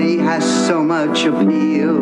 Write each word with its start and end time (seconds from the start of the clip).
Miami 0.00 0.16
has 0.16 0.66
so 0.66 0.82
much 0.82 1.26
appeal. 1.26 1.98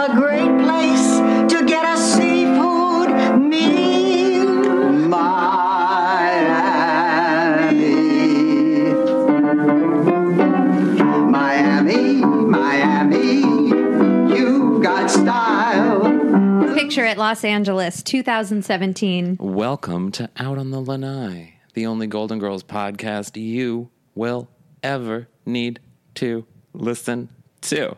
A 0.00 0.14
great 0.14 0.48
place 0.64 1.18
to 1.52 1.62
get 1.66 1.84
a 1.84 1.98
seafood 1.98 3.10
meal. 3.38 4.62
Miami. 5.10 5.52
Miami, 11.30 12.24
Miami, 12.24 13.40
you 14.34 14.80
got 14.82 15.10
style. 15.10 16.72
Picture 16.72 17.04
it, 17.04 17.18
Los 17.18 17.44
Angeles, 17.44 18.02
2017. 18.02 19.36
Welcome 19.38 20.12
to 20.12 20.30
Out 20.38 20.56
on 20.56 20.70
the 20.70 20.80
Lanai, 20.80 21.56
the 21.74 21.84
only 21.84 22.06
Golden 22.06 22.38
Girls 22.38 22.62
podcast 22.62 23.36
you 23.38 23.90
will 24.14 24.48
ever 24.82 25.28
need 25.44 25.78
to 26.14 26.46
listen 26.74 27.28
to. 27.62 27.96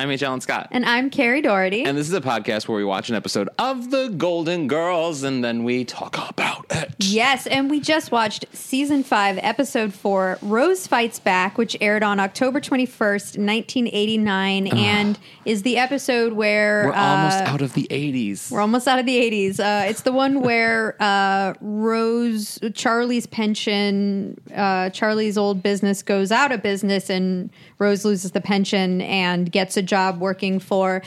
I'm 0.00 0.10
H. 0.10 0.22
Allen 0.22 0.40
Scott. 0.40 0.68
And 0.70 0.86
I'm 0.86 1.10
Carrie 1.10 1.42
Doherty. 1.42 1.84
And 1.84 1.94
this 1.94 2.08
is 2.08 2.14
a 2.14 2.22
podcast 2.22 2.66
where 2.66 2.78
we 2.78 2.84
watch 2.84 3.10
an 3.10 3.16
episode 3.16 3.50
of 3.58 3.90
The 3.90 4.08
Golden 4.08 4.66
Girls 4.66 5.22
and 5.22 5.44
then 5.44 5.62
we 5.62 5.84
talk 5.84 6.16
about 6.30 6.64
it. 6.70 6.94
yes, 7.00 7.46
and 7.46 7.68
we 7.68 7.80
just 7.80 8.10
watched 8.10 8.46
season 8.50 9.02
five, 9.02 9.38
episode 9.42 9.92
four, 9.92 10.38
Rose 10.40 10.86
Fights 10.86 11.18
Back, 11.18 11.58
which 11.58 11.76
aired 11.82 12.02
on 12.02 12.18
October 12.18 12.62
21st, 12.62 13.36
1989, 13.36 14.68
and 14.68 15.18
is 15.44 15.64
the 15.64 15.76
episode 15.76 16.32
where 16.32 16.84
We're 16.86 16.94
almost 16.94 17.40
uh, 17.40 17.48
out 17.48 17.60
of 17.60 17.74
the 17.74 17.86
80s. 17.90 18.50
We're 18.50 18.62
almost 18.62 18.88
out 18.88 18.98
of 18.98 19.04
the 19.04 19.18
80s. 19.18 19.60
Uh, 19.60 19.86
it's 19.86 20.00
the 20.00 20.12
one 20.12 20.40
where 20.40 20.96
uh, 21.00 21.52
Rose, 21.60 22.58
Charlie's 22.72 23.26
pension, 23.26 24.40
uh, 24.56 24.88
Charlie's 24.88 25.36
old 25.36 25.62
business 25.62 26.02
goes 26.02 26.32
out 26.32 26.52
of 26.52 26.62
business, 26.62 27.10
and 27.10 27.50
Rose 27.78 28.06
loses 28.06 28.30
the 28.30 28.40
pension 28.40 29.02
and 29.02 29.52
gets 29.52 29.76
a 29.76 29.89
job 29.90 30.20
working 30.20 30.58
for 30.60 31.02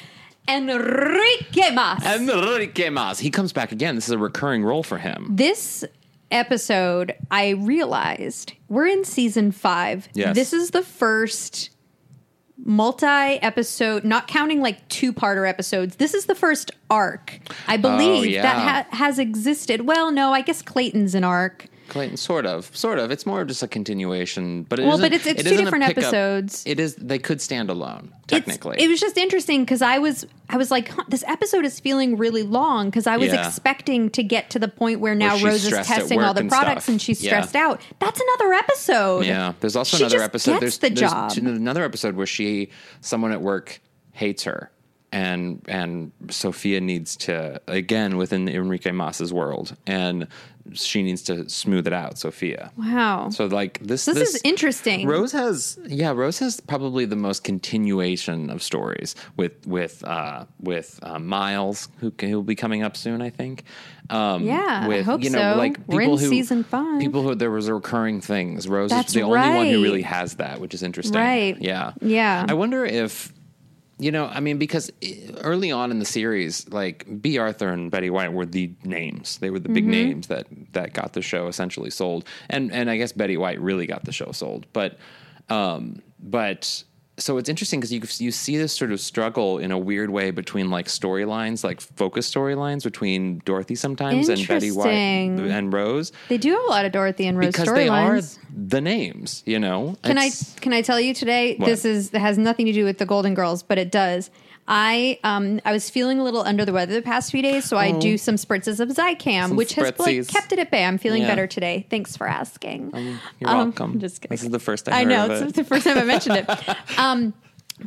Enrique 0.48 1.72
Mas. 1.72 2.06
Enrique 2.06 2.90
Mas. 2.90 3.20
He 3.20 3.32
comes 3.32 3.54
back 3.54 3.72
again. 3.72 3.96
This 3.96 4.06
is 4.08 4.12
a 4.12 4.18
recurring 4.18 4.64
role 4.64 4.84
for 4.84 4.98
him. 4.98 5.28
this 5.32 5.84
episode, 6.32 7.14
I 7.30 7.50
realized 7.52 8.54
we're 8.68 8.88
in 8.88 9.04
season 9.06 9.52
five. 9.52 10.10
Yes. 10.14 10.36
This 10.36 10.52
is 10.52 10.72
the 10.72 10.82
first 10.82 11.70
multi 12.66 13.06
episode, 13.06 14.04
not 14.04 14.28
counting 14.28 14.62
like 14.62 14.88
two 14.90 15.14
parter 15.14 15.48
episodes. 15.48 15.98
This 15.98 16.14
is 16.14 16.26
the 16.26 16.36
first 16.36 16.72
arc, 16.90 17.40
I 17.68 17.76
oh, 17.76 17.78
believe, 17.78 18.24
Oh, 18.24 18.24
yeah. 18.24 18.42
that 18.42 18.88
ha- 18.90 18.98
has 18.98 19.20
existed. 19.20 19.82
Well, 19.82 20.12
no, 20.12 20.34
I 20.34 20.42
guess 20.42 20.62
Clayton's 20.62 21.14
an 21.16 21.24
arc. 21.24 21.68
Clayton, 21.90 22.18
sort 22.18 22.46
of, 22.46 22.70
sort 22.76 23.00
of. 23.00 23.12
It's 23.12 23.26
more 23.26 23.44
just 23.46 23.62
a 23.64 23.68
continuation, 23.68 24.64
but 24.64 24.80
it 24.80 24.84
Well, 24.84 24.94
isn't- 24.94 25.06
but 25.06 25.14
it's- 25.14 25.28
it's 25.28 25.42
it 25.42 25.44
two 25.44 25.54
isn't 25.54 25.66
different 25.66 25.86
episodes. 25.86 26.64
It 26.66 26.80
is. 26.80 26.96
They 26.96 27.20
could 27.20 27.42
stand 27.42 27.70
alone, 27.70 28.12
It's- 28.28 28.28
technically. 28.30 28.82
it 28.82 28.88
was 28.90 29.00
just 29.00 29.18
interesting 29.18 29.64
because 29.64 29.82
I 29.82 30.00
was 30.00 30.26
I 30.50 30.58
was 30.58 30.70
like, 30.70 30.90
huh, 30.90 31.04
this 31.08 31.24
episode 31.28 31.66
is 31.66 31.80
feeling 31.80 32.16
really 32.18 32.44
long 32.44 32.90
because 32.90 33.08
I 33.08 33.18
was 33.18 33.30
Yeah. 33.30 33.48
expecting 33.48 34.10
to 34.12 34.22
get 34.24 34.52
to 34.52 34.60
the 34.60 34.68
point 34.68 35.00
where 35.00 35.16
now 35.16 35.36
she's 35.36 35.44
Rose 35.46 35.66
is 35.66 35.88
testing 35.88 36.22
all 36.22 36.34
the 36.34 36.42
and 36.42 36.50
products 36.50 36.84
stuff. 36.84 36.94
and 36.94 37.02
she's 37.02 37.24
Yeah. 37.24 37.30
stressed 37.42 37.56
out. 37.56 37.82
That's 38.00 38.20
another 38.22 38.54
episode. 38.54 39.26
Yeah, 39.26 39.54
there's 39.62 39.76
also 39.76 39.98
She 39.98 40.04
another 40.04 40.22
episode. 40.22 40.60
there's 40.62 40.78
the 40.78 40.90
there's 40.90 41.00
job. 41.12 41.32
another 41.38 41.84
episode 41.84 42.16
where 42.16 42.28
she, 42.28 42.70
someone 43.02 43.32
at 43.32 43.42
work, 43.42 43.80
hates 44.12 44.44
her, 44.44 44.70
and 45.12 45.62
and 45.68 46.12
Sophia 46.30 46.82
needs 46.82 47.16
to 47.18 47.60
again 47.68 48.18
within 48.18 48.48
Enrique 48.48 48.92
Mas's 48.92 49.34
world, 49.34 49.76
and 49.88 50.28
she 50.72 51.04
needs 51.04 51.22
to 51.24 51.50
smooth 51.50 51.86
it 51.88 51.94
out. 51.94 52.18
Sophia. 52.18 52.72
Wow. 52.78 53.30
So 53.30 53.48
like 53.48 53.80
this, 53.80 54.06
This 54.06 54.36
is 54.36 54.42
interesting. 54.46 55.06
Rose 55.08 55.32
has, 55.34 55.78
yeah, 55.86 56.12
Rose 56.12 56.40
has 56.40 56.62
probably 56.62 57.06
the 57.06 57.18
most 57.18 57.44
continuation 57.44 58.50
of 58.50 58.64
stories 58.64 59.16
with 59.36 59.68
with 59.68 60.04
uh, 60.06 60.46
with 60.62 61.00
uh, 61.04 61.20
Miles, 61.20 61.90
who 62.00 62.14
who 62.20 62.36
will 62.36 62.44
be 62.44 62.56
coming 62.56 62.82
up 62.84 62.96
soon, 62.96 63.22
I 63.22 63.30
think. 63.30 63.64
Um, 64.10 64.44
Yeah, 64.44 64.82
I 64.84 64.88
with 64.88 65.06
hope 65.06 65.22
you 65.24 65.30
know, 65.30 65.54
so. 65.54 65.58
like 65.58 65.78
We're 65.88 66.00
people 66.02 66.14
in 66.16 66.20
who 66.24 66.30
season 66.30 66.64
five. 66.64 67.00
people 67.00 67.24
who 67.24 67.36
there 67.36 67.52
was 67.52 67.70
recurring 67.70 68.22
things. 68.22 68.68
Rose 68.68 68.90
That's 68.90 69.10
is 69.10 69.14
the 69.14 69.24
only 69.24 69.38
one 69.40 69.68
who 69.68 69.82
really 69.84 70.02
has 70.04 70.36
that, 70.36 70.60
which 70.62 70.74
is 70.74 70.84
interesting. 70.84 71.20
Right. 71.20 71.58
Yeah. 71.62 71.94
Yeah. 72.02 72.46
I 72.48 72.54
wonder 72.54 72.86
if. 72.86 73.34
You 74.00 74.12
know, 74.12 74.26
I 74.26 74.40
mean, 74.40 74.58
because 74.58 74.92
early 75.42 75.72
on 75.72 75.92
in 75.92 76.00
the 76.00 76.06
series, 76.06 76.68
like 76.70 77.06
Bea 77.22 77.38
Arthur 77.38 77.70
and 77.70 77.92
Betty 77.92 78.10
White 78.10 78.34
were 78.34 78.46
the 78.46 78.72
names; 78.84 79.38
they 79.38 79.50
were 79.52 79.60
the 79.60 79.66
Mm-hmm. 79.70 79.74
big 79.74 79.86
names 79.86 80.28
that 80.28 80.48
that 80.74 80.94
got 80.94 81.14
the 81.14 81.22
show 81.22 81.48
essentially 81.48 81.90
sold, 81.92 82.28
and 82.50 82.72
and 82.72 82.90
I 82.90 82.98
guess 82.98 83.12
Betty 83.12 83.38
White 83.38 83.62
really 83.62 83.86
got 83.86 84.04
the 84.06 84.12
show 84.12 84.32
sold. 84.32 84.66
But, 84.74 84.98
um, 85.50 86.02
but 86.20 86.84
so 87.18 87.38
it's 87.38 87.48
interesting 87.50 87.80
because 87.80 87.92
you 87.92 88.26
you 88.26 88.32
see 88.32 88.58
this 88.58 88.76
sort 88.76 88.92
of 88.92 89.00
struggle 89.00 89.60
in 89.60 89.72
a 89.72 89.78
weird 89.78 90.10
way 90.10 90.32
between 90.32 90.70
like 90.72 90.88
storylines, 90.88 91.64
like 91.64 91.80
focus 91.80 92.30
storylines 92.32 92.84
between 92.84 93.40
Dorothy 93.46 93.76
sometimes 93.76 94.30
and 94.30 94.48
Betty 94.48 94.72
White 94.72 94.90
and 94.90 95.72
Rose 95.72 96.12
They 96.30 96.38
do 96.38 96.52
have 96.52 96.64
a 96.64 96.70
lot 96.70 96.86
of 96.86 96.92
Dorothy 96.92 97.28
and 97.28 97.38
Rose 97.38 97.48
because 97.48 97.72
they 97.74 97.88
are 97.88 98.18
storylines. 98.18 98.40
the 98.56 98.82
names. 98.82 99.44
You 99.46 99.60
know, 99.60 99.96
Can 100.04 100.18
I 100.18 100.32
can 100.60 100.74
I 100.74 100.82
tell 100.82 101.00
you 101.00 101.14
today? 101.14 101.56
What? 101.56 101.68
This 101.68 101.86
is 101.86 102.10
has 102.12 102.38
nothing 102.38 102.66
to 102.66 102.74
do 102.74 102.84
with 102.84 102.98
the 102.98 103.06
Golden 103.06 103.34
Girls, 103.36 103.62
but 103.62 103.78
it 103.78 103.92
does. 103.92 104.32
I 104.68 105.20
um 105.24 105.60
I 105.66 105.74
was 105.74 105.90
feeling 105.90 106.20
a 106.20 106.24
little 106.24 106.42
under 106.42 106.64
the 106.64 106.72
weather 106.72 106.94
the 106.94 107.02
past 107.02 107.32
few 107.32 107.42
days, 107.42 107.66
so 107.66 107.76
I 107.78 107.92
do 108.00 108.18
some 108.18 108.36
spritzes 108.36 108.80
of 108.80 108.90
Zicam, 108.90 109.44
Oh. 109.44 109.48
Some 109.50 109.58
which 109.58 109.74
has 109.74 109.98
like 110.00 110.28
kept 110.28 110.54
it 110.54 110.60
at 110.60 110.72
bay. 110.72 110.86
I'm 110.86 110.98
feeling 110.98 111.24
Yeah. 111.24 111.28
better 111.28 111.48
today. 111.48 111.86
Thanks 111.90 112.16
for 112.16 112.28
asking. 112.28 112.92
You're 113.40 113.50
Um, 113.50 113.58
welcome. 113.58 114.00
just 114.00 114.22
kidding. 114.22 114.34
This 114.34 114.44
is 114.44 114.50
the 114.52 114.60
first 114.60 114.88
I 114.88 115.02
I 115.02 115.04
know 115.04 115.30
it's 115.30 115.42
it. 115.52 115.56
the 115.56 115.64
first 115.66 115.84
time 115.86 115.98
I 115.98 116.04
mentioned 116.06 116.38
it. 116.38 116.50
Um, 116.98 117.34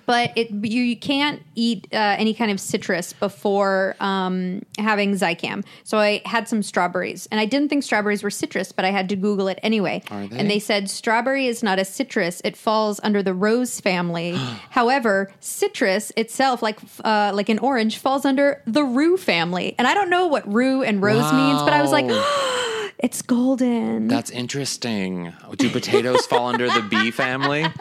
but 0.04 0.32
it 0.36 0.50
you, 0.50 0.82
you 0.82 0.96
can't 0.96 1.42
eat 1.54 1.88
uh, 1.92 1.96
any 2.18 2.34
kind 2.34 2.50
of 2.50 2.60
citrus 2.60 3.12
before 3.12 3.96
um, 4.00 4.62
having 4.78 5.12
Zicam. 5.12 5.64
So 5.84 5.98
I 5.98 6.22
had 6.24 6.48
some 6.48 6.62
strawberries, 6.62 7.26
and 7.30 7.40
I 7.40 7.46
didn't 7.46 7.68
think 7.68 7.82
strawberries 7.82 8.22
were 8.22 8.30
citrus, 8.30 8.72
but 8.72 8.84
I 8.84 8.90
had 8.90 9.08
to 9.08 9.16
Google 9.16 9.48
it 9.48 9.58
anyway. 9.62 10.02
They? 10.08 10.38
And 10.38 10.50
they 10.50 10.58
said 10.58 10.90
strawberry 10.90 11.46
is 11.46 11.62
not 11.62 11.78
a 11.78 11.84
citrus; 11.84 12.42
it 12.44 12.56
falls 12.56 13.00
under 13.02 13.22
the 13.22 13.34
rose 13.34 13.80
family. 13.80 14.32
However, 14.70 15.32
citrus 15.40 16.12
itself, 16.16 16.62
like 16.62 16.78
uh, 17.04 17.32
like 17.34 17.48
an 17.48 17.58
orange, 17.58 17.98
falls 17.98 18.24
under 18.24 18.62
the 18.66 18.84
rue 18.84 19.16
family. 19.16 19.74
And 19.78 19.86
I 19.86 19.94
don't 19.94 20.10
know 20.10 20.26
what 20.26 20.52
rue 20.52 20.82
and 20.82 21.02
rose 21.02 21.32
means, 21.32 21.62
but 21.62 21.72
I 21.72 21.82
was 21.82 21.92
like. 21.92 22.06
It's 22.98 23.20
golden. 23.20 24.08
That's 24.08 24.30
interesting. 24.30 25.32
Do 25.56 25.68
potatoes 25.68 26.24
fall 26.26 26.46
under 26.48 26.66
the 26.68 26.80
bee 26.80 27.10
family? 27.10 27.64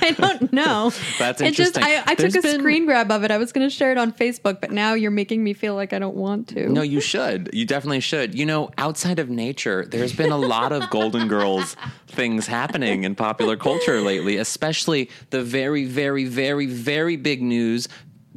I 0.00 0.12
don't 0.16 0.52
know. 0.52 0.92
That's 1.18 1.40
It 1.40 1.54
just, 1.54 1.76
interesting. 1.76 1.82
I, 1.84 2.02
I 2.06 2.14
took 2.14 2.36
a 2.36 2.42
been- 2.42 2.60
screen 2.60 2.86
grab 2.86 3.10
of 3.10 3.24
it. 3.24 3.32
I 3.32 3.38
was 3.38 3.50
going 3.52 3.68
to 3.68 3.74
share 3.74 3.90
it 3.90 3.98
on 3.98 4.12
Facebook, 4.12 4.60
but 4.60 4.70
now 4.70 4.94
you're 4.94 5.10
making 5.10 5.42
me 5.42 5.54
feel 5.54 5.74
like 5.74 5.92
I 5.92 5.98
don't 5.98 6.14
want 6.14 6.46
to. 6.48 6.68
No, 6.68 6.82
you 6.82 7.00
should. 7.00 7.50
You 7.52 7.64
definitely 7.66 7.98
should. 8.00 8.32
You 8.38 8.46
know, 8.46 8.70
outside 8.78 9.18
of 9.18 9.28
nature, 9.28 9.84
there's 9.84 10.12
been 10.12 10.30
a 10.30 10.38
lot 10.38 10.70
of 10.70 10.88
Golden 10.90 11.26
Girls 11.26 11.74
things 12.06 12.46
happening 12.46 13.02
in 13.04 13.16
popular 13.16 13.56
culture 13.56 14.00
lately, 14.00 14.36
especially 14.36 15.10
the 15.30 15.42
very, 15.42 15.84
very, 15.84 16.24
very, 16.26 16.66
very 16.66 17.16
big 17.16 17.42
news. 17.42 17.88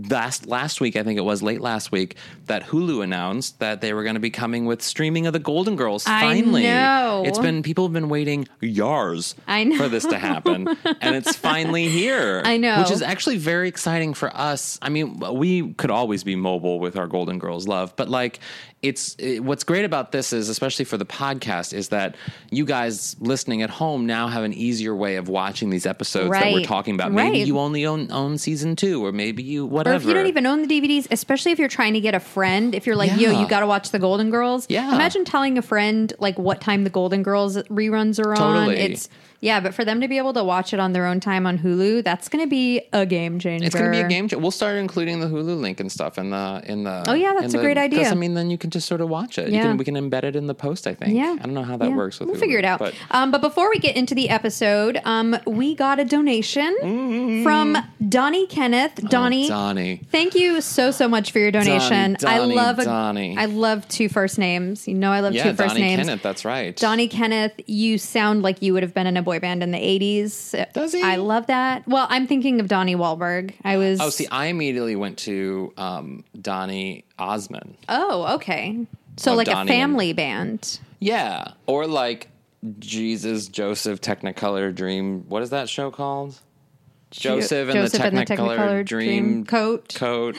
Last 0.10 0.48
last 0.48 0.82
week, 0.82 0.96
I 0.96 1.04
think 1.04 1.18
it 1.18 1.24
was 1.24 1.42
late 1.44 1.62
last 1.62 1.92
week, 1.92 2.16
that 2.48 2.64
Hulu 2.64 3.04
announced 3.04 3.60
that 3.60 3.82
they 3.82 3.94
were 3.94 4.04
going 4.04 4.16
to 4.16 4.22
be 4.22 4.30
coming 4.30 4.66
with 4.66 4.82
streaming 4.82 5.28
of 5.28 5.34
the 5.34 5.40
Golden 5.40 5.76
Girls. 5.76 6.06
I 6.08 6.22
Finally, 6.22 6.64
know. 6.64 7.24
it's 7.26 7.40
been 7.40 7.64
people 7.64 7.86
have 7.86 7.94
been 7.94 8.10
waiting 8.10 8.48
know. 9.64 9.78
for 9.78 9.90
this 9.90 10.06
to 10.06 10.18
happen, 10.18 10.68
and 11.02 11.16
it's 11.16 11.36
finally 11.36 11.88
here. 11.88 12.42
I 12.46 12.58
know. 12.58 12.80
which 12.80 12.92
is 12.92 13.02
actually 13.02 13.38
very 13.38 13.68
exciting 13.68 14.14
for 14.14 14.36
us. 14.36 14.80
I 14.82 14.90
mean, 14.90 15.20
we 15.34 15.74
could 15.74 15.92
always 15.92 16.24
be 16.24 16.36
mobile 16.36 16.80
with 16.80 16.96
our 16.98 17.08
Golden 17.08 17.40
Girls 17.40 17.68
love, 17.68 17.96
but 17.96 18.10
like 18.10 18.40
it's 18.82 19.16
it, 19.20 19.44
what's 19.44 19.64
great 19.64 19.86
about 19.86 20.12
this 20.12 20.34
is 20.34 20.50
especially 20.50 20.86
for 20.86 20.98
the 20.98 21.06
podcast 21.06 21.72
is 21.72 21.90
that 21.90 22.16
you 22.50 22.66
guys 22.66 23.16
listening 23.20 23.62
at 23.62 23.70
home 23.70 24.08
now 24.08 24.28
have 24.28 24.44
an 24.44 24.54
easier 24.54 24.96
way 24.96 25.18
of 25.18 25.30
watching 25.30 25.70
these 25.70 25.86
episodes 25.86 26.32
that 26.32 26.52
we're 26.52 26.64
talking 26.64 26.96
about. 26.96 27.12
Maybe 27.12 27.40
Right. 27.40 27.48
you 27.48 27.60
only 27.60 27.86
own 27.86 28.12
own 28.12 28.40
season 28.40 28.76
2 28.76 29.06
or 29.06 29.12
maybe 29.12 29.44
you 29.44 29.66
or 29.66 29.70
whatever. 29.70 29.98
if 29.98 30.06
you 30.06 30.14
don't 30.16 30.26
even 30.26 30.46
own 30.48 30.68
the 30.68 30.82
DVDs, 30.82 31.08
especially 31.12 31.52
if 31.52 31.60
you're 31.60 31.68
trying 31.68 31.94
to 31.94 32.02
get 32.02 32.16
a 32.16 32.20
friend, 32.20 32.74
if 32.74 32.88
you're 32.88 32.96
like, 32.96 33.12
yo, 33.20 33.40
you 33.40 33.48
got 33.48 33.60
to 33.60 33.68
watch 33.68 33.92
the 33.92 34.00
Golden 34.00 34.32
Girls. 34.32 34.66
Yeah. 34.68 34.96
Imagine 34.96 35.26
telling 35.26 35.58
a 35.60 35.62
friend 35.62 36.12
like 36.18 36.40
what 36.40 36.60
time 36.60 36.84
the 36.84 36.90
Golden 36.90 37.22
Girls 37.22 37.58
reruns 37.58 38.24
are 38.24 38.32
on. 38.32 38.38
Totally. 38.66 38.78
It's 38.80 39.10
Yeah, 39.42 39.60
but 39.60 39.74
for 39.74 39.84
them 39.84 40.02
to 40.02 40.08
be 40.08 40.18
able 40.20 40.34
to 40.34 40.44
watch 40.44 40.72
it 40.72 40.80
on 40.80 40.94
their 40.94 41.06
own 41.08 41.20
time 41.20 41.48
on 41.48 41.58
Hulu, 41.58 42.04
that's 42.04 42.30
going 42.30 42.44
to 42.46 42.50
be 42.50 42.84
a 42.94 43.06
game 43.08 43.40
changer. 43.40 43.66
It's 43.66 43.74
going 43.76 43.86
to 43.86 43.92
be 43.92 43.98
a 43.98 44.08
game. 44.08 44.28
changer. 44.28 44.38
We'll 44.38 44.52
start 44.52 44.76
including 44.78 45.20
the 45.20 45.26
Hulu 45.26 45.60
link 45.60 45.80
and 45.80 45.92
stuff 45.92 46.18
in 46.20 46.30
the 46.30 46.62
in 46.66 46.84
the. 46.84 47.04
Oh, 47.08 47.14
yeah, 47.14 47.34
that's 47.40 47.54
a 47.56 47.58
great 47.58 47.74
the- 47.74 47.82
'cause, 47.90 48.00
idea. 48.00 48.10
I 48.12 48.14
mean, 48.14 48.36
then 48.36 48.50
you 48.52 48.58
can 48.60 48.70
just 48.70 48.88
sort 48.88 49.02
of 49.02 49.10
watch 49.10 49.38
it. 49.40 49.50
You 49.50 49.56
Yeah. 49.56 49.64
can, 49.64 49.78
we 49.78 49.84
can 49.86 49.96
embed 49.96 50.24
it 50.24 50.36
in 50.36 50.46
the 50.48 50.54
post. 50.54 50.86
I 50.86 50.94
think. 50.94 51.16
Yeah, 51.16 51.36
I 51.40 51.44
don't 51.44 51.56
know 51.56 51.64
how 51.64 51.76
that 51.78 51.90
Yeah. 51.90 51.96
works 51.96 52.20
with. 52.20 52.28
We'll 52.30 52.38
Hulu, 52.38 52.40
figure 52.40 52.60
it 52.60 52.66
out. 52.66 52.78
But 52.80 52.94
um, 53.10 53.32
but 53.32 53.42
before 53.42 53.70
we 53.70 53.80
get 53.80 53.96
into 53.96 54.14
the 54.14 54.30
episode, 54.30 55.00
um, 55.06 55.36
we 55.48 55.74
got 55.74 56.00
a 56.00 56.06
donation 56.06 57.42
from 57.44 57.78
Donnie 58.08 58.46
Kenneth. 58.48 58.96
Donnie, 59.10 59.46
Mm-hmm. 59.46 59.54
Oh, 59.54 59.56
Donnie. 59.56 60.02
thank 60.12 60.36
you 60.36 60.62
so 60.62 60.92
so 60.92 61.08
much 61.08 61.32
for 61.32 61.40
your 61.40 61.52
donation. 61.52 62.16
Donnie, 62.20 62.54
I 62.54 62.56
love 62.56 62.80
a, 62.80 62.86
Donnie. 62.86 63.36
I 63.38 63.46
love 63.46 63.88
two 63.88 64.08
first 64.10 64.38
names. 64.38 64.88
You 64.88 64.94
know, 64.94 65.12
I 65.12 65.22
love 65.22 65.34
yeah, 65.34 65.44
two 65.44 65.54
first 65.54 65.70
Donnie 65.70 65.82
names. 65.82 66.06
Kenneth. 66.06 66.22
That's 66.22 66.46
right. 66.46 66.76
Donnie 66.76 67.08
Kenneth, 67.08 67.54
you 67.66 67.98
sound 67.98 68.44
like 68.44 68.62
you 68.62 68.74
would 68.74 68.84
have 68.84 68.94
been 68.94 69.08
in 69.08 69.18
a 69.18 69.22
boy 69.32 69.40
band 69.40 69.64
in 69.64 69.72
the 69.72 69.78
80s. 69.78 70.74
Does 70.74 70.92
he? 70.94 71.02
I 71.02 71.16
love 71.16 71.48
that. 71.48 71.88
Well, 71.88 72.06
I'm 72.10 72.28
thinking 72.28 72.60
of 72.60 72.68
Donnie 72.68 72.96
Wahlberg. 72.96 73.54
I 73.64 73.78
was. 73.78 74.02
Oh, 74.02 74.10
see, 74.10 74.28
I 74.28 74.48
immediately 74.48 74.96
went 74.96 75.18
to 75.20 75.74
um, 75.78 76.24
Donny 76.40 77.06
Osmond. 77.18 77.78
Oh, 77.88 78.36
okay. 78.36 78.86
So, 79.18 79.32
Oh, 79.32 79.36
like 79.36 79.48
Donnie 79.48 79.58
a 79.58 79.62
and- 79.62 79.70
family 79.70 80.14
band. 80.14 80.80
Yeah, 81.00 81.54
or 81.66 81.88
like 81.88 82.28
Jesus 82.80 83.48
Joseph 83.48 84.02
Technicolor 84.02 84.74
Dream. 84.76 85.28
What 85.30 85.42
is 85.44 85.50
that 85.52 85.68
show 85.70 85.90
called? 85.92 86.40
Joseph 87.10 87.68
and, 87.70 87.74
Joseph 87.74 88.02
the, 88.02 88.08
and 88.08 88.18
the 88.18 88.22
Technicolor 88.22 88.58
Technicolor 88.58 88.86
Dream, 88.86 89.24
Dream 89.24 89.46
Coat. 89.46 89.94
Coat. 89.96 90.38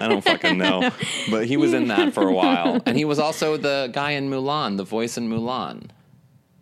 I 0.00 0.06
don't 0.08 0.22
fucking 0.22 0.58
know, 0.58 0.90
but 1.30 1.46
he 1.46 1.56
was 1.56 1.72
in 1.72 1.88
that 1.88 2.12
for 2.14 2.28
a 2.28 2.32
while, 2.32 2.80
and 2.86 2.96
he 2.96 3.04
was 3.04 3.18
also 3.18 3.56
the 3.56 3.90
guy 3.92 4.12
in 4.12 4.30
Mulan, 4.30 4.76
the 4.76 4.84
voice 4.84 5.16
in 5.18 5.28
Mulan. 5.28 5.88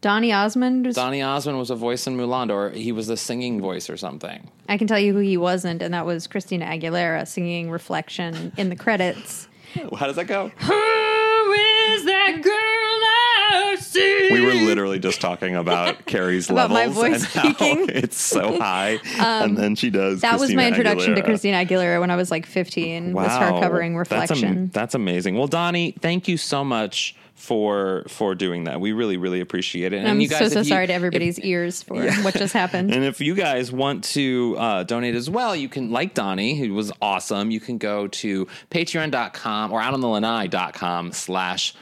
Donny 0.03 0.33
Osmond. 0.33 0.85
Was, 0.85 0.97
Donny 0.97 1.23
Osmond 1.23 1.59
was 1.59 1.71
a 1.71 1.77
voice 1.77 2.07
in 2.09 2.17
Mulan, 2.17 2.51
or 2.51 2.71
he 2.71 2.91
was 2.91 3.07
the 3.07 3.17
singing 3.17 3.61
voice 3.61 3.89
or 3.89 3.97
something. 3.97 4.51
I 4.69 4.77
can 4.77 4.89
tell 4.89 4.99
you 4.99 5.13
who 5.15 5.21
he 5.21 5.37
wasn't, 5.37 5.81
and 5.81 5.95
that 5.95 6.05
was 6.05 6.27
Christina 6.27 6.67
Aguilera 6.67 7.27
singing 7.27 7.71
Reflection 7.71 8.53
in 8.59 8.69
the 8.69 8.77
credits. 8.77 9.49
How 9.97 10.07
does 10.07 10.17
that 10.17 10.27
go? 10.27 10.49
Who 10.49 11.53
is 11.53 12.05
that 12.05 12.41
girl 12.43 12.53
I 12.53 13.77
see? 13.79 14.29
We 14.33 14.41
were 14.41 14.55
literally 14.55 14.99
just 14.99 15.21
talking 15.21 15.55
about 15.55 16.05
Carrie's 16.07 16.51
About 16.51 16.71
my 16.71 16.87
levels 16.87 16.97
voice 16.97 17.37
and 17.37 17.45
how 17.45 17.53
peaking. 17.55 17.83
Um, 17.83 17.89
it's 17.95 18.21
so 18.21 18.59
high, 18.59 18.99
and 19.19 19.57
then 19.57 19.77
she 19.77 19.89
does. 19.89 20.21
That 20.23 20.41
was 20.41 20.53
my 20.53 20.65
Christina 20.65 20.67
introduction 20.67 21.15
to 21.15 21.23
Christina 21.23 21.65
Aguilera 21.65 22.01
when 22.01 22.11
I 22.11 22.17
was 22.17 22.33
like 22.33 22.45
15. 22.45 23.13
Was 23.13 23.31
her 23.31 23.61
covering 23.61 23.97
That's 23.97 24.11
am- 24.11 24.19
Reflection. 24.19 24.71
That's, 24.73 24.95
amazing. 24.97 25.37
Well, 25.37 25.47
Donnie, 25.47 25.93
thank 26.01 26.27
you 26.27 26.37
so 26.37 26.65
much 26.65 27.15
for 27.43 28.05
for 28.07 28.37
doing 28.37 28.65
that. 28.65 28.81
We 28.81 28.93
really, 28.93 29.17
really 29.17 29.41
appreciate 29.41 29.93
it. 29.93 29.97
And 29.99 30.09
I'm 30.09 30.21
you 30.21 30.29
guys, 30.29 30.39
so 30.39 30.49
so 30.49 30.59
you- 30.61 30.65
sorry 30.67 30.87
to 30.87 30.93
if- 30.93 30.97
everybody's 30.97 31.41
ears 31.41 31.83
for 31.83 31.97
what 32.23 32.35
just 32.35 32.55
happened. 32.55 32.93
And 33.03 33.05
if 33.05 33.21
you 33.21 33.35
guys 33.35 33.73
want 33.73 34.05
to 34.05 34.55
uh, 34.59 34.83
donate 34.85 35.15
as 35.15 35.31
well, 35.31 35.57
you 35.57 35.69
can, 35.69 35.91
like 35.91 36.15
Donnie, 36.15 36.57
who 36.57 36.75
was 36.75 36.93
awesome, 37.01 37.51
you 37.51 37.59
can 37.59 37.79
go 37.79 38.07
to 38.09 38.47
patreon.com 38.71 39.73
or 39.73 39.81
out 39.81 39.95
on 39.95 40.01
the 40.01 40.09
Lanai.com 40.09 41.13
slash 41.13 41.75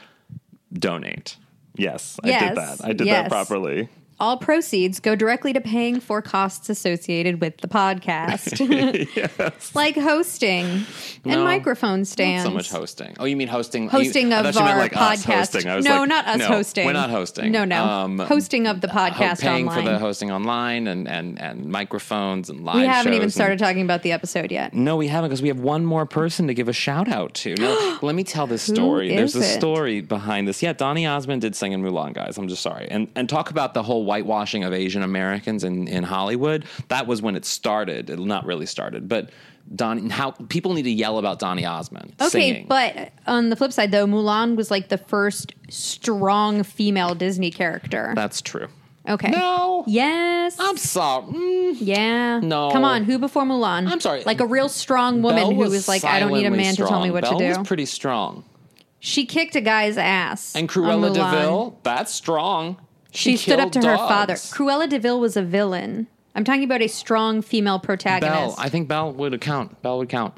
donate. 0.72 1.36
Yes, 1.74 2.18
I 2.22 2.26
did 2.28 2.56
that. 2.56 2.84
I 2.84 2.92
did 2.92 3.06
yes. 3.06 3.24
that 3.24 3.30
properly. 3.30 3.88
All 4.20 4.36
proceeds 4.36 5.00
go 5.00 5.16
directly 5.16 5.54
to 5.54 5.60
paying 5.62 5.98
for 5.98 6.20
costs 6.20 6.68
associated 6.68 7.40
with 7.40 7.56
the 7.58 7.68
podcast, 7.68 8.58
yes. 9.38 9.74
like 9.74 9.96
hosting 9.96 10.66
and 10.66 10.84
No, 11.24 11.44
microphone 11.44 12.00
Not 12.00 12.06
stands. 12.06 12.44
so 12.44 12.50
much 12.50 12.70
hosting. 12.70 13.16
Oh, 13.18 13.24
you 13.24 13.34
mean 13.34 13.48
hosting? 13.48 13.88
Hosting 13.88 14.30
you, 14.30 14.36
of 14.36 14.56
our 14.56 14.78
like 14.78 14.92
podcast. 14.92 15.24
hosting. 15.24 15.68
I 15.68 15.76
was 15.76 15.84
no, 15.86 16.00
like, 16.00 16.08
not 16.10 16.26
us 16.26 16.38
no, 16.38 16.46
hosting. 16.48 16.84
We're 16.86 16.92
not 16.92 17.08
hosting. 17.08 17.50
No, 17.50 17.64
no. 17.64 17.82
Um, 17.82 18.18
hosting 18.18 18.66
of 18.66 18.82
the 18.82 18.88
ho- 18.88 18.98
podcast 19.10 19.40
paying 19.40 19.66
online. 19.66 19.84
for 19.84 19.90
the 19.90 19.98
hosting 19.98 20.30
online 20.30 20.86
and, 20.86 21.08
and, 21.08 21.40
and 21.40 21.66
microphones 21.66 22.50
and 22.50 22.64
live 22.64 22.76
we 22.76 22.86
haven't 22.86 23.14
even 23.14 23.24
and- 23.24 23.32
started 23.32 23.58
talking 23.58 23.82
about 23.82 24.02
the 24.02 24.12
episode 24.12 24.52
yet. 24.52 24.74
No, 24.74 24.96
we 24.96 25.08
haven't 25.08 25.30
because 25.30 25.40
we 25.40 25.48
have 25.48 25.60
one 25.60 25.86
more 25.86 26.04
person 26.04 26.46
to 26.48 26.54
give 26.54 26.68
a 26.68 26.72
shout 26.74 27.08
out 27.08 27.32
to. 27.34 27.54
Now, 27.54 27.98
let 28.02 28.14
me 28.14 28.24
tell 28.24 28.46
this 28.46 28.62
story. 28.62 29.08
There's 29.08 29.34
a 29.34 29.40
it? 29.40 29.42
story 29.58 30.02
behind 30.02 30.46
this. 30.46 30.62
Yeah, 30.62 30.74
Donny 30.74 31.06
Osmond 31.06 31.40
did 31.40 31.56
sing 31.56 31.72
in 31.72 31.82
Mulan, 31.82 32.12
guys. 32.12 32.36
I'm 32.36 32.48
just 32.48 32.62
sorry. 32.62 32.86
And 32.90 33.08
and 33.16 33.28
talk 33.28 33.50
about 33.50 33.72
the 33.74 33.82
whole 33.82 34.04
whitewashing 34.10 34.64
of 34.64 34.72
Asian 34.72 35.02
Americans 35.02 35.62
in, 35.62 35.86
in 35.86 36.02
Hollywood. 36.02 36.64
That 36.88 37.06
was 37.06 37.22
when 37.22 37.36
it 37.36 37.44
started. 37.44 38.10
It 38.10 38.18
not 38.18 38.44
really 38.44 38.66
started, 38.66 39.08
but 39.08 39.30
Donny, 39.72 40.08
how 40.08 40.32
people 40.32 40.72
need 40.74 40.82
to 40.82 40.90
yell 40.90 41.18
about 41.18 41.38
Donny 41.38 41.64
Osmond 41.64 42.14
Okay, 42.20 42.28
singing. 42.30 42.66
but 42.66 43.12
on 43.28 43.50
the 43.50 43.56
flip 43.56 43.72
side, 43.72 43.92
though, 43.92 44.06
Mulan 44.06 44.56
was 44.56 44.68
like 44.68 44.88
the 44.88 44.98
first 44.98 45.54
strong 45.68 46.64
female 46.64 47.14
Disney 47.14 47.52
character. 47.52 48.12
that's 48.16 48.42
true. 48.42 48.66
okay. 49.08 49.30
No. 49.30 49.84
Yes. 49.86 50.56
I'm 50.58 50.76
sorry. 50.76 51.26
Mm, 51.32 51.76
yeah. 51.80 52.40
No. 52.40 52.70
Come 52.72 52.84
on. 52.84 53.04
Who 53.04 53.18
before 53.20 53.44
Mulan? 53.44 53.88
I'm 53.88 54.00
sorry. 54.00 54.24
Like 54.24 54.40
a 54.40 54.46
real 54.46 54.68
strong 54.68 55.22
woman 55.22 55.42
Belle 55.44 55.50
who 55.54 55.70
was 55.70 55.86
like, 55.86 56.02
I 56.04 56.18
don't 56.18 56.32
need 56.32 56.46
a 56.46 56.50
man 56.50 56.74
to 56.74 56.84
tell 56.86 57.00
me 57.02 57.10
what 57.12 57.22
Belle 57.22 57.38
to 57.38 57.46
was 57.46 57.56
do. 57.58 57.62
pretty 57.64 57.86
strong. 57.86 58.44
she 58.98 59.24
kicked 59.24 59.54
a 59.56 59.60
guy's 59.60 59.96
ass. 59.96 60.54
And 60.56 60.68
Cruella. 60.68 61.14
de 61.14 61.30
Vil, 61.30 61.78
that's 61.84 62.12
strong. 62.12 62.76
She, 63.12 63.36
stood 63.36 63.60
up 63.60 63.72
to 63.72 63.80
killed 63.80 63.90
her 63.90 63.96
father. 63.96 64.34
Cruella 64.34 64.88
de 64.88 64.98
Vil 64.98 65.18
was 65.20 65.36
a 65.36 65.42
villain. 65.42 66.06
I'm 66.34 66.44
talking 66.44 66.64
about 66.64 66.82
a 66.82 66.88
strong 66.88 67.42
female 67.42 67.78
protagonist. 67.78 68.32
Belle, 68.32 68.54
I 68.58 68.68
think 68.68 68.88
Belle 68.88 69.12
would 69.12 69.40
count. 69.40 69.82
Belle 69.82 69.98
would 69.98 70.08
count. 70.08 70.34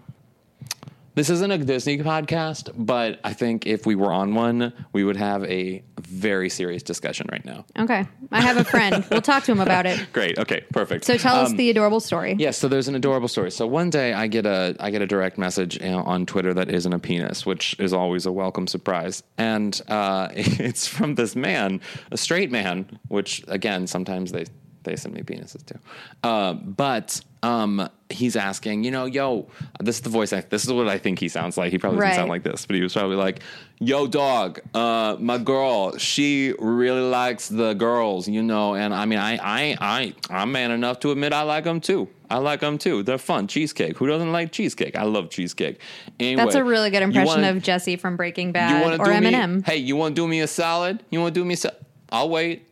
This 1.15 1.29
isn't 1.29 1.51
a 1.51 1.59
Disney 1.59 1.99
podcast, 1.99 2.71
but 2.75 3.21
I 3.23 3.35
think 3.35 3.67
if 3.67 3.85
we 3.85 3.95
were 3.95 4.11
on 4.11 4.35
one, 4.35 4.73
we 4.95 5.05
would 5.05 5.19
have 5.19 5.45
a 5.45 5.83
very 6.01 6.49
serious 6.49 6.83
discussion 6.83 7.27
right 7.31 7.45
now. 7.45 7.67
okay. 7.79 8.07
I 8.31 8.41
have 8.41 8.57
a 8.57 8.65
friend. 8.65 9.05
we'll 9.11 9.21
talk 9.21 9.45
to 9.45 9.53
him 9.53 9.61
about 9.61 9.85
it. 9.85 10.07
Great. 10.15 10.39
Okay. 10.39 10.63
Perfect. 10.73 11.05
So 11.05 11.19
tell 11.19 11.37
us 11.37 11.51
Um, 11.51 11.57
the 11.59 11.69
adorable 11.69 12.01
story. 12.01 12.35
Yes, 12.39 12.57
so 12.57 12.67
there's 12.67 12.89
an 12.89 12.95
adorable 12.95 13.29
story. 13.29 13.51
So 13.51 13.67
one 13.67 13.91
day 13.91 14.15
I 14.15 14.27
get 14.27 14.47
a 14.47 14.75
I 14.81 14.91
get 14.91 15.03
a 15.03 15.07
direct 15.07 15.37
message 15.37 15.79
you 15.83 15.91
know, 15.91 16.03
on 16.03 16.25
Twitter 16.25 16.55
that 16.55 16.71
isn't 16.71 16.93
a 16.95 16.99
penis, 16.99 17.45
which 17.45 17.77
is 17.79 17.93
always 17.93 18.25
a 18.25 18.33
welcome 18.33 18.67
surprise, 18.67 19.23
and 19.37 19.79
uh, 19.89 20.29
it's 20.35 20.87
from 20.89 21.17
this 21.17 21.37
man, 21.37 21.83
a 22.11 22.17
straight 22.17 22.51
man, 22.51 22.99
which 23.09 23.45
again 23.49 23.87
sometimes 23.87 24.33
they 24.33 24.47
they 24.85 24.97
send 24.97 25.15
me 25.15 25.23
penises 25.23 25.65
too, 25.65 25.79
uh, 26.25 26.53
but 26.55 27.21
um, 27.45 27.89
he's 28.09 28.37
asking, 28.37 28.85
you 28.85 28.93
know, 28.93 29.05
yo, 29.05 29.49
this 29.81 29.97
is 29.97 30.03
the 30.03 30.11
voice. 30.11 30.31
This 30.31 30.65
is 30.65 30.73
what 30.73 30.87
I 30.89 30.97
think 30.99 31.19
he 31.19 31.29
sounds 31.29 31.57
like. 31.57 31.73
He 31.73 31.79
probably 31.79 31.97
doesn't 31.99 32.11
Right. 32.11 32.17
sound 32.17 32.29
like 32.29 32.45
this, 32.45 32.67
but 32.67 32.77
he 32.77 32.83
was 32.83 32.93
probably 32.93 33.17
like, 33.17 33.41
"Yo, 33.81 34.07
dog, 34.07 34.61
uh, 34.75 35.17
my 35.19 35.39
girl, 35.39 35.97
she 35.99 36.55
really 36.61 37.01
likes 37.01 37.49
the 37.49 37.73
girls, 37.75 38.29
you 38.29 38.43
know." 38.45 38.75
And 38.77 38.95
I 38.95 39.07
mean, 39.07 39.19
I, 39.19 39.33
I, 39.43 39.77
I, 39.81 40.15
I'm 40.31 40.53
man 40.53 40.71
enough 40.71 41.01
to 41.01 41.11
admit 41.11 41.33
I 41.33 41.43
like 41.43 41.65
them 41.65 41.81
too. 41.81 42.09
I 42.31 42.39
like 42.39 42.61
them 42.61 42.79
too. 42.79 43.03
They're 43.03 43.19
fun. 43.19 43.47
Cheesecake. 43.49 43.97
Who 43.99 44.07
doesn't 44.07 44.31
like 44.33 44.53
cheesecake? 44.53 44.97
I 44.97 45.03
love 45.03 45.29
cheesecake. 45.29 45.81
Anyway, 46.21 46.43
That's 46.43 46.55
a 46.55 46.63
really 46.65 46.91
good 46.91 47.03
impression 47.03 47.27
wanna- 47.43 47.51
of 47.51 47.63
Jesse 47.63 47.97
from 47.97 48.17
Breaking 48.17 48.53
Bad 48.53 49.01
or 49.01 49.05
Eminem. 49.07 49.57
Me, 49.57 49.63
hey, 49.67 49.77
you 49.79 49.97
want 49.97 50.15
to 50.17 50.23
do 50.23 50.29
me 50.29 50.41
a 50.41 50.47
salad? 50.47 51.03
You 51.11 51.21
want 51.21 51.35
to 51.35 51.41
do 51.41 51.45
me? 51.45 51.57
Sa- 51.57 51.71
I'll 52.11 52.29
wait. 52.31 52.69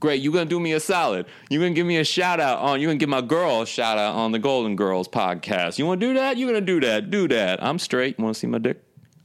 Great, 0.00 0.22
you're 0.22 0.32
gonna 0.32 0.46
do 0.46 0.58
me 0.58 0.72
a 0.72 0.80
salad. 0.80 1.26
You're 1.50 1.62
gonna 1.62 1.74
give 1.74 1.86
me 1.86 1.98
a 1.98 2.04
shout 2.04 2.40
out 2.40 2.58
on. 2.58 2.80
You're 2.80 2.88
gonna 2.88 2.98
give 2.98 3.08
my 3.10 3.20
girl 3.20 3.62
a 3.62 3.66
shout 3.66 3.98
out 3.98 4.14
on 4.14 4.32
the 4.32 4.38
Golden 4.38 4.74
Girls 4.74 5.06
podcast. 5.08 5.78
You 5.78 5.86
want 5.86 6.00
to 6.00 6.06
do 6.08 6.14
that? 6.14 6.36
You 6.38 6.46
gonna 6.46 6.60
do 6.62 6.80
that? 6.80 7.10
Do 7.10 7.28
that. 7.28 7.62
I'm 7.62 7.78
straight. 7.78 8.16
You 8.18 8.24
want 8.24 8.34
to 8.34 8.40
see 8.40 8.46
my 8.46 8.58
dick? 8.58 8.82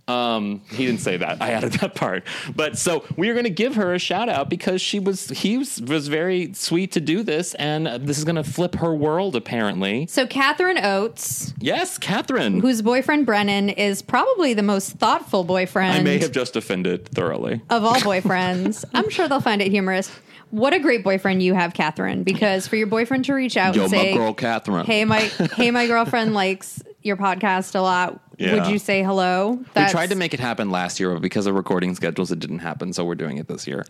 Um, 0.07 0.61
he 0.69 0.85
didn't 0.85 0.99
say 1.01 1.17
that. 1.17 1.41
I 1.41 1.49
added 1.53 1.73
that 1.73 1.95
part. 1.95 2.25
But 2.55 2.77
so 2.77 3.03
we 3.17 3.27
are 3.29 3.33
going 3.33 3.45
to 3.45 3.49
give 3.49 3.73
her 3.73 3.95
a 3.95 3.97
shout 3.97 4.29
out 4.29 4.51
because 4.51 4.79
she 4.79 4.99
was 4.99 5.29
he 5.29 5.57
was, 5.57 5.81
was 5.81 6.09
very 6.09 6.53
sweet 6.53 6.91
to 6.91 6.99
do 7.01 7.23
this, 7.23 7.55
and 7.55 7.87
this 8.07 8.19
is 8.19 8.23
going 8.23 8.35
to 8.35 8.43
flip 8.43 8.75
her 8.75 8.93
world. 8.93 9.35
Apparently, 9.35 10.05
So 10.05 10.27
Catherine 10.27 10.77
Oates, 10.77 11.55
yes, 11.59 11.97
Catherine. 11.97 12.59
whose 12.59 12.83
boyfriend 12.83 13.25
Brennan 13.25 13.69
is 13.69 14.03
probably 14.03 14.53
the 14.53 14.61
most 14.61 14.91
thoughtful 14.91 15.43
boyfriend 15.43 15.97
I 15.97 16.03
may 16.03 16.19
have 16.19 16.31
just 16.31 16.55
offended 16.55 17.07
thoroughly. 17.07 17.61
of 17.71 17.83
all 17.83 17.95
boyfriends. 17.95 18.85
I'm 18.93 19.09
sure 19.09 19.27
they'll 19.27 19.41
find 19.41 19.59
it 19.59 19.71
humorous. 19.71 20.11
What 20.51 20.73
a 20.73 20.79
great 20.79 21.03
boyfriend 21.03 21.43
you 21.43 21.53
have, 21.53 21.73
Catherine, 21.73 22.23
because 22.23 22.67
for 22.67 22.75
your 22.75 22.87
boyfriend 22.87 23.25
to 23.25 23.33
reach 23.33 23.57
out 23.57 23.75
Yo, 23.75 23.83
and 23.83 23.91
my 23.91 23.97
say, 23.97 24.13
girl 24.13 24.33
Catherine. 24.33 24.85
"Hey, 24.85 25.03
my 25.05 25.19
hey, 25.55 25.71
my 25.71 25.87
girlfriend 25.87 26.33
likes 26.33 26.81
your 27.01 27.17
podcast 27.17 27.75
a 27.75 27.81
lot," 27.81 28.19
Yeah. 28.37 28.53
would 28.55 28.67
you 28.67 28.79
say 28.79 29.03
hello? 29.03 29.59
we 29.75 29.85
tried 29.89 30.09
to 30.09 30.15
make 30.15 30.33
it 30.33 30.39
happen 30.39 30.69
last 30.69 30.99
year, 30.99 31.11
but 31.13 31.21
because 31.21 31.45
of 31.47 31.55
recording 31.55 31.93
schedules, 31.95 32.31
it 32.31 32.39
didn't 32.39 32.59
happen. 32.59 32.93
So 32.93 33.03
we're 33.03 33.15
doing 33.15 33.37
it 33.37 33.47
this 33.47 33.67
year. 33.67 33.83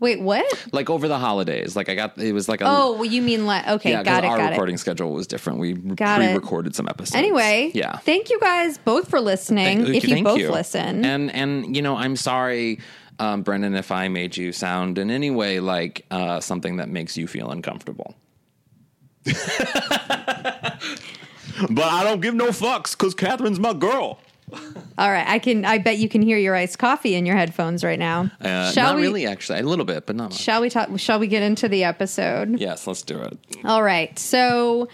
Wait, 0.00 0.20
what? 0.20 0.46
Like 0.72 0.90
over 0.90 1.08
the 1.08 1.18
holidays, 1.18 1.74
like 1.74 1.88
I 1.88 1.96
got 1.96 2.18
it 2.18 2.32
was 2.32 2.48
like 2.48 2.60
a 2.60 2.66
Oh, 2.68 2.92
well, 2.92 3.04
you 3.04 3.20
mean 3.20 3.46
like 3.46 3.66
okay, 3.66 3.90
yeah, 3.90 3.96
'cause 3.98 4.04
got 4.04 4.24
it, 4.24 4.28
our 4.28 4.36
got 4.36 4.46
it. 4.46 4.50
recording 4.50 4.76
schedule 4.76 5.12
was 5.12 5.26
different. 5.26 5.58
We 5.58 5.72
Got 5.72 6.18
pre-recorded 6.18 6.76
some 6.76 6.88
episodes. 6.88 7.16
Anyway, 7.16 7.72
yeah. 7.74 7.96
Thank 7.96 8.30
you 8.30 8.38
guys 8.38 8.78
both 8.78 9.08
for 9.10 9.20
listening. 9.20 9.84
Thank- 9.84 9.96
if 9.96 10.04
you 10.04 10.14
thank 10.14 10.24
both 10.26 10.38
you. 10.38 10.52
listen, 10.52 11.04
and 11.04 11.32
and 11.34 11.74
you 11.74 11.82
know, 11.82 11.96
I'm 11.96 12.14
sorry, 12.14 12.78
um, 13.18 13.42
Brendan, 13.42 13.74
if 13.74 13.90
I 13.90 14.08
made 14.08 14.36
you 14.36 14.52
sound 14.52 14.98
in 14.98 15.10
any 15.10 15.30
way 15.30 15.60
like 15.60 16.06
uh, 16.10 16.40
something 16.40 16.76
that 16.76 16.88
makes 16.88 17.16
you 17.16 17.26
feel 17.26 17.50
uncomfortable. 17.50 18.14
but 19.24 19.34
I 21.84 22.04
don't 22.04 22.20
give 22.20 22.34
no 22.34 22.48
fucks 22.48 22.96
because 22.96 23.14
Catherine's 23.14 23.60
my 23.60 23.72
girl. 23.72 24.20
All 24.96 25.10
right, 25.10 25.28
I 25.28 25.38
can. 25.38 25.64
I 25.64 25.78
bet 25.78 25.98
you 25.98 26.08
can 26.08 26.22
hear 26.22 26.38
your 26.38 26.54
iced 26.54 26.78
coffee 26.78 27.14
in 27.14 27.26
your 27.26 27.36
headphones 27.36 27.84
right 27.84 27.98
now. 27.98 28.30
Uh, 28.40 28.72
shall 28.72 28.92
not 28.92 28.96
we? 28.96 29.02
really, 29.02 29.26
actually. 29.26 29.58
A 29.58 29.62
little 29.62 29.84
bit, 29.84 30.06
but 30.06 30.16
not 30.16 30.30
much. 30.30 30.40
Shall 30.40 30.62
we 30.62 30.70
talk? 30.70 30.88
Shall 30.98 31.18
we 31.18 31.26
get 31.26 31.42
into 31.42 31.68
the 31.68 31.84
episode? 31.84 32.58
yes, 32.58 32.86
let's 32.86 33.02
do 33.02 33.20
it. 33.20 33.38
All 33.64 33.82
right. 33.82 34.18
So 34.18 34.88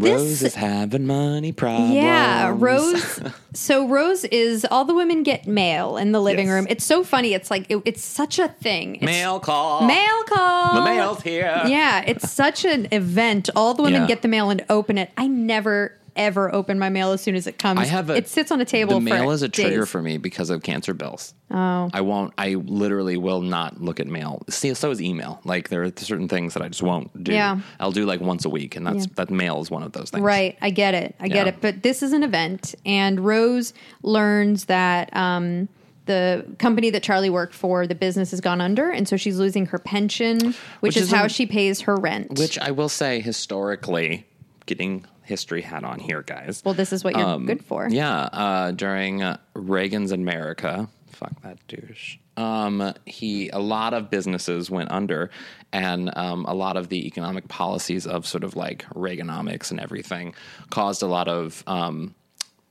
Rose 0.00 0.42
is 0.42 0.54
having 0.54 1.06
money 1.06 1.52
problems. 1.52 1.94
yeah, 1.94 2.52
Rose. 2.56 3.20
so 3.54 3.86
Rose 3.88 4.24
is 4.24 4.66
all 4.70 4.84
the 4.84 4.94
women 4.94 5.22
get 5.22 5.46
mail 5.46 5.96
in 5.96 6.12
the 6.12 6.20
living 6.20 6.46
Yes. 6.46 6.54
room. 6.54 6.66
It's 6.68 6.84
so 6.84 7.04
funny. 7.04 7.34
It's 7.34 7.50
like 7.50 7.66
it, 7.70 7.82
it's 7.84 8.02
such 8.02 8.38
a 8.38 8.48
thing. 8.48 8.96
It's 8.96 9.04
Mail 9.04 9.40
call. 9.40 9.86
Mail 9.86 10.22
call. 10.26 10.74
The 10.76 10.82
mail's 10.84 11.22
here. 11.22 11.62
Yeah, 11.66 12.02
it's 12.06 12.30
such 12.30 12.64
an 12.64 12.88
event. 12.92 13.50
All 13.56 13.74
the 13.74 13.82
women 13.82 14.02
Yeah. 14.02 14.08
get 14.08 14.22
the 14.22 14.28
mail 14.28 14.50
and 14.50 14.64
open 14.68 14.98
it. 14.98 15.10
I 15.16 15.26
never 15.26 15.92
ever 16.16 16.52
open 16.54 16.78
my 16.78 16.88
mail 16.88 17.12
as 17.12 17.20
soon 17.20 17.34
as 17.34 17.46
it 17.46 17.58
comes. 17.58 17.80
I 17.80 17.84
have 17.84 18.10
a. 18.10 18.16
it 18.16 18.28
sits 18.28 18.50
on 18.50 18.60
a 18.60 18.64
table. 18.64 18.94
The 18.94 19.00
mail 19.00 19.30
is 19.30 19.42
a 19.42 19.48
trigger 19.48 19.80
days. 19.80 19.88
for 19.88 20.02
me 20.02 20.18
because 20.18 20.50
of 20.50 20.62
cancer 20.62 20.94
bills. 20.94 21.34
Oh, 21.50 21.88
I 21.94 22.00
won't. 22.00 22.34
I 22.38 22.54
literally 22.54 23.16
will 23.16 23.40
not 23.40 23.80
look 23.80 24.00
at 24.00 24.06
mail. 24.06 24.42
See, 24.48 24.74
so 24.74 24.90
is 24.90 25.00
email. 25.00 25.40
Like 25.44 25.68
there 25.68 25.84
are 25.84 25.92
certain 25.96 26.28
things 26.28 26.54
that 26.54 26.62
I 26.62 26.68
just 26.68 26.82
won't 26.82 27.22
do. 27.22 27.32
Yeah. 27.32 27.60
I'll 27.78 27.92
do 27.92 28.04
like 28.04 28.20
once 28.20 28.44
a 28.44 28.50
week, 28.50 28.74
and 28.76 28.86
that's 28.86 29.06
Yeah. 29.06 29.12
that 29.16 29.30
mail 29.30 29.60
is 29.60 29.70
one 29.70 29.82
of 29.82 29.92
those 29.92 30.10
things. 30.10 30.22
Right, 30.22 30.56
I 30.60 30.70
get 30.70 30.94
it. 30.94 31.14
I 31.20 31.28
get 31.28 31.46
Yeah. 31.46 31.52
it. 31.52 31.56
But 31.60 31.82
this 31.82 32.02
is 32.02 32.12
an 32.12 32.22
event, 32.22 32.74
and 32.84 33.20
Rose 33.20 33.72
learns 34.02 34.64
that 34.64 35.14
um, 35.16 35.68
the 36.06 36.44
company 36.58 36.90
that 36.90 37.02
Charlie 37.02 37.30
worked 37.30 37.54
for, 37.54 37.86
the 37.86 37.94
business 37.94 38.30
has 38.30 38.40
gone 38.40 38.60
under, 38.60 38.90
and 38.90 39.08
so 39.08 39.16
she's 39.16 39.38
losing 39.38 39.66
her 39.66 39.78
pension, 39.78 40.38
which, 40.40 40.56
Which 40.80 40.96
is, 40.96 41.10
how 41.10 41.26
she 41.28 41.46
pays 41.46 41.80
her 41.82 41.96
rent. 41.96 42.38
Which 42.38 42.58
I 42.58 42.70
will 42.70 42.88
say, 42.88 43.20
historically, 43.20 44.24
getting 44.66 45.04
history 45.26 45.60
hat 45.60 45.84
on 45.84 45.98
here, 45.98 46.22
guys. 46.22 46.62
well, 46.64 46.74
this 46.74 46.92
is 46.92 47.04
what 47.04 47.16
you're 47.16 47.38
good 47.40 47.64
for. 47.64 47.88
Yeah, 47.88 48.20
uh, 48.32 48.70
during 48.70 49.22
uh, 49.22 49.38
Reagan's 49.54 50.12
America, 50.12 50.88
fuck 51.10 51.42
that 51.42 51.58
douche. 51.68 52.16
Um, 52.36 52.92
he 53.06 53.48
a 53.50 53.58
lot 53.58 53.94
of 53.94 54.10
businesses 54.10 54.70
went 54.70 54.90
under, 54.90 55.30
and 55.72 56.16
um, 56.16 56.44
a 56.46 56.54
lot 56.54 56.76
of 56.76 56.88
the 56.88 57.06
economic 57.06 57.48
policies 57.48 58.06
of 58.06 58.26
sort 58.26 58.44
of 58.44 58.56
like 58.56 58.84
Reaganomics 58.90 59.70
and 59.70 59.80
everything 59.80 60.34
caused 60.70 61.02
a 61.02 61.06
lot 61.06 61.28
of 61.28 61.64
um, 61.66 62.14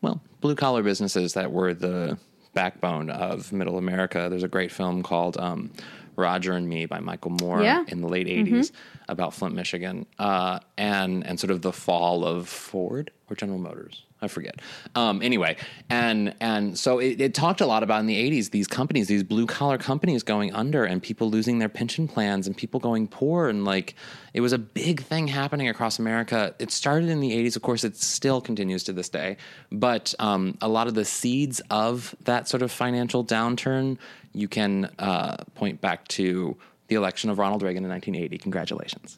well 0.02 0.22
blue 0.42 0.56
collar 0.56 0.84
businesses 0.84 1.34
that 1.34 1.52
were 1.52 1.74
the 1.74 2.18
backbone 2.54 3.10
of 3.10 3.52
Middle 3.52 3.78
America. 3.78 4.28
There's 4.30 4.44
a 4.44 4.48
great 4.48 4.72
film 4.72 5.04
called 5.04 5.38
um, 5.38 5.72
Roger 6.18 6.54
and 6.54 6.68
Me 6.70 6.86
by 6.86 7.00
Michael 7.00 7.32
Moore 7.32 7.62
Yeah. 7.62 7.84
in 7.88 8.02
the 8.02 8.08
late 8.08 8.28
80s 8.28 8.72
about 9.10 9.34
Flint, 9.34 9.54
Michigan, 9.56 10.06
uh, 10.20 10.60
and 10.78 11.26
and 11.26 11.40
sort 11.40 11.52
of 11.52 11.62
the 11.62 11.74
fall 11.74 12.24
of 12.26 12.48
Ford 12.48 13.12
or 13.30 13.36
General 13.36 13.60
Motors. 13.60 14.05
I 14.26 14.28
forget. 14.28 14.62
Um, 14.96 15.22
anyway, 15.22 15.56
and 15.90 16.36
and 16.42 16.78
so 16.78 17.00
it, 17.00 17.22
it 17.22 17.34
talked 17.34 17.62
a 17.62 17.66
lot 17.66 17.84
about 17.84 18.02
in 18.02 18.08
the 18.08 18.32
'80s 18.32 18.52
these 18.52 18.68
companies, 18.68 19.08
these 19.08 19.24
blue 19.24 19.46
collar 19.46 19.78
companies 19.78 20.24
going 20.24 20.54
under, 20.54 20.84
and 20.84 21.02
people 21.02 21.30
losing 21.30 21.60
their 21.60 21.70
pension 21.70 22.08
plans, 22.08 22.48
and 22.48 22.58
people 22.58 22.80
going 22.80 23.08
poor, 23.08 23.48
and 23.48 23.64
like 23.64 23.96
it 24.34 24.42
was 24.42 24.52
a 24.52 24.58
big 24.58 25.02
thing 25.02 25.28
happening 25.28 25.70
across 25.70 25.98
America. 26.00 26.54
It 26.60 26.72
started 26.72 27.10
in 27.10 27.22
the 27.22 27.32
'80s, 27.32 27.56
of 27.56 27.62
course, 27.62 27.84
it 27.84 27.96
still 27.96 28.42
continues 28.42 28.84
to 28.86 28.94
this 28.94 29.08
day, 29.08 29.38
but 29.72 30.14
um, 30.20 30.58
a 30.62 30.68
lot 30.68 30.88
of 30.88 30.94
the 30.96 31.06
seeds 31.06 31.62
of 31.70 32.16
that 32.26 32.48
sort 32.50 32.62
of 32.62 32.72
financial 32.72 33.24
downturn 33.24 33.98
you 34.34 34.48
can 34.48 34.86
uh, 35.00 35.38
point 35.56 35.80
back 35.80 36.08
to 36.10 36.58
the 36.88 36.96
election 36.96 37.30
of 37.30 37.40
Ronald 37.40 37.64
Reagan 37.64 37.84
in 37.84 37.90
1980. 37.90 38.38
Congratulations. 38.40 39.18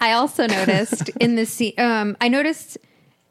I 0.00 0.12
also 0.12 0.46
noticed 0.46 1.08
in 1.20 1.36
this 1.36 1.52
scene, 1.52 1.74
um, 1.78 2.16
I 2.20 2.28
noticed 2.28 2.78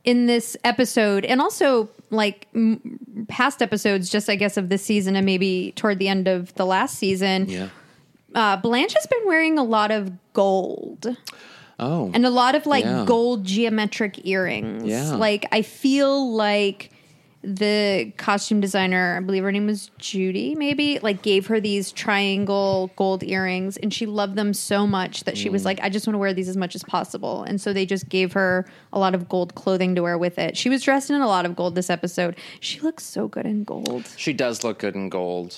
in 0.05 0.27
this 0.27 0.55
episode, 0.63 1.25
and 1.25 1.41
also 1.41 1.89
like 2.11 2.47
m- 2.55 3.25
past 3.27 3.61
episodes, 3.61 4.09
just 4.09 4.29
I 4.29 4.35
guess 4.35 4.55
of 4.57 4.69
this 4.69 4.83
season, 4.83 5.15
and 5.15 5.25
maybe 5.25 5.73
toward 5.75 5.99
the 5.99 6.07
end 6.07 6.27
of 6.27 6.53
the 6.55 6.65
last 6.65 6.97
season, 6.97 7.49
Yeah. 7.49 7.69
uh, 8.33 8.57
Blanche 8.57 8.93
has 8.93 9.05
been 9.07 9.25
wearing 9.25 9.57
a 9.57 9.63
lot 9.63 9.91
of 9.91 10.11
gold 10.33 11.17
Oh. 11.79 12.11
and 12.13 12.25
a 12.25 12.29
lot 12.29 12.55
of 12.55 12.65
like 12.65 12.85
Yeah. 12.85 13.03
gold 13.05 13.43
geometric 13.43 14.25
earrings. 14.25 14.83
Yeah. 14.85 15.15
Like 15.15 15.45
I 15.51 15.61
feel 15.61 16.31
like 16.33 16.91
the 17.45 18.11
costume 18.17 18.59
designer, 18.59 19.17
I 19.17 19.23
believe 19.23 19.43
her 19.43 19.51
name 19.51 19.67
was 19.67 19.91
Judy, 19.99 20.55
maybe, 20.55 20.99
like 20.99 21.21
gave 21.21 21.47
her 21.47 21.59
these 21.59 21.91
triangle 21.91 22.91
gold 22.95 23.23
earrings 23.23 23.77
and 23.77 23.93
she 23.93 24.05
loved 24.05 24.35
them 24.35 24.53
so 24.53 24.87
much 24.87 25.23
that 25.25 25.37
she 25.37 25.49
was 25.49 25.61
Mm. 25.61 25.65
like, 25.65 25.79
I 25.81 25.89
just 25.89 26.07
want 26.07 26.15
to 26.15 26.19
wear 26.19 26.33
these 26.33 26.49
as 26.49 26.57
much 26.57 26.75
as 26.75 26.83
possible. 26.83 27.43
And 27.43 27.61
so 27.61 27.71
they 27.71 27.85
just 27.85 28.09
gave 28.09 28.33
her 28.33 28.65
a 28.91 28.99
lot 28.99 29.13
of 29.13 29.29
gold 29.29 29.53
clothing 29.55 29.95
to 29.95 30.01
wear 30.01 30.17
with 30.17 30.39
it. 30.39 30.57
She 30.57 30.69
was 30.69 30.81
dressed 30.83 31.09
in 31.09 31.21
a 31.21 31.27
lot 31.27 31.45
of 31.45 31.55
gold 31.55 31.75
this 31.75 31.89
episode. 31.89 32.35
She 32.59 32.79
looks 32.79 33.03
so 33.03 33.27
good 33.27 33.45
in 33.45 33.63
gold. 33.63 34.07
she 34.17 34.33
does 34.33 34.63
look 34.63 34.79
good 34.79 34.95
in 34.95 35.09
gold. 35.09 35.57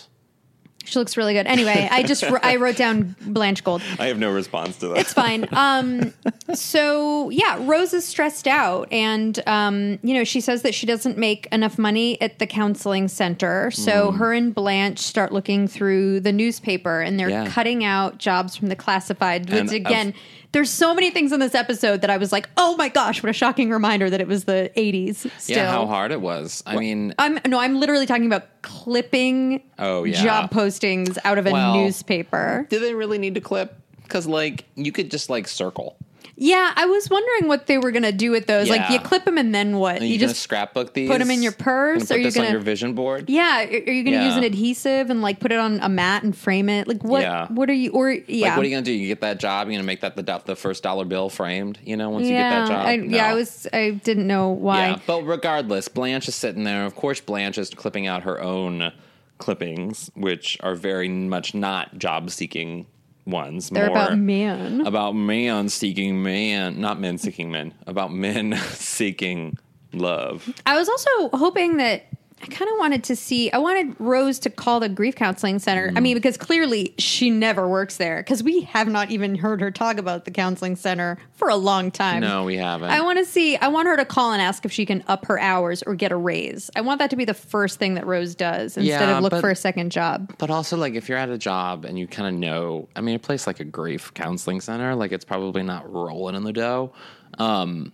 She 0.88 0.98
looks 1.00 1.18
really 1.18 1.34
good. 1.34 1.46
Anyway, 1.48 1.88
I 1.92 2.04
just 2.04 2.24
I 2.24 2.56
wrote 2.56 2.78
down 2.78 3.16
Blanche 3.22 3.62
Gold. 3.64 3.82
I 4.00 4.06
have 4.08 4.18
no 4.18 4.32
response 4.32 4.78
to 4.78 4.88
that. 4.90 4.98
It's 5.00 5.12
fine. 5.14 5.46
Um, 5.52 6.14
so 6.54 7.30
yeah, 7.30 7.58
Rose 7.60 7.94
is 7.94 8.06
stressed 8.06 8.48
out, 8.48 8.88
and 8.92 9.38
um, 9.48 10.00
you 10.02 10.14
know 10.14 10.24
she 10.24 10.40
says 10.40 10.62
that 10.62 10.74
she 10.74 10.86
doesn't 10.86 11.18
make 11.18 11.46
enough 11.52 11.78
money 11.78 12.20
at 12.22 12.40
the 12.40 12.48
counseling 12.48 13.08
center. 13.10 13.70
So 13.72 14.12
Hmm. 14.12 14.18
her 14.18 14.34
and 14.34 14.56
Blanche 14.56 15.00
start 15.00 15.32
looking 15.34 15.68
through 15.68 16.22
the 16.22 16.32
newspaper, 16.32 17.02
and 17.02 17.20
they're 17.20 17.30
Yeah. 17.30 17.48
cutting 17.50 17.84
out 17.84 18.18
jobs 18.18 18.56
from 18.56 18.70
the 18.70 18.76
classified. 18.76 19.50
And 19.50 19.70
Which 19.70 19.80
of- 19.82 19.86
again, 19.86 20.14
there's 20.54 20.70
so 20.70 20.94
many 20.94 21.12
things 21.12 21.32
in 21.32 21.40
this 21.40 21.54
episode 21.56 22.02
that 22.02 22.10
I 22.10 22.18
was 22.18 22.32
like, 22.32 22.50
oh 22.58 22.76
my 22.78 22.90
gosh, 22.90 23.22
what 23.22 23.30
a 23.30 23.34
shocking 23.34 23.70
reminder 23.70 24.10
that 24.10 24.22
it 24.22 24.28
was 24.28 24.46
the 24.46 24.72
80s. 24.78 25.30
Still. 25.40 25.58
Yeah, 25.58 25.70
how 25.72 25.86
hard 25.86 26.12
it 26.12 26.22
was. 26.22 26.64
I 26.66 26.78
mean, 26.78 27.14
I'm 27.20 27.40
no, 27.46 27.60
I'm 27.60 27.80
literally 27.80 28.06
talking 28.06 28.26
about 28.26 28.62
clipping 28.62 29.62
Oh, 29.78 30.04
yeah. 30.04 30.24
job 30.24 30.52
postings 30.52 31.18
out 31.24 31.38
of 31.38 31.46
a 31.48 31.52
Well, 31.52 31.76
newspaper. 31.84 32.66
do 32.70 32.80
they 32.80 32.94
really 32.94 33.18
need 33.18 33.36
to 33.36 33.42
clip? 33.42 33.76
Because 34.04 34.26
like 34.26 34.66
you 34.76 34.92
could 34.92 35.12
just 35.12 35.30
like 35.30 35.48
circle. 35.48 35.98
Yeah, 36.40 36.72
I 36.76 36.86
was 36.86 37.10
wondering 37.10 37.48
what 37.48 37.66
they 37.66 37.80
were 37.80 37.92
gonna 37.92 38.12
do 38.12 38.30
with 38.30 38.46
those. 38.46 38.70
Like, 38.70 38.82
Yeah. 38.82 38.94
you 38.94 39.00
clip 39.00 39.26
them 39.26 39.40
and 39.40 39.56
then 39.56 39.78
what? 39.78 40.02
You, 40.04 40.10
you 40.10 40.20
just 40.20 40.36
scrapbook 40.40 40.94
these? 40.94 41.10
put 41.10 41.18
them 41.18 41.32
in 41.32 41.42
your 41.42 41.52
purse, 41.52 42.04
Gonna 42.04 42.06
put 42.08 42.14
or 42.14 42.18
you 42.20 42.24
this 42.26 42.38
on 42.38 42.44
gonna- 42.44 42.52
your 42.52 42.62
vision 42.62 42.94
board? 42.94 43.28
yeah. 43.28 43.64
Are 43.64 43.68
are 43.68 43.92
you 43.92 44.04
gonna 44.04 44.24
use 44.24 44.34
Yeah. 44.34 44.38
an 44.38 44.44
adhesive 44.44 45.10
and 45.10 45.24
like 45.24 45.40
put 45.40 45.52
it 45.52 45.58
on 45.58 45.80
a 45.82 45.90
mat 45.90 46.22
and 46.22 46.38
frame 46.38 46.70
it? 46.70 46.88
Like, 46.88 47.04
what? 47.04 47.24
Yeah. 47.24 47.48
What 47.50 47.72
are 47.72 47.74
you? 47.74 47.90
Or 47.92 48.12
yeah, 48.12 48.50
Like, 48.50 48.58
what 48.58 48.66
are 48.66 48.70
you 48.70 48.76
gonna 48.76 48.86
do? 48.86 48.92
You 48.94 49.08
get 49.08 49.22
that 49.22 49.40
job? 49.40 49.68
You're 49.68 49.74
gonna 49.78 49.84
make 49.88 50.02
that 50.02 50.16
the 50.16 50.22
do- 50.22 50.38
the 50.46 50.56
first 50.56 50.84
dollar 50.84 51.06
bill 51.06 51.30
framed? 51.30 51.80
You 51.84 51.98
know, 51.98 52.12
once 52.12 52.26
you 52.28 52.34
get 52.34 52.50
that 52.52 52.68
job. 52.68 52.86
I, 52.86 52.94
yeah. 52.94 53.32
I 53.32 53.34
was. 53.34 53.66
I 53.74 54.00
didn't 54.04 54.28
know 54.28 54.50
why. 54.50 54.90
Yeah, 54.90 55.00
but 55.08 55.24
regardless, 55.24 55.88
Blanche 55.88 56.28
is 56.28 56.36
sitting 56.36 56.66
there. 56.66 56.86
Of 56.86 56.96
course, 56.96 57.20
Blanche 57.20 57.58
is 57.58 57.72
clipping 57.72 58.06
out 58.06 58.22
her 58.24 58.40
own 58.40 58.92
clippings, 59.40 60.12
which 60.16 60.58
are 60.62 60.76
very 60.76 61.08
much 61.10 61.54
not 61.56 61.98
job 61.98 62.30
seeking 62.30 62.86
ones. 63.28 63.70
They're 63.70 63.88
more 63.88 63.98
about 63.98 64.18
man. 64.18 64.86
About 64.86 65.14
man 65.14 65.70
seeking 65.70 66.24
man, 66.24 66.80
not 66.80 67.00
men 67.00 67.18
seeking 67.18 67.52
men. 67.52 67.74
About 67.86 68.12
men 68.14 68.58
seeking 68.72 69.58
love. 69.94 70.54
I 70.66 70.78
was 70.78 70.90
also 70.90 71.38
hoping 71.38 71.78
that 71.78 72.06
I 72.40 72.46
kind 72.46 72.70
of 72.70 72.78
wanted 72.78 73.04
to 73.06 73.16
see. 73.16 73.52
I 73.52 73.58
wanted 73.58 73.96
Rose 74.00 74.38
to 74.40 74.52
call 74.52 74.80
the 74.80 74.90
grief 74.90 75.16
counseling 75.16 75.58
center. 75.58 75.92
I 75.96 76.00
mean, 76.00 76.14
because 76.16 76.38
clearly 76.38 76.94
she 77.00 77.32
never 77.32 77.68
works 77.68 77.98
there. 77.98 78.18
Because 78.18 78.44
we 78.44 78.62
have 78.62 78.88
not 78.88 79.10
even 79.10 79.34
heard 79.36 79.60
her 79.60 79.72
talk 79.72 79.98
about 79.98 80.26
the 80.26 80.32
counseling 80.32 80.76
center 80.76 81.18
for 81.34 81.50
a 81.50 81.56
long 81.56 81.90
time. 81.90 82.22
No, 82.22 82.44
we 82.44 82.56
haven't. 82.56 82.90
I 82.92 83.02
want 83.02 83.18
to 83.18 83.26
see. 83.26 83.58
I 83.58 83.70
want 83.70 83.88
her 83.88 83.98
to 83.98 84.06
call 84.06 84.34
and 84.34 84.42
ask 84.42 84.66
if 84.66 84.72
she 84.72 84.86
can 84.86 85.04
up 85.08 85.26
her 85.26 85.40
hours 85.40 85.82
or 85.84 85.96
get 85.96 86.12
a 86.12 86.16
raise. 86.16 86.70
I 86.76 86.82
want 86.82 87.00
that 87.00 87.10
to 87.10 87.16
be 87.16 87.26
the 87.26 87.34
first 87.34 87.80
thing 87.80 87.96
that 87.96 88.06
Rose 88.06 88.36
does 88.36 88.78
instead 88.78 88.86
Yeah, 89.10 89.18
of 89.18 89.24
look 89.24 89.32
but- 89.32 89.42
for 89.42 89.50
a 89.50 89.56
second 89.56 89.92
job. 89.92 90.32
But 90.38 90.52
also, 90.52 90.78
like, 90.78 90.94
if 90.94 91.10
you're 91.10 91.18
at 91.18 91.30
a 91.30 91.40
job 91.40 91.86
and 91.86 91.98
you 91.98 92.06
kind 92.06 92.28
of 92.28 92.36
know, 92.40 92.88
I 92.96 93.02
mean, 93.02 93.16
a 93.16 93.20
place 93.20 93.48
like 93.48 93.60
a 93.60 93.66
grief 93.66 94.14
counseling 94.14 94.62
center, 94.62 94.94
like, 94.94 95.12
it's 95.12 95.26
probably 95.26 95.64
not 95.64 95.92
rolling 95.92 96.36
in 96.36 96.44
the 96.44 96.54
dough. 96.54 96.94
Um, 97.40 97.94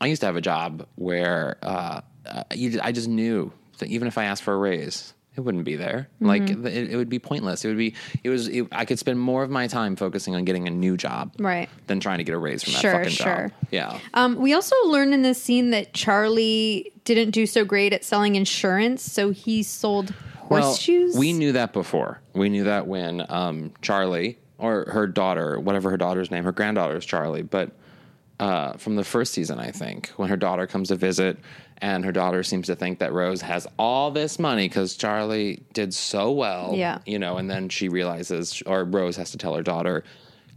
I 0.00 0.06
used 0.06 0.20
to 0.20 0.26
have 0.26 0.36
a 0.36 0.40
job 0.40 0.86
where 0.94 1.58
uh, 1.62 2.00
uh, 2.24 2.44
you, 2.54 2.78
I 2.82 2.92
just 2.92 3.08
knew 3.08 3.52
that 3.80 3.88
even 3.88 4.08
if 4.08 4.16
I 4.16 4.24
asked 4.24 4.42
for 4.42 4.54
a 4.54 4.58
raise, 4.58 5.12
it 5.36 5.40
wouldn't 5.42 5.64
be 5.64 5.76
there. 5.76 6.08
Like, 6.20 6.42
Mm-hmm. 6.42 6.66
it, 6.66 6.90
it 6.90 6.96
would 6.96 7.08
be 7.08 7.18
pointless. 7.18 7.64
It 7.64 7.68
would 7.68 7.76
be, 7.78 7.94
it 8.24 8.30
was, 8.30 8.48
it, 8.48 8.66
I 8.72 8.84
could 8.84 8.98
spend 8.98 9.20
more 9.20 9.42
of 9.42 9.50
my 9.50 9.66
time 9.68 9.94
focusing 9.96 10.34
on 10.34 10.44
getting 10.44 10.66
a 10.66 10.70
new 10.70 10.96
job, 10.96 11.32
Right. 11.38 11.68
than 11.86 12.00
trying 12.00 12.18
to 12.18 12.24
get 12.24 12.34
a 12.34 12.38
raise 12.38 12.62
from 12.64 12.72
that 12.74 12.80
Sure, 12.80 12.92
fucking 12.92 13.10
sure. 13.10 13.26
job. 13.48 13.52
Yeah. 13.70 13.98
Um, 14.14 14.36
we 14.36 14.54
also 14.54 14.74
learned 14.86 15.14
in 15.14 15.22
this 15.22 15.40
scene 15.42 15.70
that 15.70 15.94
Charlie 15.94 16.92
didn't 17.04 17.30
do 17.30 17.46
so 17.46 17.64
great 17.64 17.92
at 17.92 18.04
selling 18.04 18.34
insurance, 18.34 19.02
so 19.02 19.30
he 19.30 19.62
sold 19.62 20.12
horseshoes. 20.38 21.16
we 21.16 21.32
knew 21.32 21.52
that 21.52 21.72
before. 21.72 22.20
We 22.34 22.48
knew 22.48 22.64
that 22.64 22.86
when 22.88 23.24
um, 23.28 23.72
Charlie 23.82 24.36
or 24.58 24.86
her 24.90 25.06
daughter, 25.06 25.60
whatever 25.60 25.90
her 25.90 25.96
daughter's 25.96 26.30
name, 26.30 26.42
her 26.44 26.52
granddaughter 26.52 26.96
is 26.96 27.04
Charlie, 27.06 27.42
but 27.42 27.70
uh, 28.40 28.72
from 28.78 28.96
the 28.96 29.04
first 29.04 29.32
season, 29.32 29.58
I 29.60 29.70
think, 29.70 30.08
when 30.16 30.28
her 30.28 30.36
daughter 30.36 30.66
comes 30.66 30.88
to 30.88 30.96
visit, 30.96 31.38
and 31.80 32.04
her 32.04 32.12
daughter 32.12 32.42
seems 32.42 32.66
to 32.66 32.76
think 32.76 32.98
that 32.98 33.12
Rose 33.12 33.40
has 33.42 33.66
all 33.78 34.10
this 34.10 34.38
money 34.38 34.68
because 34.68 34.96
Charlie 34.96 35.62
did 35.72 35.94
so 35.94 36.30
well, 36.30 36.74
Yeah. 36.76 36.98
you 37.06 37.18
know, 37.18 37.36
and 37.38 37.50
then 37.50 37.68
she 37.68 37.88
realizes, 37.88 38.62
or 38.66 38.84
Rose 38.84 39.16
has 39.16 39.30
to 39.32 39.38
tell 39.38 39.54
her 39.54 39.62
daughter, 39.62 40.04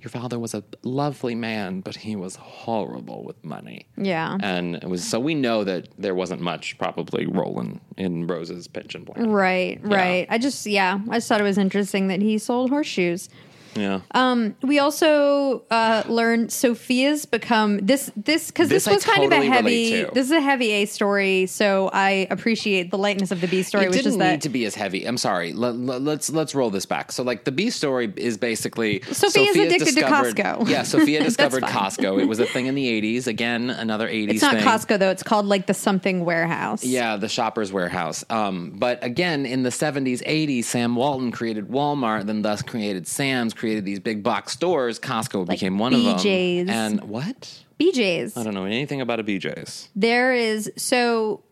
your 0.02 0.10
father 0.10 0.38
was 0.38 0.54
a 0.54 0.62
lovely 0.84 1.34
man, 1.34 1.80
but 1.80 1.96
he 1.96 2.18
was 2.18 2.36
horrible 2.36 3.24
with 3.24 3.42
money. 3.46 3.86
Yeah. 3.96 4.38
And 4.42 4.76
it 4.76 4.90
was 4.90 5.02
so 5.02 5.18
we 5.18 5.34
know 5.34 5.64
that 5.64 5.88
there 5.98 6.14
wasn't 6.14 6.42
much 6.42 6.78
probably 6.78 7.26
rolling 7.26 7.80
in 7.96 8.28
Rose's 8.28 8.68
pension 8.68 9.06
plan. 9.06 9.30
Right, 9.30 9.80
right. 9.82 10.28
I 10.30 10.38
just, 10.40 10.66
yeah, 10.66 11.00
I 11.10 11.16
just 11.18 11.30
thought 11.30 11.40
it 11.40 11.46
was 11.46 11.58
interesting 11.58 12.08
that 12.10 12.22
he 12.22 12.38
sold 12.38 12.70
horseshoes. 12.70 13.30
Yeah. 13.76 14.02
Um, 14.12 14.56
we 14.62 14.80
also 14.80 15.64
uh, 15.72 16.04
learned 16.08 16.52
Sophia's 16.52 17.26
become 17.26 17.78
this 17.80 18.12
this 18.16 18.48
because 18.48 18.70
this, 18.70 18.86
This 18.86 18.88
I 18.88 18.94
was 18.96 19.04
kind 19.04 19.24
totally 19.24 19.48
of 19.48 19.52
a 19.52 19.56
heavy. 19.56 20.04
This 20.04 20.26
is 20.26 20.32
a 20.32 20.42
heavy 20.42 20.72
A 20.72 20.86
story, 20.86 21.46
so 21.48 21.90
I 21.92 22.28
appreciate 22.30 22.92
the 22.92 22.98
lightness 22.98 23.32
of 23.32 23.42
the 23.42 23.48
B 23.48 23.64
story, 23.64 23.86
it 23.86 23.90
which 23.90 23.98
didn't 23.98 24.14
is 24.14 24.18
that 24.18 24.32
need 24.32 24.42
to 24.44 24.50
be 24.50 24.66
as 24.66 24.76
heavy. 24.76 25.06
I'm 25.06 25.18
sorry. 25.18 25.54
Let, 25.54 25.76
let, 25.76 26.02
let's 26.02 26.30
let's 26.30 26.56
roll 26.56 26.70
this 26.70 26.86
back. 26.86 27.12
So 27.12 27.24
like 27.24 27.44
the 27.44 27.52
B 27.52 27.70
story 27.70 28.12
is 28.16 28.38
basically 28.38 29.02
Sophia's 29.12 29.56
addicted 29.56 29.96
to 29.96 30.02
Costco. 30.02 30.68
Yeah, 30.74 30.84
Sophia 30.84 31.24
discovered. 31.24 31.64
Costco. 31.64 32.22
It 32.22 32.26
was 32.26 32.40
a 32.40 32.46
thing 32.46 32.66
in 32.68 32.76
the 32.76 33.02
80s. 33.02 33.28
Again, 33.28 33.70
another 33.70 34.08
80s 34.08 34.30
it's 34.30 34.42
not 34.42 34.56
thing. 34.56 34.64
Costco 34.64 35.00
though; 35.00 35.10
it's 35.10 35.24
called 35.24 35.46
like 35.46 35.68
the 35.68 35.74
something 35.74 36.26
warehouse. 36.26 36.84
Yeah, 36.84 37.18
the 37.18 37.30
Shoppers 37.30 37.72
Warehouse. 37.72 38.24
Um, 38.30 38.72
but 38.76 39.04
again, 39.04 39.46
in 39.46 39.64
the 39.64 39.70
70s, 39.70 40.24
80s, 40.24 40.66
Sam 40.66 40.96
Walton 40.96 41.32
created 41.32 41.70
Walmart, 41.70 42.26
then 42.26 42.42
thus 42.42 42.62
created 42.62 43.08
Sam's, 43.08 43.54
created 43.64 43.86
these 43.86 44.02
big 44.02 44.22
box 44.24 44.52
stores. 44.52 45.00
Costco 45.00 45.48
became 45.48 45.80
one 45.80 45.94
BJ's. 45.94 46.62
of 46.64 46.68
them. 46.68 46.76
And 46.76 47.04
what? 47.06 47.64
BJ's. 47.80 48.36
I 48.36 48.44
don't 48.44 48.54
know 48.54 48.66
anything 48.66 49.00
about 49.00 49.22
a 49.22 49.24
BJ's. 49.24 49.88
There 49.96 50.34
is 50.34 50.70
so 50.76 51.44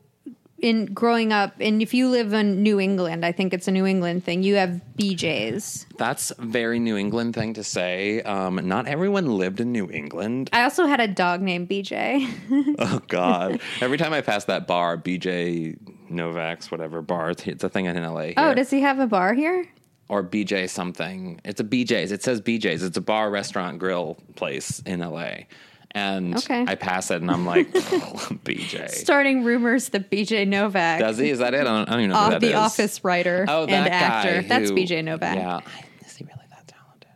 in 0.59 0.87
growing 0.87 1.31
up, 1.31 1.53
and 1.61 1.81
if 1.81 1.93
you 1.93 2.09
live 2.09 2.33
in 2.33 2.63
New 2.63 2.81
England, 2.81 3.25
I 3.25 3.31
think 3.31 3.53
it's 3.53 3.69
a 3.69 3.71
New 3.71 3.85
England 3.85 4.25
thing. 4.25 4.43
You 4.43 4.55
have 4.55 4.81
BJ's. 4.97 5.85
That's 5.97 6.31
a 6.31 6.41
very 6.41 6.79
New 6.79 6.97
England 6.97 7.33
thing 7.33 7.53
to 7.53 7.63
say. 7.63 8.21
Um, 8.23 8.55
not 8.67 8.87
everyone 8.87 9.37
lived 9.37 9.61
in 9.61 9.71
New 9.71 9.89
England. 9.89 10.49
I 10.51 10.63
also 10.63 10.87
had 10.87 10.99
a 10.99 11.07
dog 11.07 11.41
named 11.41 11.69
BJ. 11.69 12.27
Oh 12.79 13.01
God! 13.07 13.61
Every 13.79 13.97
time 13.97 14.11
I 14.11 14.19
pass 14.19 14.43
that 14.45 14.67
bar, 14.67 14.97
BJ 14.97 15.77
Novak's 16.09 16.69
whatever 16.71 17.01
bar, 17.01 17.29
it's 17.31 17.47
it's 17.47 17.63
a 17.63 17.69
thing 17.69 17.85
in 17.85 17.95
LA. 17.95 18.21
Here. 18.21 18.33
oh, 18.35 18.53
does 18.53 18.69
he 18.69 18.81
have 18.81 18.99
a 18.99 19.07
bar 19.07 19.33
here? 19.33 19.65
Or 20.11 20.21
BJ 20.21 20.69
something. 20.69 21.39
It's 21.45 21.61
a 21.61 21.63
BJ's. 21.63 22.11
It 22.11 22.21
says 22.21 22.41
BJ's. 22.41 22.83
It's 22.83 22.97
a 22.97 23.01
bar, 23.01 23.29
restaurant, 23.31 23.79
grill 23.79 24.17
place 24.35 24.81
in 24.85 24.99
LA. 24.99 25.45
And 25.91 26.35
Okay. 26.35 26.65
I 26.67 26.75
pass 26.75 27.11
it 27.11 27.21
and 27.21 27.31
I'm 27.31 27.45
like, 27.45 27.69
oh, 27.75 28.27
BJ. 28.43 28.89
Starting 28.89 29.45
rumors 29.45 29.87
that 29.89 30.11
BJ 30.11 30.45
Novak, 30.45 30.99
Does 30.99 31.17
he? 31.17 31.29
Is 31.29 31.39
that 31.39 31.53
it? 31.53 31.61
I 31.61 31.63
don't, 31.63 31.87
I 31.87 31.91
don't 31.93 31.99
even 32.01 32.09
know 32.11 32.23
who 32.25 32.29
that 32.31 32.41
the 32.41 32.49
is. 32.49 32.55
Office 32.55 33.03
writer 33.05 33.45
Oh, 33.47 33.61
and 33.61 33.71
that 33.71 33.91
actor. 33.91 34.41
guy 34.41 34.47
That's 34.49 34.71
BJ 34.71 35.01
Novak. 35.01 35.37
Yeah. 35.37 35.59
Is 36.05 36.17
he 36.17 36.25
really 36.25 36.45
that 36.49 36.67
talented? 36.67 37.09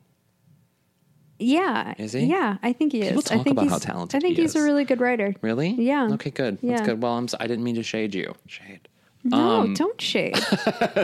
Yeah. 1.38 1.96
Is 1.98 2.14
he? 2.14 2.22
Yeah, 2.28 2.58
I 2.64 2.72
think 2.72 2.94
he 2.94 3.02
is. 3.02 3.10
People 3.10 3.24
I 3.40 3.44
think 3.44 3.48
about 3.58 3.64
he's, 3.64 3.72
how 3.74 3.78
talented 3.80 4.18
I 4.18 4.22
think 4.22 4.38
he 4.38 4.42
he's 4.44 4.56
a 4.56 4.62
really 4.64 4.86
good 4.86 5.02
writer. 5.02 5.36
Really? 5.42 5.72
Yeah. 5.72 6.08
Okay, 6.14 6.32
good. 6.32 6.60
Yeah. 6.62 6.78
That's 6.78 6.88
good. 6.88 7.02
Well, 7.04 7.12
I'm, 7.18 7.28
si 7.28 7.36
didn't 7.40 7.64
mean 7.64 7.75
to 7.75 7.84
shade 7.84 8.16
you. 8.16 8.34
Shade. 8.48 8.85
No, 9.27 9.62
Um, 9.62 9.74
don't 9.74 10.00
shade. 10.00 10.36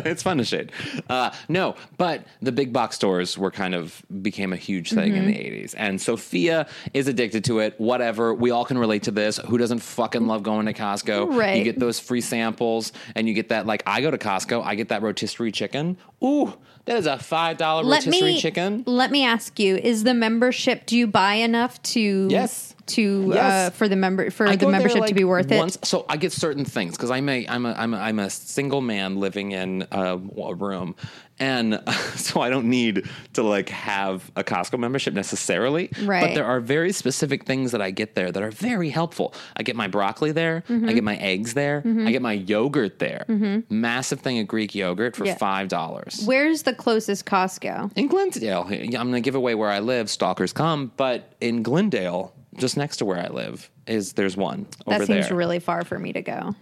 it's 0.05 0.21
fun 0.23 0.37
to 0.37 0.43
shade. 0.45 0.71
Uh, 1.09 1.31
no, 1.49 1.75
but 1.97 2.23
the 2.41 2.51
big 2.51 2.71
box 2.71 2.95
stores 2.95 3.37
were 3.37 3.49
kind 3.51 3.73
of 3.73 4.01
became 4.21 4.53
a 4.53 4.55
huge 4.55 4.91
thing 4.91 5.15
in 5.15 5.25
the 5.25 5.33
Mm-hmm. 5.33 5.63
80s. 5.65 5.75
And 5.77 5.99
Sophia 5.99 6.67
is 6.93 7.07
addicted 7.07 7.43
to 7.45 7.59
it. 7.59 7.73
Whatever. 7.79 8.33
We 8.33 8.51
all 8.51 8.63
can 8.65 8.77
relate 8.77 9.03
to 9.03 9.11
this. 9.11 9.37
Who 9.37 9.57
doesn't 9.57 9.79
fucking 9.79 10.27
love 10.27 10.43
going 10.43 10.67
to 10.67 10.73
Costco? 10.73 11.35
Right. 11.35 11.57
You 11.57 11.63
get 11.63 11.79
those 11.79 11.99
free 11.99 12.21
samples 12.21 12.91
and 13.15 13.27
you 13.27 13.33
get 13.33 13.49
that, 13.49 13.65
like, 13.65 13.81
I 13.87 14.01
go 14.01 14.11
to 14.11 14.17
Costco, 14.17 14.63
I 14.63 14.75
get 14.75 14.89
that 14.89 15.01
rotisserie 15.01 15.51
chicken. 15.51 15.97
Ooh, 16.23 16.53
that 16.85 16.97
is 16.97 17.07
a 17.07 17.15
$5 17.15 17.59
let 17.83 18.05
rotisserie 18.05 18.33
me 18.33 18.39
chicken. 18.39 18.83
let 18.85 19.09
me 19.09 19.23
ask 19.25 19.59
you: 19.59 19.77
Is 19.77 20.03
the 20.03 20.13
membership? 20.13 20.85
Do 20.85 20.95
you 20.97 21.07
buy 21.07 21.35
enough 21.35 21.81
to 21.83 22.27
Yes. 22.29 22.75
To 22.91 23.33
uh, 23.33 23.69
for 23.71 23.87
the 23.87 23.95
member 23.95 24.29
for 24.31 24.47
I 24.47 24.55
the 24.55 24.67
membership 24.67 25.05
to 25.05 25.13
be 25.13 25.23
worth 25.23 25.49
once, 25.51 25.75
it? 25.75 25.85
So 25.85 26.05
I 26.09 26.17
get 26.17 26.31
certain 26.31 26.65
things 26.65 26.95
because 26.97 27.11
I'm 27.11 27.27
a 27.29 27.45
I'm 27.47 27.65
a 27.65 27.73
I'm 27.73 27.93
a 27.93 27.97
I'm 27.97 28.19
a 28.19 28.29
single 28.29 28.81
man 28.81 29.17
living 29.17 29.51
in 29.51 29.87
a, 29.91 30.17
a 30.17 30.53
room, 30.55 30.95
and 31.39 31.81
so 32.15 32.41
I 32.41 32.49
don't 32.49 32.69
need 32.69 33.09
to 33.33 33.43
like 33.43 33.69
have 33.69 34.31
a 34.35 34.43
Costco 34.43 34.79
membership 34.79 35.13
necessarily. 35.13 35.89
Right. 36.03 36.21
But 36.27 36.35
there 36.35 36.45
are 36.45 36.59
very 36.59 36.91
specific 36.91 37.45
things 37.45 37.71
that 37.71 37.81
I 37.81 37.91
get 37.91 38.15
there 38.15 38.31
that 38.31 38.41
are 38.41 38.51
very 38.51 38.89
helpful. 38.89 39.33
I 39.55 39.63
get 39.63 39.75
my 39.75 39.87
broccoli 39.87 40.31
there. 40.31 40.63
Mm-hmm. 40.69 40.89
I 40.89 40.93
get 40.93 41.03
my 41.03 41.15
eggs 41.17 41.53
there. 41.53 41.81
I 41.85 42.11
get 42.11 42.21
my 42.21 42.33
yogurt 42.33 42.99
there. 42.99 43.25
Mm-hmm. 43.27 43.81
Massive 43.81 44.19
thing 44.21 44.39
of 44.39 44.47
Greek 44.47 44.75
yogurt 44.75 45.15
for 45.15 45.25
Yeah. 45.25 45.35
five 45.35 45.67
dollars. 45.67 46.23
Where's 46.25 46.63
the 46.63 46.73
closest 46.73 47.25
Costco? 47.25 47.91
In 47.95 48.07
Glendale, 48.07 48.65
I'm 48.69 48.89
going 48.91 49.11
to 49.13 49.21
give 49.21 49.35
away 49.35 49.55
where 49.55 49.69
I 49.69 49.79
live. 49.79 50.09
Stalkers 50.09 50.53
come, 50.53 50.91
but 50.97 51.33
in 51.41 51.63
Glendale, 51.63 52.33
just 52.57 52.77
next 52.77 52.97
to 52.97 53.05
where 53.05 53.17
I 53.19 53.27
live, 53.27 53.69
is 53.87 54.13
there's 54.13 54.35
one 54.37 54.67
That 54.87 55.05
seems 55.07 55.27
there. 55.29 55.37
really 55.37 55.59
far 55.59 55.83
for 55.83 55.97
me 55.97 56.13
to 56.13 56.21
go. 56.21 56.55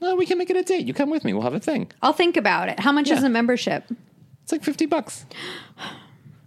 Well, 0.00 0.16
we 0.16 0.26
can 0.26 0.38
make 0.38 0.50
it 0.50 0.56
a 0.56 0.62
date. 0.62 0.86
You 0.86 0.94
come 0.94 1.10
with 1.10 1.24
me. 1.24 1.32
We'll 1.32 1.42
have 1.42 1.54
a 1.54 1.60
thing. 1.60 1.90
I'll 2.02 2.12
think 2.12 2.36
about 2.36 2.68
it. 2.68 2.78
How 2.80 2.92
much 2.92 3.10
is 3.10 3.22
a 3.22 3.28
membership? 3.28 3.84
It's 4.42 4.52
like 4.52 4.62
50 4.62 4.86
bucks. 4.86 5.24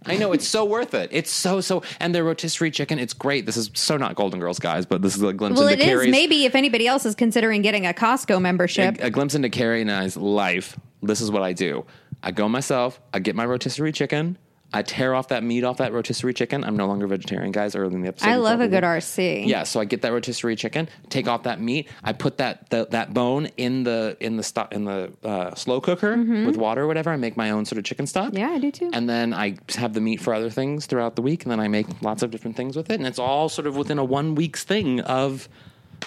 I 0.06 0.16
know 0.16 0.32
it's 0.32 0.46
so 0.46 0.64
worth 0.64 0.94
it. 0.94 1.10
It's 1.12 1.30
so 1.30 1.60
so, 1.60 1.82
and 2.00 2.14
their 2.14 2.24
rotisserie 2.24 2.70
chicken. 2.70 2.98
It's 2.98 3.12
great. 3.12 3.44
This 3.46 3.56
is 3.56 3.70
so 3.74 3.96
not 3.96 4.14
Golden 4.14 4.38
Girls, 4.40 4.58
guys, 4.58 4.86
but 4.86 5.02
this 5.02 5.16
is 5.16 5.22
a 5.22 5.32
glimpse 5.32 5.58
Well, 5.58 5.68
into 5.68 5.82
it 5.82 5.84
is. 5.84 5.90
Carrie's 5.90 6.10
Maybe 6.10 6.44
if 6.44 6.54
anybody 6.54 6.86
else 6.86 7.04
is 7.04 7.14
considering 7.14 7.62
getting 7.62 7.86
a 7.86 7.92
Costco 7.92 8.40
membership, 8.40 8.98
a, 9.00 9.06
a 9.06 9.10
glimpse 9.10 9.34
into 9.34 9.50
Carrie 9.50 9.82
and 9.82 9.90
I's 9.90 10.16
life. 10.16 10.78
This 11.02 11.20
is 11.20 11.30
what 11.30 11.42
I 11.42 11.52
do. 11.52 11.84
I 12.22 12.30
go 12.30 12.48
myself. 12.48 13.00
I 13.12 13.18
get 13.18 13.34
my 13.36 13.44
rotisserie 13.44 13.92
chicken. 13.92 14.38
I 14.70 14.82
tear 14.82 15.14
off 15.14 15.28
that 15.28 15.42
meat 15.42 15.64
off 15.64 15.78
that 15.78 15.92
rotisserie 15.92 16.34
chicken. 16.34 16.62
I'm 16.62 16.76
no 16.76 16.86
longer 16.86 17.06
vegetarian, 17.06 17.52
guys. 17.52 17.74
Early 17.74 17.94
in 17.94 18.02
the 18.02 18.08
episode, 18.08 18.28
I 18.28 18.36
love 18.36 18.60
a 18.60 18.68
good 18.68 18.84
RC. 18.84 19.46
Yeah, 19.46 19.62
so 19.62 19.80
I 19.80 19.86
get 19.86 20.02
that 20.02 20.12
rotisserie 20.12 20.56
chicken, 20.56 20.90
take 21.08 21.26
off 21.26 21.44
that 21.44 21.58
meat, 21.58 21.88
I 22.04 22.12
put 22.12 22.36
that 22.38 22.68
the, 22.68 22.86
that 22.90 23.14
bone 23.14 23.46
in 23.56 23.84
the 23.84 24.16
in 24.20 24.36
the 24.36 24.42
stock 24.42 24.74
in 24.74 24.84
the 24.84 25.12
uh, 25.24 25.54
slow 25.54 25.80
cooker 25.80 26.16
with 26.16 26.56
water 26.56 26.82
or 26.82 26.86
whatever. 26.86 27.10
I 27.10 27.16
make 27.16 27.36
my 27.36 27.50
own 27.50 27.64
sort 27.64 27.78
of 27.78 27.84
chicken 27.84 28.06
stock. 28.06 28.28
Mm-hmm. 28.28 28.38
Yeah, 28.38 28.50
I 28.50 28.58
do 28.58 28.70
too. 28.70 28.90
And 28.92 29.08
then 29.08 29.32
I 29.32 29.56
have 29.76 29.94
the 29.94 30.02
meat 30.02 30.20
for 30.20 30.34
other 30.34 30.50
things 30.50 30.84
throughout 30.84 31.16
the 31.16 31.22
week, 31.22 31.44
and 31.44 31.50
then 31.50 31.60
I 31.60 31.68
make 31.68 31.86
lots 32.02 32.22
of 32.22 32.30
different 32.30 32.56
things 32.56 32.76
with 32.76 32.90
it, 32.90 32.94
and 32.94 33.06
it's 33.06 33.18
all 33.18 33.48
sort 33.48 33.66
of 33.66 33.76
within 33.76 33.98
a 33.98 34.04
one 34.04 34.34
week's 34.34 34.64
thing 34.64 35.00
of, 35.00 35.48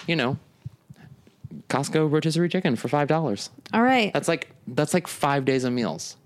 you 0.06 0.14
know, 0.14 0.38
Costco 1.68 2.10
rotisserie 2.10 2.48
chicken 2.48 2.76
for 2.76 2.88
five 2.88 3.08
dollars. 3.08 3.50
All 3.72 3.82
right. 3.82 4.12
That's 4.12 4.28
like 4.28 4.50
that's 4.68 4.94
like 4.94 5.08
five 5.08 5.44
days 5.44 5.64
of 5.64 5.72
meals. 5.72 6.16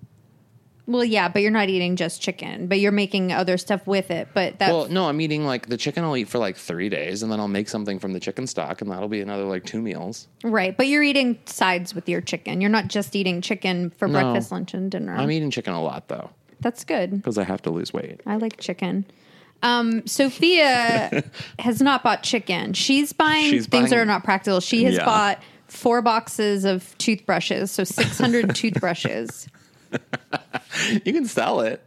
Well, 0.87 1.05
yeah, 1.05 1.29
but 1.29 1.42
you're 1.42 1.51
not 1.51 1.68
eating 1.68 1.96
just 1.96 2.22
chicken, 2.22 2.66
but 2.68 2.79
you're 2.79 2.92
making 2.92 3.33
other 3.33 3.57
stuff 3.59 3.87
with 3.87 4.11
it. 4.11 4.29
But 4.35 4.59
that 4.61 4.70
Well, 4.70 4.88
no, 4.88 5.09
I'm 5.09 5.20
eating 5.20 5.44
like 5.44 5.68
the 5.68 5.77
chicken. 5.77 6.05
I'll 6.05 6.16
eat 6.16 6.29
for 6.29 6.38
like 6.38 6.57
three 6.57 6.88
days, 6.88 7.22
and 7.22 7.33
then 7.33 7.40
I'll 7.40 7.49
make 7.49 7.68
something 7.68 7.99
from 7.99 8.12
the 8.12 8.20
chicken 8.20 8.46
stock, 8.46 8.81
and 8.81 8.90
that'll 8.90 9.09
be 9.09 9.20
another 9.20 9.44
like 9.44 9.64
two 9.64 9.83
meals. 9.83 10.29
right, 10.44 10.77
but 10.77 10.87
you're 10.87 11.03
eating 11.03 11.38
sides 11.46 11.94
with 11.94 12.09
your 12.09 12.20
chicken. 12.20 12.61
You're 12.61 12.70
not 12.70 12.88
just 12.88 13.16
eating 13.16 13.40
chicken 13.40 13.90
for 13.90 14.07
No. 14.09 14.20
breakfast, 14.20 14.53
lunch, 14.53 14.75
and 14.75 14.90
dinner. 14.90 15.16
I'm 15.16 15.31
eating 15.31 15.51
chicken 15.51 15.72
a 15.75 15.83
lot 15.83 16.09
though, 16.09 16.31
That's 16.61 16.85
good. 16.85 17.11
because 17.16 17.37
I 17.38 17.44
have 17.44 17.62
to 17.62 17.70
lose 17.70 17.92
weight. 17.92 18.20
I 18.27 18.37
like 18.37 18.59
chicken. 18.61 19.05
Um, 19.62 20.07
Sophia 20.07 21.25
has 21.59 21.81
not 21.81 22.05
bought 22.05 22.22
chicken. 22.22 22.75
She's 22.75 23.12
buying 23.12 23.51
She's 23.51 23.66
things 23.66 23.90
that 23.90 23.96
buying- 23.96 24.03
are 24.03 24.05
not 24.05 24.22
practical. 24.22 24.61
She 24.61 24.85
has 24.85 24.94
Yeah. 24.96 25.05
bought 25.05 25.42
four 25.66 26.03
boxes 26.03 26.64
of 26.64 26.96
toothbrushes, 26.99 27.70
so 27.70 27.83
600 27.83 28.55
toothbrushes. 28.55 29.49
You 31.04 31.12
can 31.12 31.24
sell 31.26 31.60
it. 31.60 31.82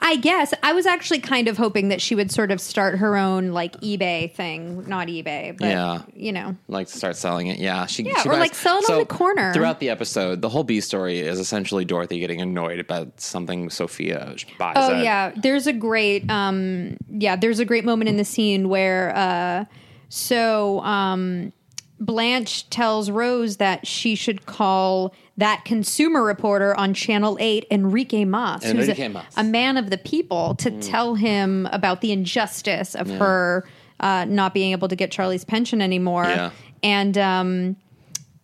I 0.00 0.16
guess 0.16 0.52
I 0.62 0.72
was 0.74 0.84
actually 0.86 1.20
kind 1.20 1.48
of 1.48 1.56
hoping 1.56 1.88
that 1.88 2.02
she 2.02 2.14
would 2.14 2.30
sort 2.30 2.50
of 2.50 2.60
start 2.60 2.98
her 2.98 3.16
own 3.16 3.52
like 3.52 3.80
eBay 3.80 4.30
thing, 4.34 4.86
not 4.86 5.08
eBay, 5.08 5.56
but 5.56 5.68
Yeah. 5.68 6.02
you 6.14 6.32
know, 6.32 6.56
like 6.68 6.88
to 6.88 6.96
start 6.98 7.16
selling 7.16 7.46
it. 7.46 7.58
Yeah, 7.58 7.86
she 7.86 8.02
Yeah, 8.02 8.20
she 8.20 8.28
or, 8.28 8.32
buys- 8.32 8.40
like, 8.40 8.54
sell 8.54 8.78
it 8.78 8.90
on 8.90 8.98
the 8.98 9.06
corner. 9.06 9.54
Throughout 9.54 9.80
the 9.80 9.88
episode, 9.88 10.42
the 10.42 10.48
whole 10.50 10.64
B 10.64 10.80
story 10.80 11.20
is 11.20 11.38
essentially 11.38 11.84
Dorothy 11.86 12.18
getting 12.18 12.40
annoyed 12.42 12.80
about 12.80 13.18
something 13.20 13.70
Sophia 13.70 14.34
buys. 14.58 14.74
Oh 14.76 14.94
at- 14.94 15.02
yeah, 15.04 15.32
there's 15.36 15.66
a 15.66 15.72
great 15.72 16.28
um 16.30 16.96
yeah, 17.08 17.36
there's 17.36 17.58
a 17.60 17.64
great 17.64 17.84
moment 17.84 18.08
in 18.10 18.16
the 18.18 18.24
scene 18.26 18.68
where 18.68 19.14
uh 19.16 19.64
so 20.10 20.80
um 20.80 21.52
Blanche 22.00 22.68
tells 22.68 23.10
Rose 23.10 23.56
that 23.58 23.86
she 23.86 24.16
should 24.16 24.44
call 24.44 25.14
that 25.36 25.64
consumer 25.64 26.22
reporter 26.22 26.76
on 26.76 26.94
Channel 26.94 27.36
8, 27.40 27.66
Enrique 27.70 28.24
Mas, 28.24 28.64
who's 28.64 28.88
a, 28.88 29.08
Mas. 29.08 29.24
a 29.36 29.42
man 29.42 29.76
of 29.76 29.90
the 29.90 29.98
people, 29.98 30.54
to 30.56 30.70
tell 30.80 31.16
him 31.16 31.68
about 31.72 32.00
the 32.00 32.12
injustice 32.12 32.94
of 32.94 33.08
her 33.10 33.64
uh, 34.00 34.24
not 34.26 34.54
being 34.54 34.72
able 34.72 34.88
to 34.88 34.96
get 34.96 35.10
Charlie's 35.10 35.44
pension 35.44 35.80
anymore. 35.82 36.24
Yeah. 36.24 36.50
And 36.82 37.16
um 37.18 37.76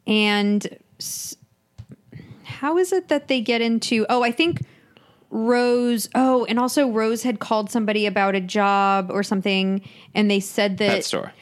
and 0.07 0.79
s- 0.98 1.37
how 2.42 2.79
is 2.79 2.92
it 2.92 3.09
that 3.09 3.29
they 3.29 3.40
get 3.40 3.61
into 3.61 4.07
oh, 4.09 4.22
I 4.22 4.33
think 4.33 4.62
Rose. 5.31 6.09
Oh, 6.14 6.44
and 6.46 6.59
also 6.59 6.88
Rose 6.88 7.22
had 7.22 7.38
called 7.38 7.70
somebody 7.70 8.07
about 8.07 8.35
a 8.35 8.40
job 8.40 9.11
or 9.12 9.22
something, 9.22 9.81
and 10.14 10.31
they 10.31 10.40
said 10.40 10.79
that. 10.79 10.88
Pet 10.88 11.05
store. 11.05 11.33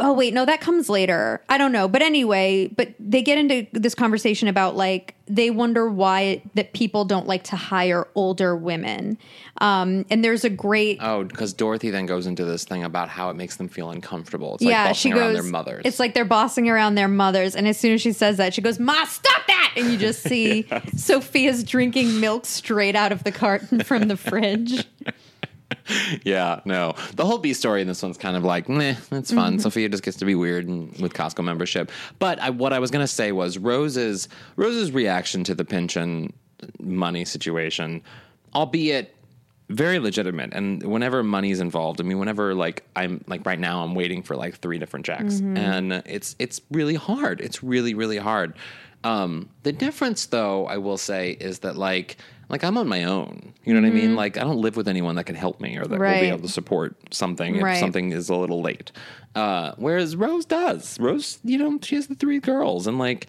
Oh 0.00 0.12
wait, 0.12 0.34
no, 0.34 0.44
that 0.44 0.60
comes 0.60 0.88
later. 0.88 1.42
I 1.48 1.58
don't 1.58 1.72
know, 1.72 1.86
but 1.88 2.02
anyway, 2.02 2.68
but 2.68 2.94
they 2.98 3.22
get 3.22 3.38
into 3.38 3.66
this 3.72 3.94
conversation 3.94 4.48
about 4.48 4.76
like 4.76 5.14
they 5.26 5.50
wonder 5.50 5.88
why 5.88 6.42
that 6.54 6.72
people 6.72 7.04
don't 7.04 7.26
like 7.26 7.44
to 7.44 7.56
hire 7.56 8.08
older 8.16 8.56
women. 8.56 9.16
Um, 9.60 10.04
and 10.10 10.24
there's 10.24 10.44
a 10.44 10.50
great 10.50 10.98
Oh, 11.00 11.22
because 11.24 11.52
Dorothy 11.52 11.90
then 11.90 12.06
goes 12.06 12.26
into 12.26 12.44
this 12.44 12.64
thing 12.64 12.82
about 12.82 13.08
how 13.08 13.30
it 13.30 13.34
makes 13.36 13.56
them 13.56 13.68
feel 13.68 13.90
uncomfortable. 13.90 14.54
It's 14.54 14.64
like 14.64 14.72
yeah, 14.72 14.88
bossing 14.88 15.12
she 15.12 15.18
around 15.18 15.34
goes. 15.34 15.42
their 15.42 15.50
mothers. 15.52 15.82
It's 15.84 16.00
like 16.00 16.14
they're 16.14 16.24
bossing 16.24 16.68
around 16.68 16.94
their 16.96 17.08
mothers, 17.08 17.54
and 17.54 17.68
as 17.68 17.76
soon 17.78 17.92
as 17.94 18.00
she 18.00 18.12
says 18.12 18.38
that, 18.38 18.54
she 18.54 18.62
goes, 18.62 18.78
"Ma, 18.78 19.04
stop 19.04 19.46
that!" 19.46 19.74
And 19.76 19.92
you 19.92 19.98
just 19.98 20.22
see 20.28 20.66
Sophia's 20.96 21.62
drinking 21.62 22.18
milk 22.20 22.46
straight 22.46 22.96
out 22.96 23.12
of 23.12 23.22
the 23.24 23.32
carton 23.32 23.80
from 23.84 24.08
the 24.08 24.16
fridge. 24.16 24.84
yeah, 26.24 26.60
no. 26.64 26.94
The 27.14 27.24
whole 27.24 27.38
B 27.38 27.52
story 27.52 27.80
in 27.82 27.88
this 27.88 28.02
one's 28.02 28.18
kind 28.18 28.36
of 28.36 28.44
like, 28.44 28.68
meh, 28.68 28.96
it's 29.12 29.32
fun. 29.32 29.54
Mm-hmm. 29.54 29.60
Sophia 29.60 29.88
just 29.88 30.02
gets 30.02 30.16
to 30.18 30.24
be 30.24 30.34
weird 30.34 30.68
and, 30.68 30.96
with 31.00 31.14
Costco 31.14 31.44
membership. 31.44 31.90
But 32.18 32.38
I, 32.40 32.50
what 32.50 32.72
I 32.72 32.78
was 32.78 32.90
going 32.90 33.02
to 33.02 33.08
say 33.12 33.32
was 33.32 33.58
Rose's 33.58 34.28
Rose's 34.56 34.92
reaction 34.92 35.44
to 35.44 35.54
the 35.54 35.64
pension 35.64 36.32
money 36.78 37.24
situation, 37.24 38.02
albeit 38.54 39.14
very 39.68 39.98
legitimate. 40.00 40.52
And 40.52 40.82
whenever 40.82 41.22
money's 41.22 41.60
involved, 41.60 42.00
I 42.00 42.04
mean, 42.04 42.18
whenever 42.18 42.54
like 42.54 42.84
I'm 42.96 43.24
like 43.28 43.46
right 43.46 43.58
now, 43.58 43.82
I'm 43.82 43.94
waiting 43.94 44.22
for 44.22 44.36
like 44.36 44.58
three 44.58 44.78
different 44.78 45.06
checks, 45.06 45.34
Mm-hmm. 45.34 45.56
and 45.56 45.92
it's 46.06 46.34
it's 46.38 46.60
really 46.70 46.96
hard. 46.96 47.40
It's 47.40 47.62
really 47.62 47.94
really 47.94 48.18
hard. 48.18 48.54
Um, 49.02 49.48
the 49.62 49.72
difference, 49.72 50.26
though, 50.26 50.66
I 50.66 50.76
will 50.76 50.98
say, 50.98 51.30
is 51.30 51.60
that 51.60 51.76
like 51.76 52.18
like 52.50 52.64
I'm 52.64 52.76
on 52.76 52.88
my 52.88 53.04
own. 53.04 53.52
You 53.64 53.72
know 53.74 53.80
what 53.80 53.86
I 53.88 53.90
mean? 53.94 54.16
Like 54.16 54.36
I 54.36 54.40
don't 54.40 54.58
live 54.60 54.76
with 54.76 54.88
anyone 54.88 55.14
that 55.16 55.24
can 55.24 55.34
help 55.36 55.60
me 55.60 55.76
or 55.76 55.84
that 55.84 55.90
will 55.90 55.98
Mm-hmm. 56.06 56.20
Be 56.20 56.28
able 56.28 56.42
to 56.42 56.48
support 56.48 56.96
something 57.14 57.56
if 57.56 57.62
Right. 57.62 57.78
something 57.80 58.12
is 58.12 58.28
a 58.28 58.34
little 58.34 58.60
late. 58.60 58.90
Uh, 59.34 59.72
whereas 59.76 60.16
Rose 60.16 60.44
does. 60.44 60.98
Rose, 60.98 61.38
you 61.44 61.56
know, 61.58 61.78
she 61.82 61.94
has 61.94 62.08
the 62.08 62.14
three 62.16 62.40
girls, 62.40 62.86
and 62.86 62.98
like 62.98 63.26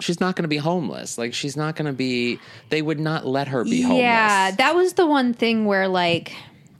she's 0.00 0.20
not 0.20 0.36
going 0.36 0.42
to 0.44 0.48
be 0.48 0.56
homeless. 0.58 1.18
Like 1.18 1.34
she's 1.34 1.56
not 1.56 1.76
going 1.76 1.86
to 1.86 1.92
be. 1.92 2.38
They 2.70 2.82
would 2.82 3.00
not 3.00 3.26
let 3.26 3.48
her 3.48 3.64
be 3.64 3.82
homeless. 3.82 4.00
Yeah, 4.00 4.50
that 4.52 4.74
was 4.74 4.92
the 4.94 5.06
one 5.06 5.34
thing 5.34 5.64
where 5.66 5.88
like 5.88 6.32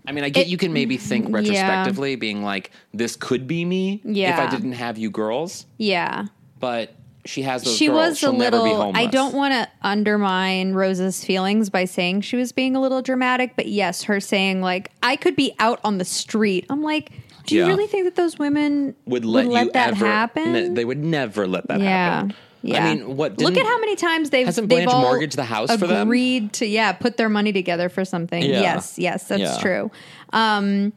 I 0.07 0.13
mean, 0.13 0.23
I 0.25 0.29
get 0.29 0.47
It- 0.47 0.51
you 0.51 0.57
can 0.59 0.73
maybe 0.73 0.97
think 0.99 1.29
yeah. 1.29 1.35
retrospectively, 1.35 2.15
being 2.17 2.43
like, 2.45 2.71
"This 2.93 3.17
could 3.17 3.47
be 3.49 3.65
me 3.65 4.01
if 4.05 4.39
I 4.39 4.49
didn't 4.51 4.73
have 4.73 4.99
you 4.99 5.11
girls," 5.11 5.67
yeah. 5.79 6.27
but 6.61 6.95
she 7.25 7.43
has 7.43 7.63
those. 7.65 7.77
she 7.77 7.87
girls. 7.87 7.97
was 8.11 8.19
She'll 8.19 8.31
a 8.31 8.37
little 8.37 8.93
i 8.95 9.07
don't 9.07 9.35
want 9.35 9.55
to 9.55 9.69
undermine 9.83 10.75
rose's 10.75 11.25
feelings 11.25 11.71
by 11.71 11.85
saying 11.87 12.21
she 12.21 12.37
was 12.37 12.53
being 12.53 12.77
a 12.77 12.81
little 12.81 13.01
dramatic 13.03 13.57
but 13.57 13.67
yes 13.67 14.03
her 14.05 14.21
saying 14.21 14.61
like 14.61 14.91
i 15.03 15.17
could 15.17 15.35
be 15.37 15.55
out 15.59 15.81
on 15.85 15.99
the 15.99 16.05
street 16.05 16.67
i'm 16.69 16.83
like 16.83 17.11
do 17.47 17.55
you 17.57 17.67
really 17.67 17.87
think 17.87 18.05
that 18.05 18.15
those 18.17 18.39
women 18.39 18.95
would 19.07 19.25
let, 19.25 19.47
you 19.47 19.71
that 19.73 19.95
ever, 19.95 20.07
happen 20.07 20.53
ne- 20.53 20.69
they 20.69 20.85
would 20.85 21.03
never 21.03 21.47
let 21.47 21.67
that 21.69 21.81
yeah 21.81 22.15
happen. 22.17 22.35
yeah. 22.63 22.85
I 22.87 22.95
mean, 22.95 23.17
what? 23.17 23.39
Look 23.39 23.57
at 23.59 23.67
how 23.67 23.79
many 23.79 23.95
times 23.97 24.31
they've 24.31 24.47
hasn't 24.47 24.71
they've 24.71 24.89
all 24.89 25.03
mortgaged 25.03 25.37
the 25.37 25.45
house 25.45 25.75
for 25.77 25.87
them? 25.87 26.09
Agreed 26.09 26.55
to 26.55 26.67
yeah, 26.67 26.93
put 26.93 27.19
their 27.19 27.29
money 27.29 27.53
together 27.53 27.91
for 27.91 28.07
something. 28.07 28.43
Yeah. 28.43 28.61
Yes, 28.63 28.99
yes, 28.99 29.29
that's 29.29 29.43
Yeah. 29.43 29.59
true. 29.59 29.91
Um, 30.33 30.95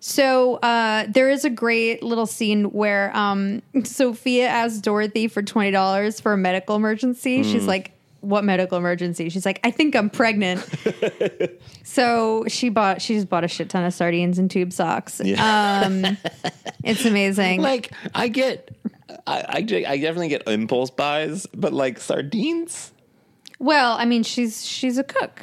so 0.00 0.56
uh, 0.56 1.06
there 1.08 1.30
is 1.30 1.44
a 1.44 1.50
great 1.50 2.02
little 2.02 2.26
scene 2.26 2.64
where 2.72 3.14
um, 3.16 3.62
Sophia 3.84 4.46
asks 4.48 4.78
Dorothy 4.78 5.28
for 5.28 5.42
twenty 5.42 5.70
dollars 5.70 6.20
for 6.20 6.32
a 6.32 6.36
medical 6.36 6.76
emergency. 6.76 7.42
She's 7.42 7.64
Mm. 7.64 7.68
like, 7.68 7.92
"What 8.20 8.44
medical 8.44 8.76
emergency?" 8.78 9.28
She's 9.30 9.46
like, 9.46 9.60
"I 9.64 9.70
think 9.70 9.94
I'm 9.96 10.10
pregnant." 10.10 10.64
so 11.84 12.44
she 12.48 12.68
bought 12.68 13.00
she 13.02 13.14
just 13.14 13.28
bought 13.28 13.44
a 13.44 13.48
shit 13.48 13.68
ton 13.70 13.84
of 13.84 13.94
sardines 13.94 14.38
and 14.38 14.50
tube 14.50 14.72
socks. 14.72 15.20
Um, 15.20 16.04
it's 16.84 17.04
amazing. 17.04 17.62
Like 17.62 17.92
I 18.14 18.28
get, 18.28 18.70
I, 19.26 19.40
I, 19.48 19.56
I 19.58 19.62
definitely 19.98 20.28
get 20.28 20.46
impulse 20.48 20.90
buys, 20.90 21.46
but 21.54 21.72
like 21.72 21.98
sardines, 22.00 22.92
well, 23.58 23.96
I 23.96 24.04
mean, 24.04 24.22
she's 24.22 24.64
she's 24.66 24.98
a 24.98 25.04
cook. 25.04 25.42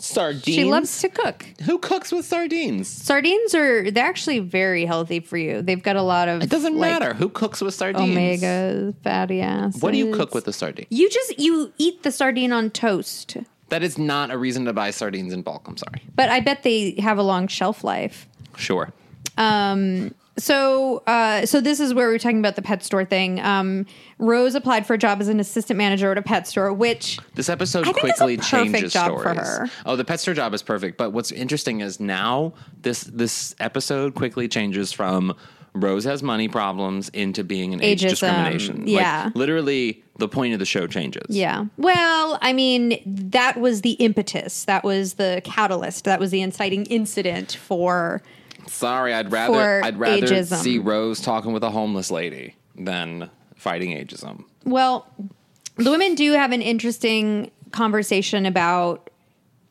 Sardines. 0.00 0.44
She 0.44 0.64
loves 0.64 1.00
to 1.00 1.08
cook. 1.08 1.46
Who 1.64 1.78
cooks 1.78 2.10
with 2.12 2.24
sardines? 2.24 2.88
Sardines 2.88 3.54
are 3.54 3.90
they're 3.90 4.04
actually 4.06 4.38
very 4.40 4.84
healthy 4.84 5.20
for 5.20 5.36
you. 5.36 5.62
They've 5.62 5.82
got 5.82 5.96
a 5.96 6.02
lot 6.02 6.28
of 6.28 6.42
It 6.42 6.50
doesn't 6.50 6.76
like, 6.76 6.90
matter 6.92 7.14
who 7.14 7.28
cooks 7.28 7.60
with 7.60 7.74
sardines. 7.74 8.10
omega 8.10 8.94
fatty 9.04 9.40
acids. 9.40 9.82
What 9.82 9.92
do 9.92 9.98
you 9.98 10.12
cook 10.14 10.34
with 10.34 10.44
the 10.44 10.52
sardine? 10.52 10.86
You 10.90 11.08
just 11.10 11.38
you 11.38 11.72
eat 11.78 12.02
the 12.02 12.12
sardine 12.12 12.52
on 12.52 12.70
toast. 12.70 13.36
That 13.68 13.82
is 13.82 13.98
not 13.98 14.30
a 14.30 14.38
reason 14.38 14.64
to 14.64 14.72
buy 14.72 14.90
sardines 14.90 15.32
in 15.32 15.42
bulk. 15.42 15.68
I'm 15.68 15.76
sorry. 15.76 16.02
But 16.16 16.28
I 16.28 16.40
bet 16.40 16.64
they 16.64 16.96
have 16.98 17.18
a 17.18 17.22
long 17.22 17.46
shelf 17.46 17.84
life. 17.84 18.26
Sure. 18.56 18.92
Um, 19.38 20.12
So 20.40 21.02
uh 21.06 21.46
so 21.46 21.60
this 21.60 21.80
is 21.80 21.92
where 21.94 22.08
we're 22.08 22.18
talking 22.18 22.38
about 22.38 22.56
the 22.56 22.62
pet 22.62 22.82
store 22.84 23.04
thing. 23.04 23.40
Um 23.40 23.86
Rose 24.18 24.54
applied 24.54 24.86
for 24.86 24.94
a 24.94 24.98
job 24.98 25.20
as 25.20 25.28
an 25.28 25.40
assistant 25.40 25.78
manager 25.78 26.10
at 26.10 26.18
a 26.18 26.22
pet 26.22 26.46
store, 26.48 26.72
which 26.72 27.18
This 27.34 27.48
episode 27.48 27.86
I 27.86 27.92
think 27.92 28.04
it's 28.08 28.20
a 28.20 28.24
quickly 28.24 28.36
changes 28.38 28.92
stories. 28.92 29.38
her. 29.38 29.68
Oh, 29.86 29.96
the 29.96 30.04
pet 30.04 30.20
store 30.20 30.34
job 30.34 30.54
is 30.54 30.62
perfect. 30.62 30.96
But 30.98 31.10
what's 31.12 31.30
interesting 31.32 31.80
is 31.80 32.00
now 32.00 32.52
this 32.82 33.02
this 33.04 33.54
episode 33.60 34.14
quickly 34.14 34.48
changes 34.48 34.92
from 34.92 35.34
Rose 35.72 36.02
has 36.04 36.20
money 36.20 36.48
problems 36.48 37.10
into 37.10 37.44
being 37.44 37.72
an 37.72 37.80
age 37.80 38.00
discrimination. 38.00 38.88
yeah. 38.88 39.26
Like, 39.26 39.36
literally, 39.36 40.02
the 40.18 40.26
point 40.26 40.52
of 40.52 40.58
the 40.58 40.66
show 40.66 40.88
changes. 40.88 41.22
yeah. 41.28 41.66
Well, 41.76 42.38
I 42.42 42.52
mean, 42.52 43.00
that 43.06 43.60
was 43.60 43.82
the 43.82 43.92
impetus. 43.92 44.64
That 44.64 44.82
was 44.82 45.14
the 45.14 45.40
catalyst. 45.44 46.06
That 46.06 46.18
was 46.18 46.32
the 46.32 46.40
inciting 46.40 46.86
incident 46.86 47.52
for 47.52 48.20
Sorry, 48.70 49.12
I'd 49.12 49.32
rather 49.32 49.84
I'd 49.84 49.98
rather 49.98 50.26
ageism. 50.26 50.56
see 50.62 50.78
Rose 50.78 51.20
talking 51.20 51.52
with 51.52 51.64
a 51.64 51.70
homeless 51.70 52.10
lady 52.10 52.54
than 52.76 53.28
fighting 53.56 53.90
ageism. 53.90 54.44
Well, 54.64 55.06
the 55.76 55.90
women 55.90 56.14
do 56.14 56.32
have 56.32 56.52
an 56.52 56.62
interesting 56.62 57.50
conversation 57.72 58.46
about. 58.46 59.10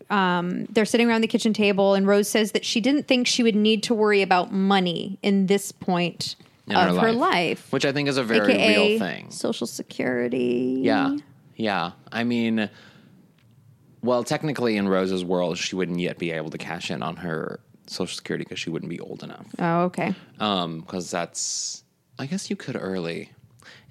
Um, 0.09 0.65
they're 0.65 0.85
sitting 0.85 1.07
around 1.07 1.21
the 1.21 1.27
kitchen 1.27 1.53
table, 1.53 1.93
and 1.93 2.07
Rose 2.07 2.27
says 2.27 2.53
that 2.53 2.65
she 2.65 2.81
didn't 2.81 3.07
think 3.07 3.27
she 3.27 3.43
would 3.43 3.55
need 3.55 3.83
to 3.83 3.93
worry 3.93 4.23
about 4.23 4.51
money 4.51 5.19
in 5.21 5.45
this 5.45 5.71
point 5.71 6.35
In 6.65 6.75
of 6.75 6.97
her 6.97 7.11
life, 7.11 7.71
which 7.71 7.85
I 7.85 7.91
think 7.91 8.09
is 8.09 8.17
a 8.17 8.23
very 8.23 8.53
aka 8.53 8.89
real 8.89 8.99
thing. 8.99 9.29
Social 9.29 9.67
Security. 9.67 10.79
Yeah. 10.81 11.17
Yeah. 11.55 11.91
I 12.11 12.23
mean, 12.23 12.71
well, 14.01 14.23
technically, 14.23 14.77
in 14.77 14.87
Rose's 14.89 15.23
world, 15.23 15.59
she 15.59 15.75
wouldn't 15.75 15.99
yet 15.99 16.17
be 16.17 16.31
able 16.31 16.49
to 16.49 16.57
cash 16.57 16.89
in 16.89 17.03
on 17.03 17.17
her 17.17 17.59
Social 17.89 18.15
Security 18.15 18.43
because 18.45 18.59
she 18.59 18.69
wouldn't 18.69 18.89
be 18.89 18.99
old 18.99 19.23
enough. 19.23 19.45
Oh, 19.59 19.81
okay. 19.83 20.13
Um, 20.39 20.81
because 20.81 21.09
that's, 21.11 21.83
I 22.17 22.25
guess 22.25 22.49
you 22.49 22.55
could 22.55 22.77
early. 22.79 23.31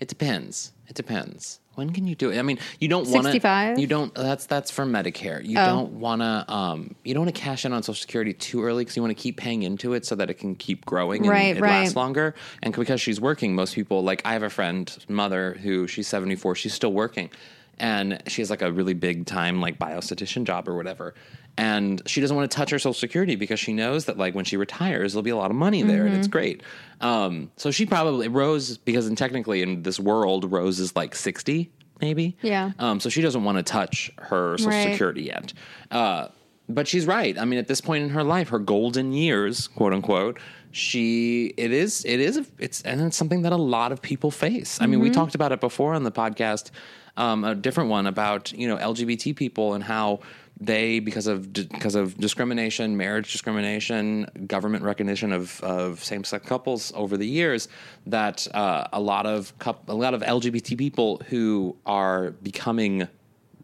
It 0.00 0.08
depends. 0.08 0.72
It 0.88 0.94
depends. 0.94 1.60
When 1.74 1.90
can 1.92 2.08
you 2.08 2.16
do 2.16 2.30
it? 2.30 2.38
I 2.38 2.42
mean, 2.42 2.58
you 2.80 2.88
don't 2.88 3.06
want 3.08 3.26
to. 3.26 3.32
65? 3.32 3.78
You 3.78 3.86
don't. 3.86 4.12
That's 4.12 4.46
that's 4.46 4.68
for 4.72 4.84
Medicare. 4.84 5.44
You 5.44 5.58
Oh. 5.60 5.66
don't 5.66 5.92
want 6.00 6.22
to. 6.22 6.44
Um, 6.52 6.96
you 7.04 7.14
don't 7.14 7.24
want 7.24 7.36
to 7.36 7.40
cash 7.40 7.64
in 7.64 7.72
on 7.72 7.84
Social 7.84 8.00
Security 8.00 8.32
too 8.32 8.64
early 8.64 8.82
because 8.82 8.96
you 8.96 9.02
want 9.02 9.16
to 9.16 9.22
keep 9.22 9.36
paying 9.36 9.62
into 9.62 9.92
it 9.94 10.04
so 10.04 10.16
that 10.16 10.28
it 10.28 10.34
can 10.34 10.56
keep 10.56 10.84
growing 10.84 11.22
and 11.22 11.30
Right, 11.30 11.56
it 11.56 11.60
right. 11.60 11.82
lasts 11.82 11.94
longer. 11.94 12.34
And 12.64 12.74
because 12.74 13.00
she's 13.00 13.20
working, 13.20 13.54
most 13.54 13.76
people 13.76 14.02
like 14.02 14.22
I 14.24 14.32
have 14.32 14.42
a 14.42 14.50
friend, 14.50 14.92
mother, 15.08 15.54
who 15.62 15.86
she's 15.86 16.08
seventy 16.08 16.34
four. 16.34 16.56
She's 16.56 16.74
still 16.74 16.92
working, 16.92 17.30
and 17.78 18.20
she 18.26 18.42
has 18.42 18.50
like 18.50 18.62
a 18.62 18.72
really 18.72 18.94
big 18.94 19.26
time 19.26 19.60
like 19.60 19.78
biostatistician 19.78 20.44
job 20.44 20.68
or 20.68 20.74
whatever. 20.74 21.14
And 21.58 22.00
she 22.06 22.20
doesn't 22.20 22.36
want 22.36 22.50
to 22.50 22.56
touch 22.56 22.70
her 22.70 22.78
Social 22.78 22.94
Security 22.94 23.34
because 23.36 23.58
she 23.60 23.72
knows 23.74 24.04
that 24.06 24.16
like 24.16 24.34
when 24.34 24.44
she 24.46 24.56
retires, 24.56 25.12
there'll 25.12 25.22
be 25.24 25.30
a 25.30 25.36
lot 25.36 25.50
of 25.50 25.56
money 25.56 25.82
there, 25.82 26.02
and 26.02 26.10
Mm-hmm. 26.12 26.18
it's 26.20 26.28
great. 26.28 26.62
Um, 27.00 27.50
so 27.56 27.70
she 27.70 27.84
probably 27.84 28.28
Rose 28.28 28.78
because 28.78 29.06
in 29.08 29.16
technically 29.16 29.60
in 29.62 29.82
this 29.82 29.98
world, 30.00 30.50
Rose 30.50 30.78
is 30.80 30.94
like 30.96 31.14
sixty 31.14 31.70
maybe. 32.00 32.36
Yeah. 32.42 32.70
Um, 32.78 33.00
so 33.00 33.08
she 33.08 33.20
doesn't 33.20 33.42
want 33.42 33.58
to 33.58 33.64
touch 33.64 34.10
her 34.18 34.56
Social 34.56 34.70
Right. 34.70 34.90
Security 34.92 35.22
yet. 35.24 35.52
Uh, 35.90 36.28
but 36.68 36.86
she's 36.86 37.06
right. 37.06 37.36
I 37.36 37.44
mean, 37.44 37.58
at 37.58 37.66
this 37.66 37.80
point 37.80 38.04
in 38.04 38.10
her 38.10 38.22
life, 38.22 38.50
her 38.50 38.58
golden 38.60 39.12
years, 39.12 39.66
quote 39.66 39.92
unquote, 39.92 40.38
she 40.70 41.52
it 41.56 41.72
is 41.72 42.04
it 42.04 42.20
is 42.20 42.48
it's 42.58 42.82
and 42.82 43.00
it's 43.00 43.16
something 43.16 43.42
that 43.42 43.52
a 43.52 43.56
lot 43.56 43.90
of 43.90 44.00
people 44.00 44.30
face. 44.30 44.78
I 44.80 44.86
mean, 44.86 45.00
we 45.00 45.10
talked 45.10 45.34
about 45.34 45.50
it 45.50 45.60
before 45.60 45.94
on 45.94 46.04
the 46.04 46.12
podcast, 46.12 46.70
um, 47.16 47.42
a 47.44 47.54
different 47.54 47.90
one 47.90 48.06
about 48.06 48.52
you 48.52 48.68
know 48.68 48.76
LGBT 48.76 49.34
people 49.34 49.74
and 49.74 49.82
how 49.82 50.20
they 50.60 50.98
because 50.98 51.26
of 51.26 51.52
because 51.52 51.94
of 51.94 52.16
discrimination, 52.18 52.96
marriage 52.96 53.30
discrimination, 53.32 54.26
government 54.46 54.82
recognition 54.84 55.32
of, 55.32 55.60
of 55.62 56.02
same 56.02 56.24
sex 56.24 56.46
couples 56.46 56.92
over 56.96 57.16
the 57.16 57.26
years, 57.26 57.68
that 58.06 58.46
uh, 58.54 58.88
a 58.92 59.00
lot 59.00 59.26
of 59.26 59.52
a 59.86 59.94
lot 59.94 60.14
of 60.14 60.22
LGBT 60.22 60.76
people 60.76 61.20
who 61.28 61.76
are 61.86 62.30
becoming 62.42 63.06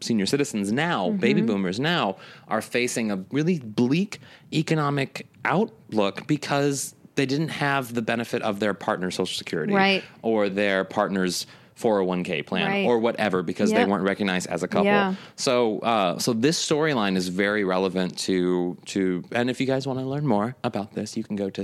senior 0.01 0.25
citizens 0.25 0.71
now, 0.71 1.09
baby 1.11 1.41
boomers 1.41 1.79
now, 1.79 2.17
are 2.47 2.61
facing 2.61 3.11
a 3.11 3.17
really 3.31 3.59
bleak 3.59 4.19
economic 4.53 5.27
outlook 5.45 6.27
because 6.27 6.95
they 7.15 7.25
didn't 7.25 7.47
have 7.49 7.93
the 7.93 8.01
benefit 8.01 8.41
of 8.41 8.59
their 8.59 8.73
partner's 8.73 9.15
social 9.15 9.37
security 9.37 9.73
Right. 9.73 10.03
or 10.21 10.49
their 10.49 10.83
partner's 10.83 11.47
401k 11.79 12.45
plan 12.45 12.67
Right. 12.67 12.85
or 12.85 12.99
whatever 12.99 13.43
because 13.43 13.71
they 13.71 13.83
weren't 13.85 14.03
recognized 14.03 14.47
as 14.47 14.63
a 14.63 14.67
couple. 14.67 14.85
Yeah. 14.85 15.15
So 15.35 15.79
uh, 15.79 16.17
so 16.19 16.31
this 16.33 16.57
storyline 16.63 17.17
is 17.17 17.27
very 17.27 17.63
relevant 17.65 18.17
to 18.19 18.77
to 18.85 19.23
and 19.33 19.49
if 19.49 19.59
you 19.59 19.67
guys 19.67 19.85
want 19.85 19.99
to 19.99 20.05
learn 20.05 20.25
more 20.25 20.55
about 20.63 20.93
this, 20.93 21.17
you 21.17 21.23
can 21.23 21.35
go 21.35 21.49
to 21.49 21.61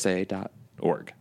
sageusa.org. 0.00 1.12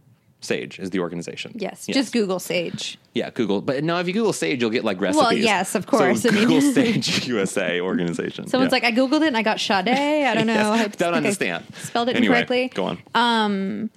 Sage 0.42 0.80
is 0.80 0.90
the 0.92 1.00
organization. 1.02 1.52
Yes, 1.56 1.86
just 1.86 2.14
Google 2.14 2.40
Sage. 2.40 2.98
Yeah, 3.14 3.30
Google. 3.30 3.60
But 3.62 3.84
no, 3.84 4.00
if 4.00 4.08
you 4.08 4.14
Google 4.14 4.32
Sage, 4.32 4.62
you'll 4.62 4.70
get 4.70 4.86
like 4.86 5.02
recipes. 5.02 5.22
Well, 5.22 5.34
yes, 5.34 5.76
of 5.76 5.86
course. 5.86 6.22
So 6.22 6.32
Google 6.32 6.62
Sage 6.62 7.28
USA 7.28 7.82
organization. 7.82 8.48
Someone's 8.48 8.72
Yeah. 8.72 8.76
like, 8.76 8.84
I 8.86 8.94
googled 8.94 9.24
it 9.24 9.28
and 9.28 9.36
I 9.36 9.42
got 9.44 9.60
Sade. 9.60 9.90
I 9.90 10.34
don't 10.36 10.48
know. 10.54 10.54
Yes, 10.54 10.66
I 10.66 10.78
don't 10.78 10.92
think 10.96 11.02
I 11.14 11.18
understand. 11.18 11.66
spelled 11.82 12.08
it 12.08 12.16
anyway, 12.16 12.38
incorrectly. 12.40 12.68
Go 12.74 12.86
on. 13.14 13.90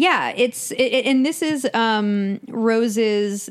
Yeah, 0.00 0.32
it's 0.34 0.70
it, 0.70 1.04
and 1.04 1.26
this 1.26 1.42
is 1.42 1.68
um 1.74 2.40
Rose's 2.48 3.50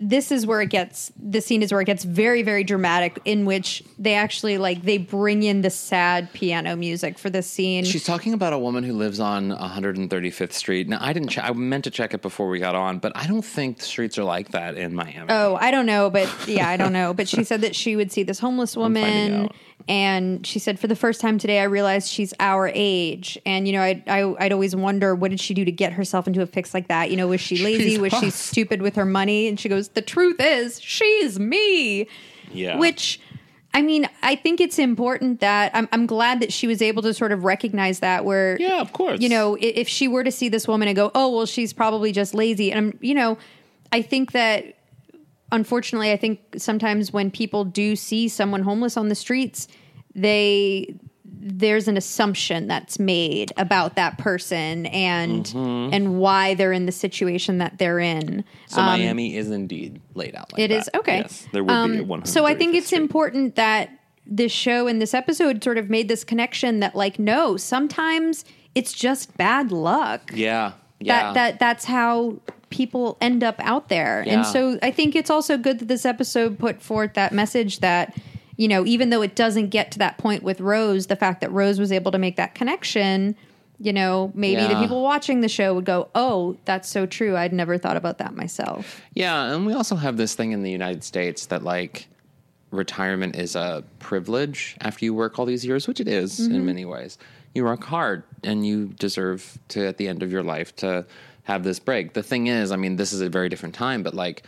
this 0.00 0.32
is 0.32 0.46
where 0.46 0.60
it 0.62 0.70
gets 0.70 1.12
the 1.20 1.40
scene 1.40 1.62
is 1.62 1.72
where 1.72 1.80
it 1.80 1.84
gets 1.86 2.04
very 2.04 2.42
very 2.42 2.62
dramatic 2.64 3.18
in 3.24 3.44
which 3.44 3.82
they 3.98 4.14
actually 4.14 4.58
like 4.58 4.82
they 4.82 4.96
bring 4.98 5.42
in 5.42 5.62
the 5.62 5.70
sad 5.70 6.32
piano 6.32 6.76
music 6.76 7.18
for 7.18 7.30
this 7.30 7.48
scene. 7.50 7.84
She's 7.84 8.04
talking 8.04 8.32
about 8.32 8.52
a 8.52 8.58
woman 8.58 8.84
who 8.84 8.92
lives 8.92 9.18
on 9.18 9.50
135th 9.50 10.52
Street. 10.52 10.88
Now, 10.88 10.98
I 11.00 11.12
didn't. 11.12 11.30
Che- 11.30 11.42
I 11.42 11.52
meant 11.52 11.84
to 11.84 11.90
check 11.90 12.14
it 12.14 12.22
before 12.22 12.48
we 12.48 12.60
got 12.60 12.76
on, 12.76 12.98
but 12.98 13.12
I 13.16 13.26
don't 13.26 13.44
think 13.44 13.78
the 13.78 13.84
streets 13.84 14.18
are 14.18 14.24
like 14.24 14.52
that 14.52 14.76
in 14.76 14.94
Miami. 14.94 15.26
Oh, 15.30 15.56
I 15.60 15.70
don't 15.72 15.86
know, 15.86 16.10
but 16.10 16.28
yeah, 16.46 16.68
I 16.68 16.76
don't 16.76 16.92
know. 16.92 17.12
But 17.12 17.28
she 17.28 17.42
said 17.42 17.60
that 17.62 17.74
she 17.74 17.96
would 17.96 18.12
see 18.12 18.22
this 18.22 18.38
homeless 18.38 18.76
woman. 18.84 19.48
And 19.88 20.46
she 20.46 20.58
said 20.58 20.78
for 20.78 20.86
the 20.86 20.96
first 20.96 21.20
time 21.20 21.38
today, 21.38 21.60
I 21.60 21.64
realized 21.64 22.08
she's 22.08 22.34
our 22.40 22.70
age. 22.74 23.38
And 23.46 23.66
you 23.66 23.72
know, 23.72 23.82
I, 23.82 24.02
I 24.06 24.34
I'd 24.46 24.52
always 24.52 24.74
wonder 24.76 25.14
what 25.14 25.30
did 25.30 25.40
she 25.40 25.54
do 25.54 25.64
to 25.64 25.72
get 25.72 25.92
herself 25.92 26.26
into 26.26 26.42
a 26.42 26.46
fix 26.46 26.74
like 26.74 26.88
that? 26.88 27.10
You 27.10 27.16
know, 27.16 27.28
was 27.28 27.40
she 27.40 27.58
lazy? 27.64 27.90
She's 27.90 27.98
was 27.98 28.12
she 28.14 28.30
stupid 28.30 28.82
with 28.82 28.96
her 28.96 29.04
money? 29.06 29.48
And 29.48 29.58
she 29.58 29.68
goes, 29.68 29.88
the 29.90 30.02
truth 30.02 30.36
is, 30.40 30.80
she's 30.80 31.38
me. 31.38 32.06
Yeah. 32.52 32.76
Which. 32.78 33.20
I 33.74 33.82
mean, 33.82 34.08
I 34.22 34.34
think 34.34 34.62
it's 34.62 34.78
important 34.78 35.40
that 35.40 35.70
I'm, 35.74 35.88
I'm 35.92 36.06
glad 36.06 36.40
that 36.40 36.52
she 36.54 36.66
was 36.66 36.80
able 36.80 37.02
to 37.02 37.12
sort 37.12 37.32
of 37.32 37.44
recognize 37.44 38.00
that. 38.00 38.24
Where, 38.24 38.56
Yeah, 38.58 38.80
of 38.80 38.94
course. 38.94 39.20
you 39.20 39.28
know, 39.28 39.56
i- 39.56 39.60
if 39.60 39.86
she 39.88 40.08
were 40.08 40.24
to 40.24 40.32
see 40.32 40.48
this 40.48 40.66
woman 40.66 40.88
and 40.88 40.96
go, 40.96 41.10
"Oh, 41.14 41.28
well, 41.36 41.44
she's 41.44 41.74
probably 41.74 42.10
just 42.10 42.32
lazy," 42.32 42.72
and 42.72 42.78
I'm, 42.92 42.98
you 43.02 43.14
know, 43.14 43.36
I 43.92 44.00
think 44.00 44.32
that 44.32 44.74
unfortunately, 45.52 46.12
I 46.12 46.16
think 46.16 46.40
sometimes 46.56 47.12
when 47.12 47.30
people 47.30 47.64
do 47.64 47.96
see 47.96 48.28
someone 48.28 48.62
homeless 48.62 48.96
on 48.96 49.08
the 49.08 49.14
streets, 49.14 49.68
they 50.14 50.94
there's 51.40 51.86
an 51.86 51.96
assumption 51.96 52.66
that's 52.66 52.98
made 52.98 53.52
about 53.58 53.94
that 53.96 54.18
person 54.18 54.86
and 54.86 55.44
Mm-hmm. 55.46 55.94
and 55.94 56.18
why 56.18 56.54
they're 56.54 56.72
in 56.72 56.86
the 56.86 56.92
situation 56.92 57.58
that 57.58 57.78
they're 57.78 58.00
in. 58.00 58.44
so 58.66 58.82
Miami 58.82 59.36
is 59.36 59.50
indeed 59.50 60.00
laid 60.14 60.34
out 60.34 60.52
like 60.52 60.58
um, 60.60 60.64
It 60.64 60.70
is 60.70 60.90
okay. 60.96 61.18
Yes, 61.18 61.46
there 61.52 61.62
would 61.62 61.68
be 61.68 62.00
Um, 62.00 62.06
135th 62.06 62.26
So 62.26 62.44
I 62.46 62.54
think 62.54 62.74
it's 62.74 62.86
Street. 62.88 63.02
important 63.02 63.54
that 63.56 63.90
this 64.26 64.50
show 64.52 64.88
and 64.88 65.00
this 65.00 65.14
episode 65.14 65.62
sort 65.62 65.78
of 65.78 65.88
made 65.88 66.08
this 66.08 66.24
connection 66.24 66.80
that 66.80 66.94
like 66.96 67.18
no, 67.18 67.56
sometimes 67.56 68.44
it's 68.74 68.92
just 68.92 69.36
bad 69.36 69.70
luck. 69.70 70.32
Yeah, 70.34 70.72
yeah. 70.98 71.22
That 71.22 71.34
that 71.34 71.58
that's 71.60 71.84
how 71.84 72.40
people 72.70 73.16
end 73.20 73.42
up 73.42 73.56
out 73.60 73.88
there. 73.88 74.24
Yeah. 74.26 74.34
And 74.34 74.46
so 74.46 74.78
I 74.82 74.90
think 74.90 75.16
it's 75.16 75.30
also 75.30 75.56
good 75.56 75.78
that 75.78 75.88
this 75.88 76.04
episode 76.04 76.58
put 76.58 76.82
forth 76.82 77.14
that 77.14 77.32
message 77.32 77.80
that 77.80 78.16
you 78.56 78.66
know, 78.66 78.84
even 78.84 79.10
though 79.10 79.22
it 79.22 79.36
doesn't 79.36 79.68
get 79.68 79.92
to 79.92 80.00
that 80.00 80.18
point 80.18 80.42
with 80.42 80.60
Rose, 80.60 81.06
the 81.06 81.14
fact 81.14 81.42
that 81.42 81.52
Rose 81.52 81.78
was 81.78 81.92
able 81.92 82.10
to 82.10 82.18
make 82.18 82.34
that 82.36 82.56
connection, 82.56 83.36
you 83.78 83.92
know, 83.92 84.32
maybe 84.34 84.60
the 84.62 84.80
people 84.80 85.00
watching 85.00 85.42
the 85.42 85.48
show 85.48 85.74
would 85.74 85.84
go, 85.84 86.08
"Oh, 86.16 86.56
that's 86.64 86.88
so 86.88 87.06
true. 87.06 87.36
I'd 87.36 87.52
never 87.52 87.78
thought 87.78 87.96
about 87.96 88.18
that 88.18 88.34
myself." 88.34 89.00
Yeah, 89.14 89.54
and 89.54 89.64
we 89.64 89.74
also 89.74 89.94
have 89.94 90.16
this 90.16 90.34
thing 90.34 90.50
in 90.50 90.64
the 90.64 90.72
United 90.72 91.04
States 91.04 91.46
that 91.46 91.62
like 91.62 92.08
retirement 92.72 93.36
is 93.36 93.54
a 93.54 93.84
privilege 94.00 94.76
after 94.80 95.04
you 95.04 95.14
work 95.14 95.38
all 95.38 95.46
these 95.46 95.64
years, 95.64 95.86
which 95.86 96.00
it 96.00 96.08
is 96.08 96.40
Mm-hmm. 96.40 96.54
in 96.54 96.66
many 96.66 96.84
ways. 96.84 97.16
You 97.54 97.64
work 97.64 97.84
hard 97.84 98.24
and 98.44 98.66
you 98.66 98.88
deserve 98.98 99.56
to 99.68 99.86
at 99.86 99.96
the 99.96 100.08
end 100.08 100.22
of 100.24 100.30
your 100.32 100.42
life 100.42 100.74
to 100.76 101.06
have 101.48 101.64
this 101.64 101.78
break. 101.80 102.12
The 102.12 102.22
thing 102.22 102.46
is, 102.46 102.70
I 102.70 102.76
mean, 102.76 102.96
this 102.96 103.12
is 103.12 103.22
a 103.22 103.28
very 103.30 103.48
different 103.48 103.74
time, 103.74 104.02
but 104.02 104.12
like 104.12 104.42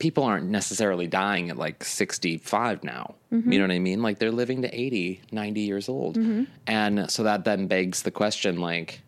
people 0.00 0.24
aren't 0.24 0.48
necessarily 0.48 1.06
dying 1.06 1.48
at 1.48 1.56
like 1.56 1.84
65 1.84 2.82
now. 2.82 3.14
Mm-hmm. 3.32 3.52
You 3.52 3.58
know 3.60 3.64
what 3.66 3.74
I 3.74 3.78
mean? 3.78 4.02
Like 4.02 4.18
they're 4.18 4.32
living 4.32 4.62
to 4.62 4.74
80, 4.74 5.20
90 5.30 5.60
years 5.60 5.88
old. 5.88 6.18
Mm-hmm. 6.18 6.44
And 6.66 7.08
so 7.08 7.22
that 7.22 7.44
then 7.44 7.68
begs 7.68 8.02
the 8.02 8.10
question 8.10 8.60
like 8.60 9.00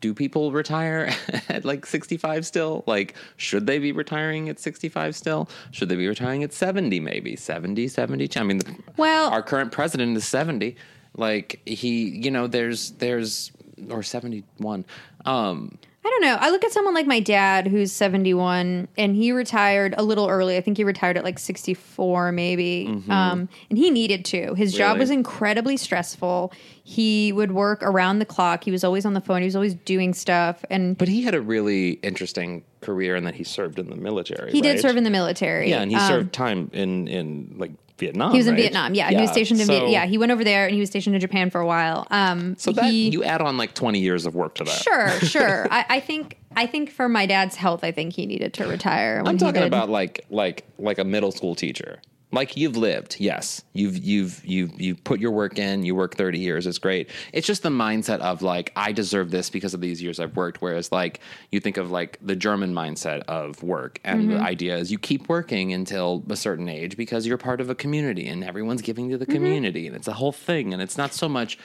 do 0.00 0.14
people 0.14 0.52
retire 0.52 1.12
at 1.48 1.64
like 1.64 1.84
65 1.84 2.46
still? 2.46 2.84
Like, 2.86 3.14
should 3.36 3.66
they 3.66 3.80
be 3.80 3.90
retiring 3.90 4.48
at 4.48 4.60
65 4.60 5.16
still? 5.16 5.48
Should 5.72 5.88
they 5.88 5.96
be 5.96 6.06
retiring 6.06 6.44
at 6.44 6.52
70 6.52 7.00
maybe? 7.00 7.34
70, 7.34 7.88
72? 7.88 8.38
I 8.38 8.42
mean, 8.44 8.58
the, 8.58 8.76
Well- 8.96 9.30
our 9.30 9.42
current 9.42 9.72
president 9.72 10.16
is 10.16 10.24
70. 10.26 10.76
Like, 11.16 11.60
he, 11.66 12.08
you 12.08 12.30
know, 12.30 12.46
there's, 12.46 12.92
there's, 12.92 13.50
or 13.90 14.04
71. 14.04 14.84
Um, 15.26 15.76
I 16.02 16.08
don't 16.08 16.22
know. 16.22 16.36
I 16.40 16.50
look 16.50 16.64
at 16.64 16.72
someone 16.72 16.94
like 16.94 17.06
my 17.06 17.20
dad 17.20 17.66
who's 17.66 17.92
71 17.92 18.88
and 18.96 19.14
he 19.14 19.32
retired 19.32 19.94
a 19.98 20.02
little 20.02 20.28
early. 20.28 20.56
I 20.56 20.62
think 20.62 20.78
he 20.78 20.84
retired 20.84 21.18
at 21.18 21.24
like 21.24 21.38
64 21.38 22.32
maybe. 22.32 22.86
Um, 23.08 23.48
and 23.68 23.78
he 23.78 23.90
needed 23.90 24.24
to. 24.26 24.54
His 24.54 24.72
job 24.72 24.98
was 24.98 25.10
incredibly 25.10 25.76
stressful. 25.76 26.52
He 26.84 27.32
would 27.32 27.52
work 27.52 27.82
around 27.82 28.18
the 28.18 28.24
clock. 28.24 28.64
He 28.64 28.70
was 28.70 28.82
always 28.82 29.04
on 29.04 29.12
the 29.12 29.20
phone. 29.20 29.42
He 29.42 29.46
was 29.46 29.54
always 29.56 29.74
doing 29.74 30.14
stuff 30.14 30.64
and 30.70 30.96
but 30.96 31.08
he 31.08 31.22
had 31.22 31.34
a 31.34 31.40
really 31.40 31.90
interesting 32.02 32.64
career 32.80 33.14
in 33.14 33.24
that 33.24 33.34
he 33.34 33.44
served 33.44 33.78
in 33.78 33.90
the 33.90 33.96
military. 33.96 34.52
he 34.52 34.62
did 34.62 34.80
serve 34.80 34.96
in 34.96 35.04
the 35.04 35.10
military. 35.10 35.68
Yeah, 35.68 35.82
and 35.82 35.90
he 35.90 35.96
Um, 35.98 36.08
served 36.08 36.32
time 36.32 36.70
in, 36.72 37.08
in 37.08 37.54
like 37.58 37.72
Vietnam. 38.00 38.32
He 38.32 38.38
was 38.38 38.46
in 38.46 38.54
right? 38.54 38.62
Vietnam. 38.62 38.94
Yeah, 38.94 39.10
he 39.10 39.16
was 39.20 39.30
stationed 39.30 39.60
in 39.60 39.66
so- 39.66 39.72
Vietnam. 39.72 39.92
Yeah, 39.92 40.06
he 40.06 40.18
went 40.18 40.32
over 40.32 40.42
there 40.42 40.66
and 40.66 40.74
he 40.74 40.80
was 40.80 40.88
stationed 40.88 41.14
in 41.14 41.20
Japan 41.20 41.50
for 41.50 41.60
a 41.60 41.66
while. 41.66 42.06
Um, 42.10 42.56
So 42.58 42.72
that, 42.72 42.84
he, 42.84 43.10
you 43.10 43.22
add 43.22 43.40
on 43.40 43.56
like 43.56 43.74
20 43.74 44.00
years 44.00 44.26
of 44.26 44.34
work 44.34 44.56
to 44.56 44.64
that. 44.64 44.82
Sure, 44.82 45.10
sure. 45.20 45.68
I, 45.70 45.84
I 45.88 46.00
think 46.00 46.38
I 46.56 46.66
think 46.66 46.90
for 46.90 47.08
my 47.08 47.26
dad's 47.26 47.54
health, 47.54 47.84
I 47.84 47.92
think 47.92 48.14
he 48.14 48.26
needed 48.26 48.54
to 48.54 48.66
retire. 48.66 49.22
I'm 49.24 49.38
talking 49.38 49.62
about 49.62 49.88
like 49.88 50.24
like 50.30 50.64
like 50.78 50.98
a 50.98 51.04
middle 51.04 51.30
school 51.30 51.54
teacher. 51.54 52.00
Like 52.32 52.56
you've 52.56 52.76
lived, 52.76 53.16
yes. 53.18 53.62
You've 53.72 53.96
you've 53.98 54.44
you've 54.44 54.80
you 54.80 54.94
put 54.94 55.18
your 55.18 55.32
work 55.32 55.58
in. 55.58 55.84
You 55.84 55.96
work 55.96 56.14
30 56.16 56.38
years. 56.38 56.64
It's 56.66 56.78
great. 56.78 57.10
It's 57.32 57.46
just 57.46 57.64
the 57.64 57.70
mindset 57.70 58.20
of 58.20 58.40
like 58.40 58.72
I 58.76 58.92
deserve 58.92 59.32
this 59.32 59.50
because 59.50 59.74
of 59.74 59.80
these 59.80 60.00
years 60.00 60.20
I've 60.20 60.36
worked. 60.36 60.62
Whereas 60.62 60.92
like 60.92 61.18
you 61.50 61.58
think 61.58 61.76
of 61.76 61.90
like 61.90 62.18
the 62.22 62.36
German 62.36 62.72
mindset 62.72 63.22
of 63.22 63.62
work, 63.64 63.98
and 64.04 64.20
Mm-hmm. 64.22 64.30
the 64.34 64.40
idea 64.40 64.76
is 64.76 64.92
you 64.92 64.98
keep 64.98 65.28
working 65.28 65.72
until 65.72 66.22
a 66.30 66.36
certain 66.36 66.68
age 66.68 66.96
because 66.96 67.26
you're 67.26 67.36
part 67.38 67.60
of 67.60 67.68
a 67.68 67.74
community 67.74 68.28
and 68.28 68.44
everyone's 68.44 68.82
giving 68.82 69.10
to 69.10 69.18
the 69.18 69.24
Mm-hmm. 69.26 69.34
community, 69.34 69.86
and 69.88 69.96
it's 69.96 70.08
a 70.08 70.12
whole 70.12 70.32
thing. 70.32 70.72
And 70.72 70.80
it's 70.80 70.96
not 70.96 71.12
so 71.12 71.28
much. 71.28 71.58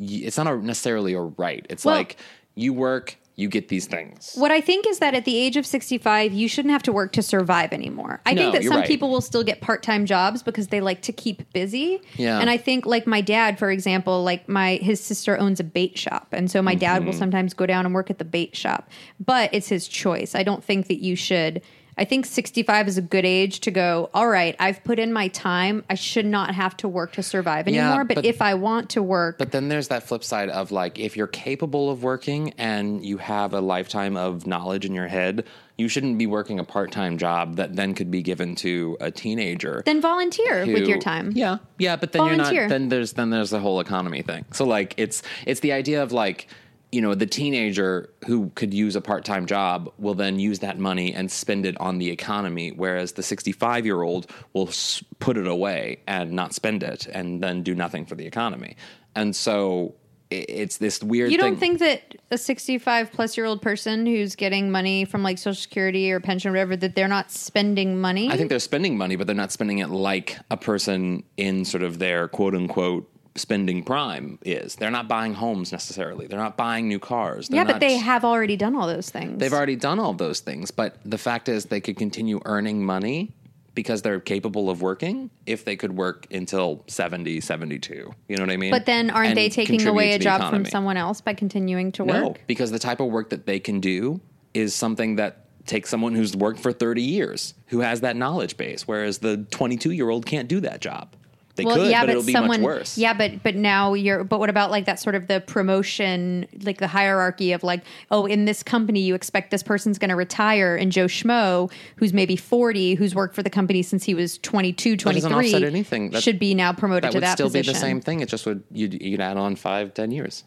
It's 0.00 0.36
not 0.36 0.46
a, 0.46 0.56
necessarily 0.56 1.14
a 1.14 1.20
right. 1.20 1.66
It's 1.70 1.84
Well- 1.84 1.96
like 1.96 2.16
you 2.54 2.72
work, 2.72 3.16
you 3.36 3.48
get 3.48 3.66
these 3.68 3.86
things. 3.86 4.32
What 4.36 4.52
I 4.52 4.60
think 4.60 4.86
is 4.86 5.00
that 5.00 5.14
at 5.14 5.24
the 5.24 5.36
age 5.36 5.56
of 5.56 5.66
65, 5.66 6.32
you 6.32 6.46
shouldn't 6.48 6.70
have 6.70 6.84
to 6.84 6.92
work 6.92 7.12
to 7.14 7.22
survive 7.22 7.72
anymore. 7.72 8.20
I 8.24 8.32
No, 8.32 8.42
think 8.42 8.54
that 8.54 8.62
some 8.64 8.76
right. 8.78 8.86
people 8.86 9.10
will 9.10 9.20
still 9.20 9.42
get 9.42 9.60
part 9.60 9.82
time 9.82 10.06
jobs 10.06 10.42
because 10.42 10.68
they 10.68 10.80
like 10.80 11.02
to 11.02 11.12
keep 11.12 11.52
busy. 11.52 12.00
Yeah. 12.16 12.38
And 12.38 12.48
I 12.48 12.56
think, 12.56 12.86
like 12.86 13.08
my 13.08 13.20
dad, 13.20 13.58
for 13.58 13.72
example, 13.72 14.22
like 14.22 14.48
my 14.48 14.76
his 14.76 15.00
sister 15.00 15.36
owns 15.36 15.58
a 15.58 15.64
bait 15.64 15.98
shop, 15.98 16.28
and 16.30 16.48
so 16.50 16.62
my 16.62 16.74
dad 16.76 17.04
will 17.04 17.10
Mm-hmm. 17.10 17.18
sometimes 17.18 17.54
go 17.54 17.66
down 17.66 17.84
and 17.86 17.94
work 17.94 18.08
at 18.08 18.18
the 18.18 18.24
bait 18.24 18.54
shop, 18.56 18.88
but 19.18 19.50
it's 19.52 19.68
his 19.68 19.88
choice. 19.88 20.34
I 20.36 20.42
don't 20.44 20.62
think 20.62 20.86
that 20.86 21.02
you 21.02 21.16
should. 21.16 21.60
I 21.96 22.04
think 22.04 22.26
65 22.26 22.88
is 22.88 22.98
a 22.98 23.02
good 23.02 23.24
age 23.24 23.60
to 23.60 23.70
go, 23.70 24.10
all 24.12 24.26
right, 24.28 24.56
I've 24.58 24.82
put 24.82 24.98
in 24.98 25.12
my 25.12 25.28
time. 25.28 25.84
I 25.88 25.94
should 25.94 26.26
not 26.26 26.54
have 26.54 26.76
to 26.78 26.88
work 26.88 27.12
to 27.12 27.22
survive 27.22 27.68
Yeah, 27.68 27.86
anymore. 27.88 28.04
but, 28.04 28.16
but- 28.16 28.24
if 28.26 28.42
I 28.42 28.54
want 28.54 28.90
to 28.90 29.02
work, 29.02 29.38
But 29.38 29.52
then 29.52 29.68
there's 29.68 29.88
that 29.88 30.02
flip 30.02 30.24
side 30.24 30.48
of 30.48 30.72
like 30.72 30.98
if 30.98 31.16
you're 31.16 31.26
capable 31.28 31.90
of 31.90 32.02
working 32.02 32.52
and 32.58 33.04
you 33.04 33.18
have 33.18 33.52
a 33.52 33.60
lifetime 33.60 34.16
of 34.16 34.46
knowledge 34.46 34.84
in 34.84 34.94
your 34.94 35.06
head, 35.06 35.44
you 35.76 35.88
shouldn't 35.88 36.18
be 36.18 36.26
working 36.26 36.58
a 36.60 36.64
part-time 36.64 37.18
job 37.18 37.56
that 37.56 37.74
then 37.74 37.94
could 37.94 38.10
be 38.10 38.22
given 38.22 38.54
to 38.56 38.96
a 39.00 39.10
teenager. 39.10 39.82
then 39.86 40.00
volunteer 40.00 40.64
with 40.66 40.86
your 40.86 40.98
time. 41.00 41.32
Yeah, 41.34 41.58
yeah, 41.78 41.96
but 41.96 42.12
then 42.12 42.26
you're 42.26 42.36
not. 42.36 42.52
Then 42.52 42.88
there's 42.88 43.14
then 43.14 43.30
there's 43.30 43.50
the 43.50 43.58
whole 43.58 43.80
economy 43.80 44.22
thing. 44.22 44.44
So 44.52 44.64
like 44.64 44.94
it's 44.96 45.22
it's 45.46 45.60
the 45.60 45.72
idea 45.72 46.02
of 46.02 46.12
like 46.12 46.46
you 46.94 47.00
know 47.00 47.12
the 47.12 47.26
teenager 47.26 48.08
who 48.24 48.50
could 48.54 48.72
use 48.72 48.94
a 48.94 49.00
part 49.00 49.24
time 49.24 49.46
job 49.46 49.92
will 49.98 50.14
then 50.14 50.38
use 50.38 50.60
that 50.60 50.78
money 50.78 51.12
and 51.12 51.28
spend 51.28 51.66
it 51.66 51.76
on 51.80 51.98
the 51.98 52.08
economy, 52.08 52.70
whereas 52.70 53.12
the 53.12 53.22
65 53.22 53.84
year 53.84 54.02
old 54.02 54.30
will 54.52 54.70
put 55.18 55.36
it 55.36 55.48
away 55.48 55.98
and 56.06 56.30
not 56.30 56.54
spend 56.54 56.84
it 56.84 57.06
and 57.06 57.42
then 57.42 57.64
do 57.64 57.74
nothing 57.74 58.06
for 58.06 58.14
the 58.14 58.24
economy. 58.24 58.76
And 59.16 59.34
so 59.34 59.96
it's 60.30 60.76
this 60.76 61.02
weird. 61.02 61.32
You 61.32 61.38
don't 61.38 61.58
thing. 61.58 61.78
think 61.78 61.80
that 61.80 62.16
a 62.30 62.38
65 62.38 63.10
plus 63.10 63.36
year 63.36 63.44
old 63.44 63.60
person 63.60 64.06
who's 64.06 64.36
getting 64.36 64.70
money 64.70 65.04
from 65.04 65.24
like 65.24 65.38
Social 65.38 65.60
Security 65.60 66.12
or 66.12 66.20
pension 66.20 66.50
or 66.50 66.52
whatever, 66.52 66.76
that 66.76 66.94
they're 66.94 67.08
not 67.08 67.32
spending 67.32 68.00
money? 68.00 68.30
I 68.30 68.36
think 68.36 68.50
they're 68.50 68.60
spending 68.60 68.96
money, 68.96 69.16
but 69.16 69.26
they're 69.26 69.34
not 69.34 69.50
spending 69.50 69.78
it 69.78 69.90
like 69.90 70.38
a 70.48 70.56
person 70.56 71.24
in 71.36 71.64
sort 71.64 71.82
of 71.82 71.98
their 71.98 72.28
quote 72.28 72.54
unquote 72.54 73.10
spending 73.36 73.82
prime 73.82 74.38
is. 74.44 74.76
They're 74.76 74.90
not 74.90 75.08
buying 75.08 75.34
homes 75.34 75.72
necessarily. 75.72 76.26
They're 76.26 76.38
not 76.38 76.56
buying 76.56 76.88
new 76.88 76.98
cars. 76.98 77.48
They're 77.48 77.58
yeah, 77.58 77.64
but 77.64 77.80
they 77.80 77.96
have 77.96 78.24
already 78.24 78.56
done 78.56 78.76
all 78.76 78.86
those 78.86 79.10
things. 79.10 79.38
They've 79.38 79.52
already 79.52 79.76
done 79.76 79.98
all 79.98 80.12
those 80.12 80.40
things, 80.40 80.70
but 80.70 80.96
the 81.04 81.18
fact 81.18 81.48
is 81.48 81.66
they 81.66 81.80
could 81.80 81.96
continue 81.96 82.40
earning 82.44 82.84
money 82.84 83.34
because 83.74 84.02
they're 84.02 84.20
capable 84.20 84.70
of 84.70 84.82
working 84.82 85.30
if 85.46 85.64
they 85.64 85.74
could 85.74 85.96
work 85.96 86.26
until 86.30 86.84
70, 86.86 87.40
72. 87.40 88.14
You 88.28 88.36
know 88.36 88.42
what 88.44 88.50
I 88.50 88.56
mean? 88.56 88.70
But 88.70 88.86
then 88.86 89.10
aren't 89.10 89.30
And 89.30 89.36
they 89.36 89.48
taking 89.48 89.84
away 89.86 90.12
a 90.12 90.18
job 90.18 90.50
from 90.50 90.64
someone 90.64 90.96
else 90.96 91.20
by 91.20 91.34
continuing 91.34 91.90
to 91.92 92.04
work? 92.04 92.14
No, 92.14 92.34
because 92.46 92.70
the 92.70 92.78
type 92.78 93.00
of 93.00 93.08
work 93.08 93.30
that 93.30 93.46
they 93.46 93.58
can 93.58 93.80
do 93.80 94.20
is 94.54 94.74
something 94.74 95.16
that 95.16 95.40
takes 95.66 95.90
someone 95.90 96.14
who's 96.14 96.36
worked 96.36 96.60
for 96.60 96.72
30 96.72 97.02
years, 97.02 97.54
who 97.66 97.80
has 97.80 98.02
that 98.02 98.16
knowledge 98.16 98.56
base, 98.56 98.86
whereas 98.86 99.18
the 99.18 99.38
22 99.50 99.90
year 99.90 100.10
old 100.10 100.26
can't 100.26 100.46
do 100.46 100.60
that 100.60 100.80
job. 100.80 101.16
They 101.56 101.64
could, 101.64 101.92
but, 101.92 102.08
it'll 102.08 102.22
be 102.24 102.32
much 102.32 102.60
worse. 102.60 102.98
Yeah, 102.98 103.14
but 103.14 103.42
but 103.44 103.54
now 103.54 103.94
you're. 103.94 104.24
But 104.24 104.40
what 104.40 104.50
about 104.50 104.72
like 104.72 104.86
that 104.86 104.98
sort 104.98 105.14
of 105.14 105.28
the 105.28 105.40
promotion, 105.40 106.46
like 106.62 106.78
the 106.78 106.88
hierarchy 106.88 107.52
of 107.52 107.62
like, 107.62 107.84
oh, 108.10 108.26
in 108.26 108.44
this 108.44 108.62
company 108.62 109.00
you 109.00 109.14
expect 109.14 109.50
this 109.52 109.62
person's 109.62 109.98
going 109.98 110.08
to 110.08 110.16
retire, 110.16 110.74
and 110.74 110.90
Joe 110.90 111.06
Schmo, 111.06 111.70
who's 111.96 112.12
maybe 112.12 112.34
forty, 112.34 112.94
who's 112.94 113.14
worked 113.14 113.36
for 113.36 113.42
the 113.42 113.50
company 113.50 113.82
since 113.82 114.02
he 114.02 114.14
was 114.14 114.38
22, 114.38 114.96
doesn't 114.96 115.30
23, 115.30 115.54
offset 115.54 115.62
anything. 115.62 116.10
That- 116.10 116.22
should 116.24 116.38
be 116.40 116.54
now 116.54 116.72
promoted 116.72 117.04
that 117.04 117.10
to 117.12 117.16
would 117.18 117.22
that 117.24 117.34
still 117.34 117.46
position. 117.46 117.72
be 117.72 117.74
the 117.74 117.78
same 117.78 118.00
thing. 118.00 118.20
It 118.20 118.28
just 118.28 118.46
would 118.46 118.64
you'd, 118.72 119.00
you'd 119.00 119.20
add 119.20 119.36
on 119.36 119.54
five, 119.54 119.94
ten 119.94 120.10
years. 120.10 120.44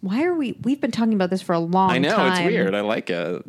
Why 0.00 0.22
are 0.24 0.34
we? 0.34 0.58
We've 0.62 0.80
been 0.80 0.90
talking 0.90 1.14
about 1.14 1.30
this 1.30 1.42
for 1.42 1.54
a 1.54 1.58
long 1.58 1.90
I 1.90 1.98
know 1.98 2.14
time. 2.14 2.42
it's 2.42 2.52
weird. 2.52 2.74
I 2.74 2.82
like 2.82 3.08
it. 3.10 3.44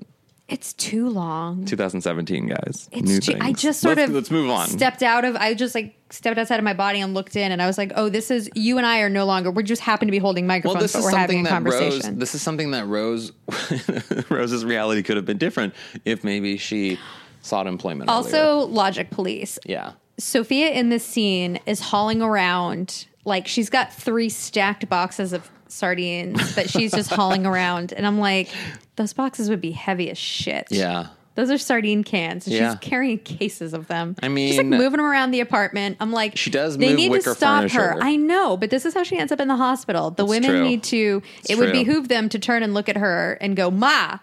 It's 0.50 0.72
too 0.74 1.10
long. 1.10 1.66
2017, 1.66 2.48
guys. 2.48 2.88
It's 2.94 3.02
New 3.02 3.20
too, 3.20 3.38
I 3.42 3.52
just 3.52 3.82
sort 3.82 3.98
let's, 3.98 4.10
of 4.10 4.16
let's 4.16 4.32
move 4.32 4.50
on. 4.50 4.68
Stepped 4.68 5.04
out 5.04 5.26
of. 5.26 5.36
I 5.36 5.54
just 5.54 5.76
like 5.76 5.94
stepped 6.10 6.38
outside 6.38 6.58
of 6.58 6.64
my 6.64 6.74
body 6.74 7.02
and 7.02 7.14
looked 7.14 7.36
in, 7.36 7.52
and 7.52 7.62
I 7.62 7.68
was 7.68 7.78
like, 7.78 7.92
"Oh, 7.96 8.08
this 8.08 8.32
is 8.32 8.50
you 8.56 8.78
and 8.78 8.88
I 8.88 9.02
are 9.02 9.10
no 9.10 9.26
longer. 9.26 9.52
We 9.52 9.64
just 9.64 9.82
happen 9.82 10.08
to 10.08 10.12
be 10.12 10.20
holding 10.20 10.48
microphones, 10.48 10.76
well, 10.76 10.82
this 10.82 10.94
but 10.94 11.00
is 11.00 11.06
we're 11.06 11.18
having 11.18 11.42
a 11.42 11.50
that 11.50 11.64
Rose. 11.64 11.74
conversation." 11.74 12.20
This 12.20 12.34
is 12.34 12.42
something 12.42 12.72
that 12.72 12.88
Rose, 12.88 13.34
Rose's 14.30 14.64
reality 14.64 15.04
could 15.04 15.18
have 15.18 15.26
been 15.26 15.38
different 15.38 15.74
if 16.06 16.24
maybe 16.24 16.56
she 16.56 16.98
sought 17.42 17.68
employment. 17.68 18.10
also, 18.10 18.62
earlier. 18.62 18.68
logic 18.68 19.10
police. 19.10 19.60
yeah, 19.66 19.94
Sophia 20.18 20.70
in 20.70 20.88
this 20.88 21.04
scene 21.06 21.60
is 21.66 21.82
hauling 21.82 22.22
around 22.22 23.06
like 23.26 23.48
she's 23.48 23.70
got 23.70 23.94
three 23.94 24.30
stacked 24.30 24.88
boxes 24.88 25.34
of 25.34 25.52
sardines 25.70 26.56
that 26.56 26.70
she's 26.70 26.92
just 26.92 27.12
hauling 27.12 27.46
around, 27.48 27.94
and 27.94 28.06
I'm 28.06 28.20
like, 28.20 28.50
those 28.96 29.14
boxes 29.14 29.50
would 29.50 29.62
be 29.62 29.72
heavy 29.72 30.10
as 30.10 30.18
shit. 30.18 30.68
yeah. 30.70 31.08
Those 31.36 31.52
are 31.52 31.60
sardine 31.60 32.04
cans. 32.04 32.48
and 32.48 32.56
Yeah. 32.56 32.72
She's 32.72 32.80
carrying 32.80 33.20
cases 33.20 33.76
of 33.76 33.86
them. 33.86 34.16
I 34.24 34.28
mean, 34.28 34.48
she's 34.48 34.58
like 34.58 34.66
moving 34.66 34.94
them 34.98 35.02
around 35.06 35.30
the 35.30 35.42
apartment. 35.42 35.98
I'm 36.00 36.12
like, 36.12 36.36
She 36.36 36.50
does 36.50 36.80
They 36.80 36.96
need 36.96 37.12
to 37.12 37.36
stop 37.36 37.70
her. 37.70 37.96
I 38.02 38.16
know, 38.16 38.58
but 38.58 38.72
this 38.72 38.86
is 38.86 38.96
how 38.96 39.04
she 39.04 39.20
ends 39.20 39.32
up 39.32 39.40
in 39.40 39.48
the 39.48 39.56
hospital. 39.56 40.10
The 40.10 40.26
women 40.26 40.50
true. 40.50 40.64
need 40.64 40.82
to. 40.86 41.22
It's 41.42 41.52
it 41.52 41.60
would 41.60 41.74
behoove 41.74 42.08
them 42.08 42.28
to 42.30 42.40
turn 42.40 42.64
and 42.64 42.74
look 42.74 42.90
at 42.90 42.98
her 42.98 43.38
and 43.40 43.56
go, 43.56 43.70
"Ma, 43.70 44.18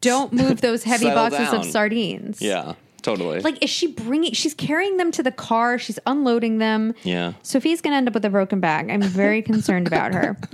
don't 0.00 0.32
move 0.32 0.60
those 0.60 0.82
heavy 0.82 1.04
boxes 1.08 1.50
down. 1.50 1.54
of 1.60 1.64
sardines." 1.66 2.42
Yeah, 2.42 2.72
totally. 3.04 3.38
Like, 3.40 3.62
is 3.62 3.70
she 3.70 3.86
bringing? 3.86 4.32
She's 4.32 4.54
carrying 4.54 4.96
them 4.96 5.12
to 5.12 5.22
the 5.22 5.30
car. 5.30 5.78
She's 5.78 6.00
unloading 6.06 6.58
them. 6.58 6.92
Yeah. 7.04 7.34
Sophie's 7.42 7.80
going 7.80 7.92
to 7.92 7.98
end 7.98 8.08
up 8.08 8.14
with 8.14 8.24
a 8.24 8.30
broken 8.30 8.58
back. 8.58 8.90
I'm 8.90 9.00
very 9.02 9.42
concerned 9.42 9.86
about 9.86 10.12
her. 10.12 10.36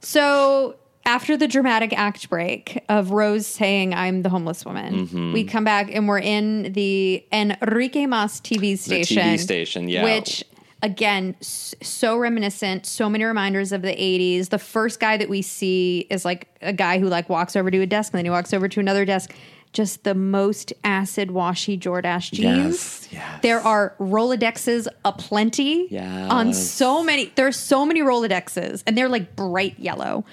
So 0.00 0.76
after 1.04 1.36
the 1.36 1.48
dramatic 1.48 1.92
act 1.96 2.28
break 2.30 2.84
of 2.88 3.10
Rose 3.10 3.46
saying, 3.46 3.94
"I'm 3.94 4.22
the 4.22 4.28
homeless 4.28 4.64
woman," 4.64 5.06
Mm-hmm. 5.06 5.32
we 5.32 5.44
come 5.44 5.64
back 5.64 5.90
and 5.92 6.06
we're 6.06 6.20
in 6.20 6.72
the 6.74 7.24
Enrique 7.32 8.06
Mas 8.06 8.40
TV 8.40 8.78
station. 8.78 9.16
TV 9.22 9.38
station, 9.38 9.88
yeah. 9.88 10.04
Which. 10.04 10.44
Again, 10.82 11.34
so 11.40 12.18
reminiscent, 12.18 12.84
so 12.84 13.08
many 13.08 13.24
reminders 13.24 13.72
of 13.72 13.80
the 13.80 13.88
80s. 13.96 14.50
The 14.50 14.58
first 14.58 15.00
guy 15.00 15.16
that 15.16 15.28
we 15.28 15.40
see 15.40 16.06
is 16.10 16.24
like 16.24 16.48
a 16.60 16.72
guy 16.72 16.98
who 16.98 17.08
like 17.08 17.30
walks 17.30 17.56
over 17.56 17.70
to 17.70 17.80
a 17.80 17.86
desk 17.86 18.12
and 18.12 18.18
then 18.18 18.26
he 18.26 18.30
walks 18.30 18.52
over 18.52 18.68
to 18.68 18.78
another 18.78 19.06
desk. 19.06 19.32
Just 19.76 20.04
the 20.04 20.14
most 20.14 20.72
acid 20.84 21.30
washy 21.32 21.76
Jordache 21.76 22.32
jeans. 22.32 22.40
Yes, 22.72 23.08
yes. 23.12 23.42
There 23.42 23.60
are 23.60 23.94
Rolodexes 24.00 24.88
aplenty 25.04 25.86
Yes. 25.90 26.30
on 26.30 26.54
so 26.54 27.02
many. 27.04 27.30
There's 27.34 27.56
so 27.56 27.84
many 27.84 28.00
Rolodexes, 28.00 28.82
and 28.86 28.96
they're 28.96 29.10
like 29.10 29.36
bright 29.36 29.78
yellow. 29.78 30.24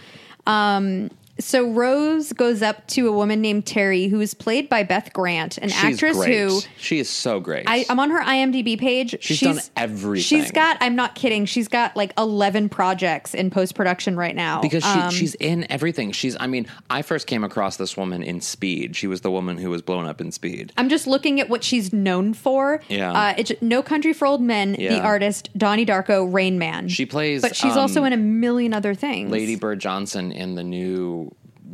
Um, 0.48 1.10
so 1.40 1.72
Rose 1.72 2.32
goes 2.34 2.62
up 2.62 2.86
to 2.90 3.08
a 3.08 3.12
woman 3.12 3.42
named 3.42 3.66
Terry, 3.66 4.08
who 4.08 4.22
is 4.22 4.34
played 4.36 4.70
by 4.70 4.84
Beth 4.84 5.12
Grant, 5.14 5.58
an 5.58 5.70
She's 5.70 5.84
actress 5.96 6.18
great. 6.18 6.38
who 6.38 6.62
she 6.78 7.00
is 7.00 7.10
so 7.10 7.40
great. 7.40 7.64
I, 7.68 7.86
I'm 7.90 8.00
on 8.00 8.12
her 8.12 8.22
IMDb 8.22 8.78
page. 8.80 9.16
She's 9.20 9.40
done 9.40 9.60
everything. 9.76 10.24
She's 10.24 10.52
got. 10.52 10.78
I'm 10.80 10.96
not 10.96 11.16
kidding. 11.16 11.46
She's 11.46 11.68
got 11.68 11.96
like 11.96 12.14
11 12.20 12.70
projects 12.70 13.34
in 13.34 13.50
post 13.50 13.74
production 13.74 14.16
right 14.16 14.36
now. 14.36 14.62
because 14.62 14.84
she, 14.84 14.90
Um, 15.00 15.10
she's 15.12 15.34
in 15.36 15.66
everything. 15.72 16.12
She's. 16.12 16.38
I 16.40 16.46
mean, 16.48 16.68
I 16.90 17.02
first 17.02 17.26
came 17.26 17.44
across 17.44 17.78
this 17.78 17.98
woman 17.98 18.22
in 18.22 18.40
Speed. 18.40 18.96
She 18.96 19.08
was 19.08 19.22
the 19.22 19.32
woman 19.32 19.58
who 19.58 19.70
was 19.72 19.82
blown 19.82 20.06
up 20.06 20.22
in 20.22 20.32
Speed. 20.32 20.72
I'm 20.78 20.90
just 20.90 21.08
looking 21.08 21.40
at 21.40 21.50
what 21.50 21.64
she's 21.64 21.92
known 21.92 22.34
for. 22.36 22.80
Yeah. 22.90 23.12
Uh, 23.12 23.34
it's 23.38 23.52
No 23.62 23.82
Country 23.82 24.14
for 24.14 24.28
Old 24.28 24.42
Men, 24.42 24.74
The 24.74 25.00
Artist, 25.02 25.50
Donnie 25.58 25.86
Darko, 25.86 26.32
Rain 26.32 26.60
Man. 26.60 26.90
She 26.90 27.06
plays, 27.06 27.42
But 27.42 27.56
she's 27.56 27.74
um, 27.74 27.80
also 27.80 28.04
in 28.04 28.14
a 28.14 28.18
million 28.18 28.74
other 28.74 28.94
things. 28.94 29.32
Lady 29.32 29.56
Bird 29.56 29.80
Johnson 29.80 30.32
in 30.32 30.56
the 30.56 30.64
new 30.64 31.23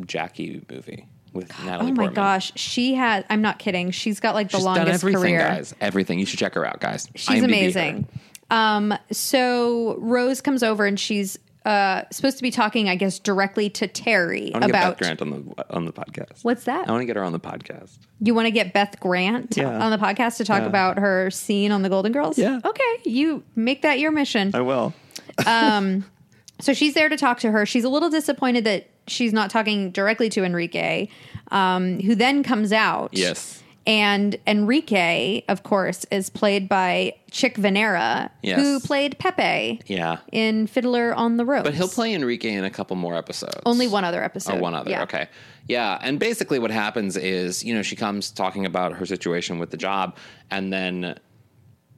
Jackie 0.05 0.61
movie 0.69 1.05
with 1.33 1.49
Natalie 1.63 1.91
Oh 1.91 1.93
my 1.93 2.03
Portman. 2.05 2.13
gosh. 2.13 2.51
She 2.55 2.95
has, 2.95 3.23
I'm 3.29 3.41
not 3.41 3.59
kidding. 3.59 3.91
She's 3.91 4.19
got 4.19 4.33
like 4.35 4.49
the 4.49 4.57
She's 4.57 4.65
done 4.65 4.75
longest 4.77 5.03
everything, 5.03 5.21
career. 5.21 5.39
guys. 5.39 5.75
Everything. 5.81 6.19
You 6.19 6.25
should 6.25 6.39
check 6.39 6.55
her 6.55 6.65
out, 6.65 6.79
guys. 6.81 7.07
She's 7.15 7.41
IMDb 7.41 7.45
amazing. 7.45 8.07
her. 8.49 8.57
Um, 8.57 8.93
so 9.11 9.95
Rose 9.99 10.41
comes 10.41 10.63
over 10.63 10.85
and 10.85 10.99
she's 10.99 11.37
uh, 11.65 12.03
supposed 12.11 12.37
to 12.37 12.41
be 12.43 12.49
talking, 12.49 12.89
I 12.89 12.95
guess, 12.95 13.19
directly 13.19 13.69
to 13.71 13.87
Terry 13.87 14.51
I 14.55 14.57
want 14.59 14.63
to 14.63 14.71
get 14.71 14.81
about 14.81 14.89
Beth 14.97 14.97
Grant 14.97 15.21
on 15.21 15.29
the 15.29 15.65
on 15.75 15.85
the 15.85 15.91
podcast. 15.93 16.43
What's 16.43 16.63
that? 16.63 16.87
I 16.87 16.91
want 16.91 17.01
to 17.01 17.05
get 17.05 17.15
her 17.15 17.23
on 17.23 17.31
the 17.33 17.39
podcast. 17.39 17.97
You 18.21 18.33
want 18.33 18.47
to 18.47 18.51
get 18.51 18.73
Beth 18.73 18.99
Grant 18.99 19.55
Yeah. 19.55 19.77
on 19.77 19.91
the 19.91 19.97
podcast 19.97 20.37
to 20.37 20.45
talk 20.45 20.61
Yeah. 20.61 20.67
about 20.67 20.97
her 20.97 21.29
scene 21.29 21.71
on 21.71 21.83
the 21.83 21.89
Golden 21.89 22.11
Girls? 22.11 22.39
Yeah. 22.39 22.59
Okay. 22.65 22.97
You 23.05 23.43
make 23.55 23.83
that 23.83 23.99
your 23.99 24.09
mission. 24.11 24.51
I 24.55 24.61
will. 24.61 24.93
um, 25.45 26.05
So 26.59 26.73
she's 26.73 26.93
there 26.93 27.07
to 27.09 27.17
talk 27.17 27.39
to 27.41 27.51
her. 27.51 27.65
She's 27.65 27.83
a 27.83 27.89
little 27.89 28.09
disappointed 28.09 28.63
that 28.63 28.89
she's 29.09 29.33
not 29.33 29.49
talking 29.49 29.91
directly 29.91 30.29
to 30.29 30.43
Enrique, 30.43 31.07
um, 31.51 31.99
who 31.99 32.15
then 32.15 32.43
comes 32.43 32.71
out. 32.71 33.09
Yes. 33.13 33.63
And 33.87 34.35
Enrique, 34.45 35.41
of 35.47 35.63
course, 35.63 36.05
is 36.11 36.29
played 36.29 36.69
by 36.69 37.13
Chick 37.31 37.55
Vennera, 37.55 38.29
Yes. 38.43 38.59
who 38.59 38.79
played 38.79 39.17
Pepe 39.17 39.81
Yeah. 39.87 40.17
in 40.31 40.67
Fiddler 40.67 41.13
on 41.15 41.37
the 41.37 41.45
Roof. 41.45 41.63
But 41.63 41.73
he'll 41.73 41.87
play 41.87 42.13
Enrique 42.13 42.51
in 42.53 42.63
a 42.65 42.69
couple 42.69 42.95
more 42.97 43.15
episodes. 43.15 43.55
only 43.65 43.87
one 43.87 44.03
other 44.03 44.23
episode. 44.23 44.57
Or 44.57 44.59
one 44.59 44.75
other. 44.75 44.91
Yeah. 44.91 45.03
Okay. 45.03 45.27
Yeah. 45.67 45.97
And 46.03 46.19
basically, 46.19 46.59
what 46.59 46.69
happens 46.69 47.17
is, 47.17 47.63
you 47.63 47.73
know, 47.73 47.81
she 47.81 47.95
comes 47.95 48.29
talking 48.29 48.65
about 48.65 48.93
her 48.93 49.05
situation 49.07 49.57
with 49.57 49.71
the 49.71 49.77
job, 49.77 50.17
and 50.51 50.71
then, 50.71 51.15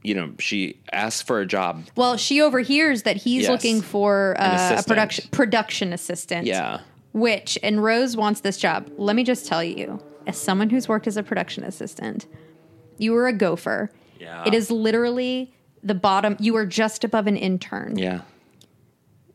you 0.03 0.15
know, 0.15 0.31
she 0.39 0.79
asks 0.93 1.21
for 1.21 1.41
a 1.41 1.45
job. 1.45 1.83
Well, 1.97 2.15
she 2.15 2.41
overhears 2.41 3.03
that 3.03 3.17
he's 3.17 3.43
Yes. 3.43 3.49
looking 3.51 3.81
for 3.81 4.35
uh, 4.39 4.77
a 4.79 4.83
production 4.83 5.25
production 5.31 5.91
assistant. 5.93 6.47
Yeah. 6.47 6.79
Which 7.13 7.57
and 7.61 7.83
Rose 7.83 8.15
wants 8.15 8.41
this 8.41 8.57
job. 8.57 8.89
Let 8.97 9.15
me 9.15 9.23
just 9.23 9.45
tell 9.45 9.63
you, 9.63 10.01
as 10.27 10.37
someone 10.37 10.69
who's 10.69 10.87
worked 10.87 11.07
as 11.07 11.17
a 11.17 11.23
production 11.23 11.63
assistant, 11.63 12.27
you 12.97 13.11
were 13.11 13.27
a 13.27 13.33
gopher. 13.33 13.91
Yeah. 14.19 14.43
It 14.45 14.53
is 14.53 14.71
literally 14.71 15.53
the 15.83 15.95
bottom. 15.95 16.37
You 16.39 16.55
are 16.55 16.65
just 16.65 17.03
above 17.03 17.27
an 17.27 17.35
intern. 17.35 17.97
Yeah. 17.97 18.21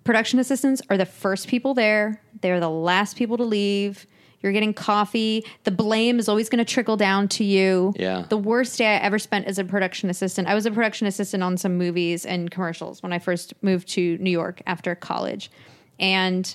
Production 0.04 0.38
assistants 0.38 0.80
are 0.88 0.96
the 0.96 1.04
first 1.04 1.48
people 1.48 1.74
there. 1.74 2.22
They're 2.40 2.60
the 2.60 2.70
last 2.70 3.16
people 3.16 3.36
to 3.38 3.44
leave. 3.44 4.06
You're 4.40 4.52
getting 4.52 4.74
coffee. 4.74 5.44
The 5.64 5.72
blame 5.72 6.20
is 6.20 6.28
always 6.28 6.48
going 6.48 6.64
to 6.64 6.72
trickle 6.72 6.96
down 6.96 7.26
to 7.28 7.44
you. 7.44 7.92
Yeah. 7.96 8.26
The 8.28 8.38
worst 8.38 8.78
day 8.78 8.86
I 8.86 8.98
ever 8.98 9.18
spent 9.18 9.46
as 9.46 9.58
a 9.58 9.64
production 9.64 10.08
assistant. 10.08 10.46
I 10.46 10.54
was 10.54 10.66
a 10.66 10.70
production 10.70 11.08
assistant 11.08 11.42
on 11.42 11.56
some 11.56 11.76
movies 11.76 12.24
and 12.24 12.50
commercials 12.50 13.02
when 13.02 13.12
I 13.12 13.18
first 13.18 13.54
moved 13.62 13.88
to 13.88 14.16
New 14.18 14.30
York 14.30 14.62
after 14.66 14.94
college. 14.94 15.50
And 15.98 16.54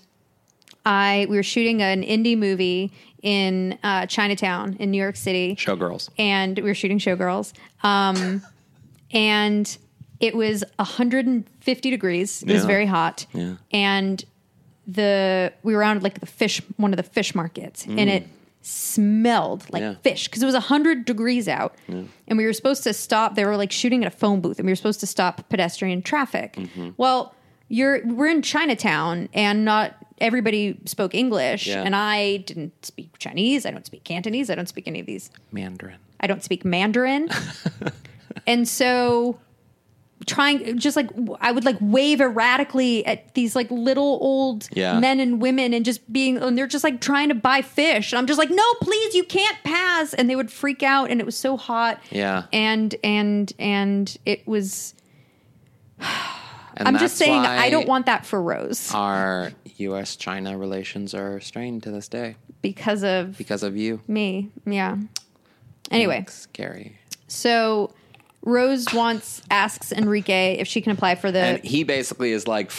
I 0.86 1.26
we 1.30 1.36
were 1.38 1.44
shooting 1.44 1.82
an 1.82 2.02
indie 2.04 2.38
movie 2.38 2.92
in 3.22 3.78
uh, 3.84 4.06
Chinatown 4.08 4.76
in 4.80 4.90
New 4.92 4.98
York 4.98 5.16
City 5.16 5.56
Showgirls. 5.56 6.10
and 6.18 6.58
we 6.58 6.64
were 6.64 6.74
shooting 6.74 6.98
Showgirls. 7.00 7.54
Um, 7.84 8.42
and 9.12 9.78
it 10.20 10.36
was 10.36 10.64
150 10.78 11.90
degrees. 11.90 12.44
It 12.44 12.52
was 12.54 12.66
very 12.66 12.86
hot. 12.86 13.26
Yeah. 13.34 13.56
And 13.72 14.24
the 14.88 15.54
we 15.64 15.76
were 15.76 15.84
on 15.84 16.00
like 16.02 16.20
the 16.20 16.26
fish 16.26 16.62
one 16.78 16.92
of 16.92 16.98
the 16.98 17.04
fish 17.04 17.36
markets 17.36 17.86
and 17.86 18.10
it 18.10 18.28
smelled 18.62 19.66
like 19.72 19.82
Yeah. 19.82 19.96
fish 20.02 20.28
because 20.28 20.42
it 20.42 20.46
was 20.46 20.54
100 20.56 21.06
degrees 21.06 21.48
out 21.48 21.76
and 21.88 22.38
we 22.38 22.46
were 22.46 22.54
supposed 22.54 22.84
to 22.84 22.94
stop 22.94 23.36
they 23.36 23.46
were 23.46 23.58
like 23.58 23.72
shooting 23.72 24.04
at 24.04 24.12
a 24.12 24.16
phone 24.16 24.42
booth 24.42 24.58
and 24.60 24.66
we 24.66 24.72
were 24.72 24.76
supposed 24.76 25.00
to 25.02 25.08
stop 25.08 25.48
pedestrian 25.50 26.02
traffic 26.02 26.54
Mm-hmm. 26.54 26.90
well 26.98 27.36
you're 27.70 28.06
we're 28.06 28.28
in 28.28 28.42
chinatown 28.42 29.30
and 29.34 29.64
not 29.66 29.96
everybody 30.22 30.78
spoke 30.86 31.14
english 31.16 31.68
Yeah. 31.68 31.84
and 31.84 31.96
i 31.96 32.38
didn't 32.38 32.86
speak 32.86 33.18
chinese 33.18 33.66
i 33.66 33.72
don't 33.72 33.86
speak 33.86 34.04
cantonese 34.04 34.50
i 34.50 34.56
don't 34.56 34.70
speak 34.70 34.88
any 34.88 35.00
of 35.00 35.06
these 35.06 35.30
Mandarin. 35.52 35.98
I 36.24 36.28
don't 36.28 36.44
speak 36.44 36.64
Mandarin. 36.64 37.30
and 38.48 38.68
so 38.68 39.40
trying 40.28 40.78
just 40.78 40.96
like 40.96 41.10
I 41.40 41.52
would 41.52 41.66
like 41.66 41.78
wave 41.82 42.22
erratically 42.22 43.04
at 43.08 43.34
these 43.34 43.56
like 43.56 43.72
little 43.72 44.20
old 44.22 44.70
Yeah. 44.72 45.00
men 45.00 45.20
and 45.20 45.42
women 45.42 45.74
and 45.74 45.84
just 45.84 46.14
being 46.14 46.38
and 46.38 46.56
they're 46.56 46.68
just 46.68 46.84
like 46.84 47.02
trying 47.02 47.30
to 47.30 47.34
buy 47.36 47.64
fish. 47.64 48.12
And 48.14 48.20
I'm 48.20 48.28
just 48.28 48.38
like, 48.38 48.52
"No, 48.52 48.64
please, 48.82 49.16
you 49.16 49.24
can't 49.24 49.58
pass." 49.64 50.14
And 50.14 50.30
they 50.30 50.36
would 50.36 50.52
freak 50.52 50.84
out 50.84 51.10
and 51.10 51.20
it 51.20 51.26
was 51.26 51.36
so 51.36 51.58
hot. 51.58 52.00
Yeah. 52.12 52.44
And 52.54 52.94
and 53.04 53.52
and 53.58 54.16
it 54.28 54.48
was 54.48 54.94
And 56.78 56.88
I'm 56.88 56.98
just 57.00 57.18
saying 57.18 57.42
I 57.42 57.70
don't 57.70 57.88
want 57.88 58.06
that 58.06 58.26
for 58.26 58.42
Rose. 58.42 58.94
Our 58.94 59.52
U.S. 59.78 60.16
China 60.16 60.58
relations 60.58 61.14
are 61.14 61.40
strained 61.40 61.84
to 61.84 61.92
this 61.92 62.08
day 62.08 62.36
because 62.62 63.04
of 63.04 63.38
because 63.38 63.64
of 63.64 63.78
you. 63.78 64.02
me. 64.08 64.50
Yeah. 64.66 64.98
Anyway, 65.90 66.26
Scary. 66.30 66.98
so 67.28 67.92
Rose 68.44 68.92
wants 68.94 69.42
asks 69.52 69.92
Enrique 69.92 70.58
if 70.58 70.68
she 70.68 70.82
can 70.82 70.92
apply 70.92 71.16
for 71.16 71.32
the 71.32 71.40
And 71.40 71.64
he 71.64 71.84
basically 71.84 72.32
is 72.32 72.48
like, 72.48 72.72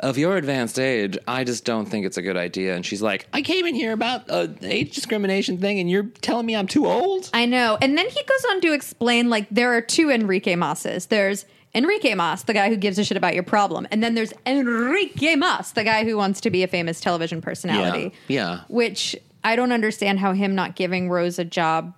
of 0.00 0.16
your 0.16 0.36
advanced 0.36 0.78
age, 0.78 1.18
I 1.26 1.44
just 1.44 1.64
don't 1.64 1.86
think 1.86 2.06
it's 2.06 2.16
a 2.16 2.22
good 2.22 2.36
idea. 2.36 2.76
And 2.76 2.86
she's 2.86 3.02
like, 3.02 3.26
I 3.32 3.42
came 3.42 3.66
in 3.66 3.74
here 3.74 3.92
about 3.92 4.30
a 4.30 4.54
age 4.62 4.94
discrimination 4.94 5.58
thing, 5.58 5.80
and 5.80 5.90
you're 5.90 6.04
telling 6.20 6.46
me 6.46 6.54
I'm 6.54 6.68
too 6.68 6.86
old. 6.86 7.30
I 7.32 7.46
know. 7.46 7.78
And 7.80 7.98
then 7.98 8.08
he 8.08 8.22
goes 8.22 8.44
on 8.50 8.60
to 8.62 8.72
explain 8.72 9.28
like 9.28 9.48
there 9.50 9.72
are 9.76 9.80
two 9.80 10.10
Enrique 10.10 10.54
Mosses. 10.54 11.06
There's 11.06 11.46
Enrique 11.74 12.14
Mas, 12.14 12.44
the 12.44 12.54
guy 12.54 12.68
who 12.68 12.76
gives 12.76 12.98
a 12.98 13.04
shit 13.04 13.16
about 13.16 13.34
your 13.34 13.42
problem. 13.42 13.86
And 13.90 14.02
then 14.02 14.14
there's 14.14 14.32
Enrique 14.46 15.36
Mas, 15.36 15.72
the 15.72 15.84
guy 15.84 16.04
who 16.04 16.16
wants 16.16 16.40
to 16.42 16.50
be 16.50 16.62
a 16.62 16.68
famous 16.68 17.00
television 17.00 17.40
personality. 17.40 18.14
Yeah, 18.28 18.56
yeah. 18.56 18.60
Which 18.68 19.16
I 19.44 19.56
don't 19.56 19.72
understand 19.72 20.18
how 20.18 20.32
him 20.32 20.54
not 20.54 20.76
giving 20.76 21.10
Rose 21.10 21.38
a 21.38 21.44
job. 21.44 21.94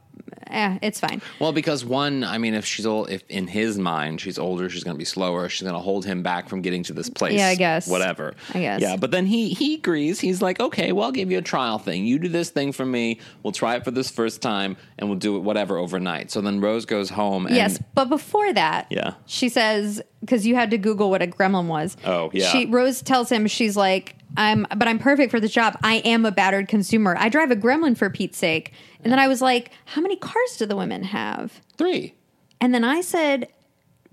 Eh, 0.48 0.78
it's 0.82 0.98
fine. 1.00 1.22
Well, 1.38 1.52
because 1.52 1.84
one, 1.84 2.24
I 2.24 2.38
mean, 2.38 2.54
if 2.54 2.64
she's 2.64 2.86
old, 2.86 3.10
if 3.10 3.22
in 3.28 3.46
his 3.46 3.78
mind 3.78 4.20
she's 4.20 4.38
older, 4.38 4.68
she's 4.68 4.82
going 4.84 4.94
to 4.94 4.98
be 4.98 5.04
slower. 5.04 5.48
She's 5.48 5.62
going 5.62 5.74
to 5.74 5.80
hold 5.80 6.04
him 6.04 6.22
back 6.22 6.48
from 6.48 6.60
getting 6.60 6.82
to 6.84 6.92
this 6.92 7.08
place. 7.08 7.34
Yeah, 7.34 7.48
I 7.48 7.54
guess. 7.54 7.86
Whatever. 7.88 8.34
I 8.54 8.60
guess. 8.60 8.80
Yeah, 8.80 8.96
but 8.96 9.10
then 9.10 9.26
he 9.26 9.50
he 9.50 9.74
agrees. 9.74 10.18
He's 10.20 10.42
like, 10.42 10.58
okay, 10.60 10.92
well, 10.92 11.04
I'll 11.04 11.12
give 11.12 11.30
you 11.30 11.38
a 11.38 11.42
trial 11.42 11.78
thing. 11.78 12.04
You 12.04 12.18
do 12.18 12.28
this 12.28 12.50
thing 12.50 12.72
for 12.72 12.84
me. 12.84 13.20
We'll 13.42 13.52
try 13.52 13.76
it 13.76 13.84
for 13.84 13.90
this 13.90 14.10
first 14.10 14.42
time, 14.42 14.76
and 14.98 15.08
we'll 15.08 15.18
do 15.18 15.36
it 15.36 15.40
whatever 15.40 15.78
overnight. 15.78 16.30
So 16.30 16.40
then 16.40 16.60
Rose 16.60 16.84
goes 16.86 17.10
home. 17.10 17.46
And, 17.46 17.54
yes, 17.54 17.78
but 17.94 18.06
before 18.08 18.52
that, 18.52 18.86
Yeah. 18.90 19.14
she 19.26 19.48
says 19.48 20.02
because 20.20 20.46
you 20.46 20.54
had 20.54 20.70
to 20.70 20.78
Google 20.78 21.10
what 21.10 21.22
a 21.22 21.26
gremlin 21.26 21.66
was. 21.66 21.96
Oh, 22.04 22.30
yeah. 22.32 22.48
She 22.48 22.66
Rose 22.66 23.00
tells 23.02 23.30
him 23.30 23.46
she's 23.46 23.76
like, 23.76 24.16
I'm, 24.40 24.66
but 24.74 24.88
I'm 24.88 24.98
perfect 24.98 25.30
for 25.30 25.38
this 25.38 25.52
job. 25.52 25.76
I 25.82 25.96
am 25.96 26.24
a 26.24 26.32
battered 26.32 26.66
consumer. 26.66 27.14
I 27.18 27.28
drive 27.28 27.50
a 27.50 27.56
gremlin 27.56 27.96
for 27.96 28.08
Pete's 28.08 28.38
sake. 28.38 28.72
And 29.04 29.12
then 29.12 29.18
I 29.18 29.28
was 29.28 29.42
like, 29.42 29.70
how 29.84 30.00
many 30.00 30.16
cars 30.16 30.56
do 30.58 30.64
the 30.66 30.76
women 30.76 31.02
have? 31.04 31.60
three. 31.76 32.14
And 32.60 32.74
then 32.74 32.84
I 32.84 33.00
said, 33.02 33.48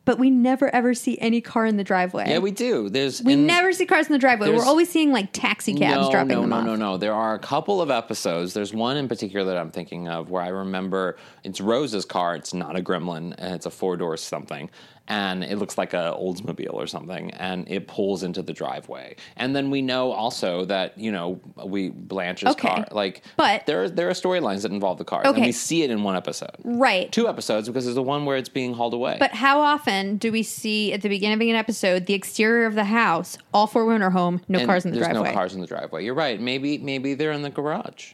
but 0.06 0.20
we 0.20 0.30
never 0.30 0.74
ever 0.74 0.94
see 0.94 1.18
any 1.20 1.42
car 1.42 1.66
in 1.66 1.76
the 1.76 1.84
driveway. 1.84 2.30
Yeah, 2.30 2.40
we 2.40 2.52
do. 2.52 2.90
There's 2.90 3.22
We 3.22 3.34
in- 3.34 3.46
never 3.46 3.74
see 3.74 3.86
cars 3.86 4.08
in 4.08 4.14
the 4.14 4.20
driveway. 4.20 4.54
We're 4.54 4.64
always 4.64 4.90
seeing 4.90 5.12
like 5.12 5.34
taxi 5.34 5.74
cabs 5.74 6.06
no, 6.06 6.12
dropping 6.12 6.30
no, 6.30 6.42
them 6.42 6.50
no, 6.52 6.56
off. 6.58 6.66
No, 6.66 6.76
no, 6.76 6.98
There 6.98 7.14
are 7.14 7.34
a 7.36 7.40
couple 7.40 7.82
of 7.82 7.92
episodes. 7.92 8.54
There's 8.54 8.74
one 8.74 8.96
in 8.96 9.10
particular 9.10 9.46
that 9.48 9.58
I'm 9.58 9.70
thinking 9.72 10.08
of 10.08 10.30
where 10.30 10.42
I 10.42 10.48
remember 10.48 11.18
it's 11.44 11.60
Rose's 11.60 12.06
car. 12.06 12.36
It's 12.36 12.54
not 12.54 12.78
a 12.78 12.82
Gremlin, 12.82 13.36
and 13.38 13.54
it's 13.54 13.66
a 13.66 13.70
four 13.70 13.98
door 13.98 14.16
something, 14.16 14.70
and 15.08 15.44
it 15.44 15.58
looks 15.58 15.78
like 15.78 15.94
a 15.94 16.16
Oldsmobile 16.20 16.74
or 16.74 16.88
something, 16.88 17.32
and 17.32 17.70
it 17.70 17.88
pulls 17.88 18.24
into 18.24 18.42
the 18.42 18.54
driveway. 18.54 19.16
And 19.38 19.56
then 19.56 19.70
we 19.70 19.82
know 19.82 20.12
also 20.12 20.66
that 20.66 20.98
you 20.98 21.12
know 21.12 21.40
we 21.66 21.90
Blanche's 21.90 22.50
Okay. 22.50 22.68
car. 22.68 22.88
Like, 22.92 23.24
But- 23.38 23.66
there 23.66 23.84
are, 23.84 23.90
there 23.90 24.10
are 24.10 24.14
storylines 24.14 24.64
that 24.64 24.72
involve 24.72 24.98
the 24.98 25.06
and 25.12 25.28
Okay. 25.28 25.42
we 25.48 25.52
see 25.52 25.84
it 25.84 25.92
in 25.92 26.04
one 26.04 26.16
episode, 26.16 26.52
Right. 26.64 27.12
two 27.12 27.28
episodes 27.28 27.68
because 27.68 27.86
there's 27.86 27.96
the 27.96 28.04
one 28.04 28.26
where 28.26 28.38
it's 28.38 28.50
being 28.50 28.74
hauled 28.74 28.94
away. 28.94 29.18
But 29.20 29.32
how 29.32 29.62
often 29.62 30.18
do 30.18 30.32
we 30.32 30.44
see 30.44 30.92
at 30.94 31.02
the 31.02 31.10
beginning 31.10 31.36
of 31.36 31.42
an 31.42 31.56
episode 31.56 32.06
the 32.06 32.14
exterior 32.14 32.66
of 32.66 32.76
the 32.76 32.86
house, 32.86 33.38
all 33.54 33.68
four 33.68 33.86
women 33.86 34.02
are 34.02 34.10
home, 34.12 34.42
no 34.48 34.60
And 34.60 34.68
cars 34.68 34.86
in 34.86 34.92
the 34.92 34.96
there's 35.00 35.08
driveway? 35.08 35.30
no 35.30 35.34
cars 35.34 35.56
in 35.56 35.62
the 35.62 35.68
driveway. 35.68 36.04
You're 36.04 36.14
right. 36.14 36.40
Maybe 36.40 36.78
maybe 36.78 37.14
they're 37.14 37.32
in 37.32 37.42
the 37.44 37.50
garage. 37.50 38.14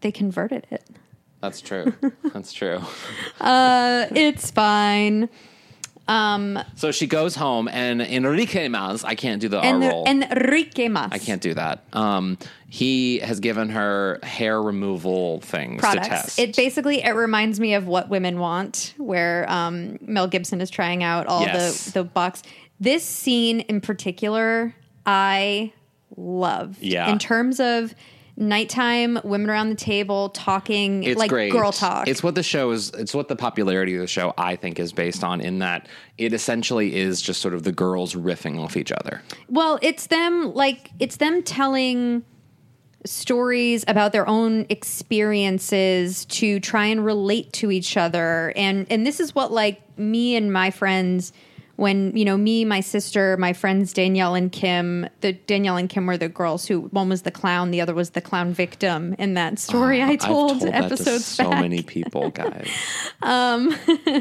They 0.00 0.12
converted 0.12 0.66
it. 0.70 0.84
That's 1.42 1.60
true. 1.60 1.94
That's 2.32 2.52
true. 2.52 2.80
Uh, 3.40 4.06
it's 4.14 4.50
fine. 4.50 5.28
So 6.76 6.90
she 6.92 7.06
goes 7.06 7.34
home, 7.36 7.68
and 7.68 8.02
Enrique 8.02 8.68
Mas, 8.68 9.04
I 9.04 9.14
can't 9.14 9.40
do 9.40 9.48
the 9.48 9.60
And 9.60 9.82
R 9.84 9.90
roll. 9.90 10.08
Enrique 10.08 10.88
Mas. 10.88 11.10
I 11.12 11.18
can't 11.18 11.40
do 11.40 11.54
that. 11.54 11.84
Um, 11.92 12.36
he 12.68 13.18
has 13.20 13.40
given 13.40 13.68
her 13.70 14.18
hair 14.22 14.60
removal 14.60 15.40
things 15.40 15.80
products. 15.80 16.06
to 16.06 16.10
test. 16.10 16.38
It 16.38 16.56
basically 16.56 17.02
it 17.02 17.10
reminds 17.12 17.60
me 17.60 17.74
of 17.74 17.86
what 17.86 18.08
women 18.08 18.38
want, 18.38 18.94
where 18.96 19.50
um, 19.50 19.98
Mel 20.00 20.26
Gibson 20.26 20.60
is 20.60 20.70
trying 20.70 21.02
out 21.02 21.26
all 21.26 21.42
Yes. 21.42 21.86
the 21.86 22.00
the 22.00 22.04
box. 22.04 22.42
This 22.80 23.04
scene 23.04 23.60
in 23.60 23.80
particular, 23.80 24.74
I 25.06 25.72
love. 26.16 26.76
Yeah. 26.80 27.10
In 27.12 27.18
terms 27.18 27.60
of 27.60 27.94
nighttime, 28.40 29.20
women 29.22 29.50
around 29.50 29.68
the 29.68 29.76
table 29.76 30.30
talking 30.30 31.04
it's 31.04 31.18
like 31.18 31.28
great. 31.28 31.52
girl 31.52 31.70
talk. 31.70 32.08
It's 32.08 32.22
what 32.22 32.34
the 32.34 32.42
show 32.42 32.70
is. 32.70 32.90
It's 32.90 33.14
what 33.14 33.28
the 33.28 33.36
popularity 33.36 33.94
of 33.94 34.00
the 34.00 34.06
show, 34.06 34.32
I 34.36 34.56
think, 34.56 34.80
is 34.80 34.92
based 34.92 35.22
on. 35.22 35.40
In 35.40 35.60
that 35.60 35.86
it 36.18 36.32
essentially 36.32 36.96
is 36.96 37.20
just 37.20 37.40
sort 37.40 37.54
of 37.54 37.62
the 37.62 37.72
girls 37.72 38.14
riffing 38.14 38.58
off 38.58 38.76
each 38.76 38.90
other. 38.90 39.22
Well, 39.48 39.78
it's 39.82 40.08
them 40.08 40.54
like 40.54 40.90
it's 40.98 41.18
them 41.18 41.42
telling 41.42 42.24
stories 43.04 43.84
about 43.88 44.12
their 44.12 44.26
own 44.26 44.66
experiences 44.68 46.24
to 46.26 46.60
try 46.60 46.86
and 46.86 47.04
relate 47.04 47.50
to 47.50 47.70
each 47.70 47.96
other 47.96 48.52
and 48.56 48.86
and 48.90 49.06
this 49.06 49.20
is 49.20 49.34
what 49.34 49.50
like 49.50 49.80
me 49.98 50.36
and 50.36 50.52
my 50.52 50.70
friends 50.70 51.32
when 51.80 52.16
you 52.16 52.24
know 52.24 52.36
me 52.36 52.64
my 52.64 52.80
sister 52.80 53.36
my 53.38 53.52
friends 53.52 53.92
danielle 53.92 54.34
and 54.34 54.52
kim 54.52 55.08
the 55.22 55.32
danielle 55.32 55.76
and 55.76 55.88
kim 55.88 56.06
were 56.06 56.18
the 56.18 56.28
girls 56.28 56.66
who 56.66 56.82
one 56.82 57.08
was 57.08 57.22
the 57.22 57.30
clown 57.30 57.70
the 57.70 57.80
other 57.80 57.94
was 57.94 58.10
the 58.10 58.20
clown 58.20 58.52
victim 58.52 59.14
in 59.18 59.34
that 59.34 59.58
story 59.58 60.00
ah, 60.02 60.06
i 60.06 60.10
I've 60.10 60.18
told, 60.18 60.60
told 60.60 60.72
that 60.72 60.88
to 60.88 61.20
so 61.20 61.50
back. 61.50 61.60
many 61.60 61.82
people, 61.82 62.30
guys. 62.30 62.68
Um, 63.22 63.76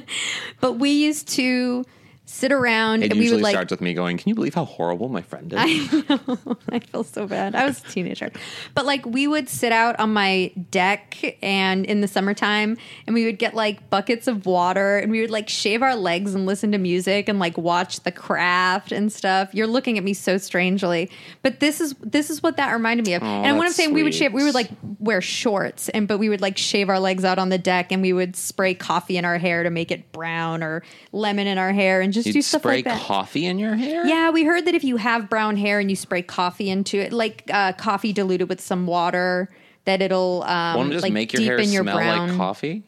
but 0.60 0.74
we 0.74 0.90
used 0.90 1.30
to 1.30 1.86
sit 2.30 2.52
around 2.52 3.04
It 3.04 3.12
and 3.12 3.20
we 3.20 3.26
usually 3.26 3.38
would 3.38 3.44
like 3.44 3.54
starts 3.54 3.72
with 3.72 3.82
me 3.82 3.94
going, 3.94 4.18
"Can 4.18 4.30
you 4.30 4.36
believe 4.36 4.54
how 4.54 4.66
horrible 4.66 5.10
my 5.10 5.22
friend 5.22 5.52
is?" 5.52 5.60
I 6.70 6.80
feel 6.80 7.04
so 7.04 7.26
bad. 7.26 7.56
I 7.56 7.66
was 7.66 7.80
a 7.80 7.88
teenager. 7.90 8.32
But 8.76 8.86
like 8.86 9.04
we 9.06 9.28
would 9.28 9.50
sit 9.50 9.72
out 9.72 10.00
on 10.00 10.14
my 10.14 10.52
deck 10.70 11.38
and 11.42 11.86
in 11.86 12.02
the 12.02 12.08
summertime 12.08 12.78
and 13.08 13.16
we 13.16 13.26
would 13.26 13.40
get 13.40 13.56
like 13.56 13.90
buckets 13.90 14.28
of 14.28 14.46
water 14.46 14.98
and 15.00 15.12
we 15.12 15.22
would 15.22 15.32
like 15.32 15.50
shave 15.50 15.82
our 15.82 15.96
legs 15.96 16.36
and 16.36 16.46
listen 16.46 16.72
to 16.72 16.78
music 16.78 17.28
and 17.28 17.40
like 17.40 17.58
watch 17.58 18.02
the 18.02 18.12
craft 18.12 18.92
and 18.92 19.12
stuff. 19.12 19.50
You're 19.54 19.68
looking 19.68 19.98
at 19.98 20.04
me 20.04 20.14
so 20.14 20.38
strangely. 20.38 21.10
But 21.42 21.60
this 21.60 21.82
is 21.82 21.96
this 22.04 22.30
is 22.30 22.44
what 22.44 22.58
that 22.58 22.72
reminded 22.72 23.08
me 23.08 23.16
of. 23.16 23.24
and 23.24 23.58
when 23.58 23.66
I'm 23.66 23.74
saying 23.74 23.94
we 23.94 24.04
would 24.04 24.14
shave 24.14 24.34
we 24.34 24.44
would 24.44 24.54
like 24.54 24.70
wear 25.00 25.22
shorts 25.22 25.90
and 25.90 26.08
but 26.08 26.20
we 26.20 26.30
would 26.30 26.42
like 26.42 26.58
shave 26.58 26.90
our 26.90 27.00
legs 27.00 27.26
out 27.26 27.40
on 27.40 27.50
the 27.50 27.58
deck 27.58 27.92
and 27.92 28.02
we 28.04 28.14
would 28.14 28.36
spray 28.36 28.76
coffee 28.76 29.18
in 29.18 29.26
our 29.26 29.40
hair 29.40 29.64
to 29.64 29.72
make 29.72 29.90
it 29.92 30.12
brown 30.12 30.62
or 30.62 30.84
lemon 31.12 31.48
in 31.48 31.58
our 31.58 31.72
hair 31.72 32.02
and 32.02 32.14
just 32.14 32.19
do 32.24 32.32
You'd 32.32 32.44
stuff 32.44 32.62
spray 32.62 32.78
like 32.78 32.86
that. 32.86 33.02
coffee 33.02 33.46
in 33.46 33.60
your 33.60 33.76
hair. 33.76 34.06
Yeah, 34.06 34.30
we 34.32 34.44
heard 34.44 34.66
that 34.66 34.76
if 34.76 34.84
you 34.84 34.98
have 34.98 35.30
brown 35.30 35.58
hair 35.58 35.80
and 35.80 35.90
you 35.90 35.96
spray 35.96 36.22
coffee 36.22 36.70
into 36.70 36.98
it, 36.98 37.12
like 37.14 37.44
uh, 37.54 37.74
coffee 37.74 38.14
diluted 38.14 38.50
with 38.50 38.62
some 38.62 38.88
water, 38.88 39.50
that 39.86 40.02
it'll 40.02 40.44
um, 40.44 40.76
Won't 40.78 40.90
it 40.90 40.94
just 40.94 41.04
like 41.04 41.14
make 41.14 41.34
your 41.34 41.42
deepen 41.42 41.58
hair 41.66 41.74
your 41.74 41.84
smell 41.84 41.98
brown. 41.98 42.28
like 42.30 42.38
coffee? 42.38 42.84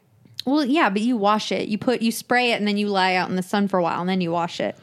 Well, 0.45 0.65
yeah, 0.65 0.89
but 0.89 1.01
you 1.01 1.17
wash 1.17 1.51
it. 1.51 1.67
You 1.67 1.77
put 1.77 2.01
you 2.01 2.11
spray 2.11 2.51
it 2.51 2.55
and 2.55 2.67
then 2.67 2.77
you 2.77 2.87
lie 2.87 3.15
out 3.15 3.29
in 3.29 3.35
the 3.35 3.43
sun 3.43 3.67
for 3.67 3.77
a 3.77 3.83
while 3.83 4.01
and 4.01 4.09
then 4.09 4.21
you 4.21 4.31
wash 4.31 4.59
it. 4.59 4.75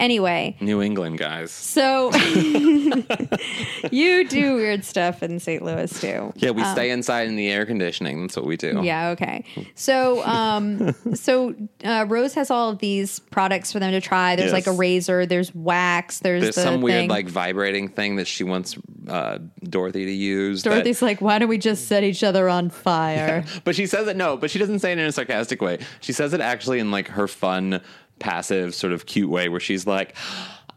Anyway, 0.00 0.56
New 0.60 0.80
England 0.82 1.18
guys. 1.18 1.50
so 1.52 2.10
you 3.90 4.26
do 4.28 4.54
weird 4.56 4.84
stuff 4.84 5.22
in 5.22 5.38
St. 5.38 5.62
Louis 5.62 6.00
too. 6.00 6.32
Yeah, 6.36 6.50
we 6.50 6.64
stay 6.64 6.90
inside 6.90 7.28
in 7.28 7.36
the 7.36 7.50
air 7.50 7.66
conditioning. 7.66 8.22
That's 8.22 8.36
what 8.36 8.46
we 8.46 8.56
do. 8.56 8.78
Um, 8.78 8.84
Yeah, 8.84 9.10
okay. 9.10 9.44
So, 9.74 10.24
um, 10.24 10.92
so 11.14 11.54
uh, 11.84 12.06
Rose 12.08 12.34
has 12.34 12.50
all 12.50 12.70
of 12.70 12.78
these 12.78 13.18
products 13.20 13.72
for 13.72 13.78
them 13.78 13.92
to 13.92 14.00
try. 14.00 14.36
There's 14.36 14.52
like 14.52 14.66
a 14.66 14.72
razor, 14.72 15.26
there's 15.26 15.54
wax, 15.54 16.20
there's, 16.20 16.42
There's 16.42 16.54
the 16.54 16.62
some 16.62 16.80
weird 16.82 17.08
like 17.10 17.28
vibrating 17.28 17.88
thing 17.88 18.16
that 18.16 18.26
she 18.26 18.44
wants 18.44 18.76
uh, 19.08 19.38
Dorothy 19.62 20.04
to 20.06 20.12
use. 20.12 20.62
that- 20.62 20.70
Dorothy's 20.70 21.02
like, 21.02 21.20
why 21.20 21.38
don't 21.38 21.48
we 21.48 21.58
just 21.58 21.86
set 21.88 22.04
each 22.04 22.24
other 22.24 22.48
on 22.48 22.70
fire? 22.80 23.44
but 23.64 23.74
she 23.76 23.86
says 23.86 24.08
it 24.08 24.16
no, 24.16 24.36
but 24.36 24.50
she 24.50 24.58
doesn't 24.58 24.78
say 24.80 24.92
it 24.92 24.98
in 24.98 25.04
a 25.04 25.12
sarcastic 25.12 25.60
way. 25.62 25.78
She 26.00 26.12
says 26.12 26.32
it 26.32 26.40
actually 26.40 26.78
in 26.78 26.90
like 26.90 27.08
her 27.08 27.28
fun, 27.28 27.80
passive, 28.20 28.74
sort 28.74 28.92
of 28.92 29.06
cute 29.06 29.28
way 29.28 29.48
where 29.48 29.60
she's 29.60 29.86
like, 29.86 30.14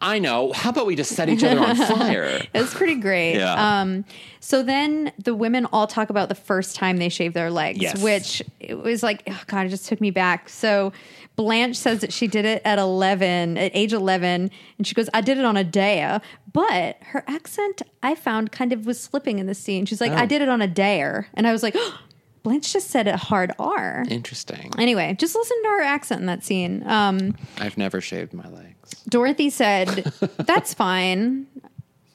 I 0.02 0.18
know, 0.18 0.52
how 0.52 0.68
about 0.70 0.84
we 0.86 0.96
just 0.96 1.12
set 1.12 1.28
each 1.30 1.42
other 1.44 1.58
on 1.60 1.76
fire? 1.96 2.42
It's 2.52 2.74
pretty 2.74 2.96
great. 2.96 3.36
Yeah. 3.36 3.80
Um, 3.80 4.04
so 4.40 4.62
then 4.62 5.12
the 5.22 5.34
women 5.34 5.66
all 5.72 5.86
talk 5.86 6.10
about 6.10 6.28
the 6.28 6.34
first 6.34 6.74
time 6.76 6.98
they 6.98 7.08
shaved 7.08 7.34
their 7.34 7.50
legs, 7.50 7.78
Yes. 7.80 8.02
which 8.02 8.42
it 8.60 8.74
was 8.76 9.02
like, 9.02 9.22
oh 9.28 9.40
God, 9.46 9.64
it 9.66 9.70
just 9.70 9.86
took 9.86 10.00
me 10.02 10.10
back. 10.10 10.48
So 10.50 10.92
Blanche 11.36 11.76
says 11.76 12.00
that 12.00 12.12
she 12.12 12.26
did 12.26 12.44
it 12.44 12.60
at 12.66 12.78
11, 12.78 13.56
at 13.56 13.70
age 13.74 13.92
11, 13.94 14.50
and 14.78 14.86
she 14.86 14.94
goes, 14.94 15.08
I 15.14 15.20
did 15.22 15.38
it 15.38 15.44
on 15.44 15.56
a 15.56 15.64
dare. 15.64 16.20
But 16.52 16.98
her 17.00 17.24
accent, 17.26 17.80
I 18.02 18.14
found, 18.14 18.52
kind 18.52 18.72
of 18.72 18.84
was 18.86 19.00
slipping 19.00 19.38
in 19.38 19.46
the 19.46 19.54
scene. 19.54 19.86
She's 19.86 20.00
like, 20.02 20.12
Oh. 20.12 20.16
I 20.16 20.26
did 20.26 20.42
it 20.42 20.48
on 20.48 20.60
a 20.60 20.68
dare. 20.68 21.28
And 21.34 21.46
I 21.46 21.52
was 21.52 21.62
like, 21.62 21.76
Blanche 22.44 22.72
just 22.72 22.90
said 22.90 23.08
a 23.08 23.16
hard 23.16 23.52
R. 23.58 24.04
Interesting. 24.08 24.70
Anyway, 24.78 25.16
just 25.18 25.34
listen 25.34 25.56
to 25.62 25.68
her 25.70 25.80
accent 25.82 26.20
in 26.20 26.26
that 26.26 26.44
scene. 26.44 26.86
Um, 26.86 27.36
I've 27.58 27.76
never 27.76 28.00
shaved 28.00 28.32
my 28.34 28.46
legs. 28.48 28.90
Dorothy 29.08 29.50
said, 29.50 29.88
"That's 30.38 30.72
fine. 30.74 31.46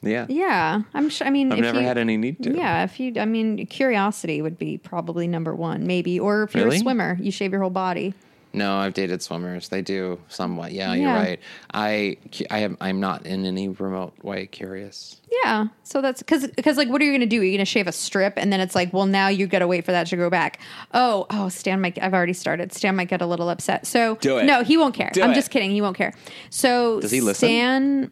Yeah. 0.02 0.24
Yeah, 0.30 0.82
I'm 0.94 1.10
sure. 1.10 1.26
I 1.26 1.30
mean, 1.30 1.52
I've 1.52 1.58
if 1.58 1.62
never 1.64 1.80
you- 1.80 1.86
had 1.86 1.98
any 1.98 2.16
need 2.16 2.42
to. 2.44 2.56
Yeah, 2.56 2.84
if 2.84 2.98
you, 2.98 3.12
I 3.20 3.26
mean, 3.26 3.66
curiosity 3.66 4.40
would 4.40 4.56
be 4.56 4.78
probably 4.78 5.26
number 5.26 5.54
one, 5.54 5.86
maybe. 5.86 6.18
Or 6.18 6.44
if 6.44 6.54
you're 6.54 6.64
Really? 6.64 6.76
a 6.76 6.80
swimmer, 6.80 7.18
you 7.20 7.30
shave 7.30 7.52
your 7.52 7.60
whole 7.60 7.68
body. 7.70 8.14
No, 8.52 8.76
I've 8.78 8.94
dated 8.94 9.22
swimmers. 9.22 9.68
They 9.68 9.80
do 9.80 10.18
somewhat. 10.28 10.72
Yeah, 10.72 10.92
you're 10.94 11.12
right. 11.12 11.38
I 11.72 12.16
I 12.50 12.58
am 12.60 12.76
I'm 12.80 12.98
not 12.98 13.24
in 13.24 13.44
any 13.46 13.68
remote 13.68 14.14
way 14.24 14.46
curious. 14.46 15.20
Yeah. 15.44 15.66
So 15.84 16.02
that's 16.02 16.20
because 16.20 16.48
because 16.48 16.76
like 16.76 16.88
what 16.88 17.00
are 17.00 17.04
you 17.04 17.12
gonna 17.12 17.26
do? 17.26 17.40
You're 17.42 17.56
gonna 17.56 17.64
shave 17.64 17.86
a 17.86 17.92
strip 17.92 18.34
and 18.36 18.52
then 18.52 18.58
it's 18.60 18.74
like, 18.74 18.92
well, 18.92 19.06
now 19.06 19.28
you 19.28 19.46
gotta 19.46 19.68
wait 19.68 19.84
for 19.84 19.92
that 19.92 20.08
to 20.08 20.16
grow 20.16 20.30
back. 20.30 20.58
Oh, 20.92 21.26
oh, 21.30 21.48
Stan 21.48 21.80
might. 21.80 22.02
I've 22.02 22.12
already 22.14 22.32
started. 22.32 22.72
Stan 22.72 22.96
might 22.96 23.08
get 23.08 23.22
a 23.22 23.26
little 23.26 23.48
upset. 23.50 23.86
So 23.86 24.16
Do 24.16 24.38
it. 24.38 24.44
No, 24.46 24.64
he 24.64 24.76
won't 24.76 24.94
care. 24.94 25.10
Do 25.12 25.22
I'm 25.22 25.30
it. 25.30 25.34
just 25.34 25.50
kidding. 25.52 25.70
He 25.70 25.80
won't 25.80 25.96
care. 25.96 26.12
So 26.50 27.00
Does 27.00 27.12
he 27.12 27.20
listen? 27.20 27.48
Stan, 27.48 28.10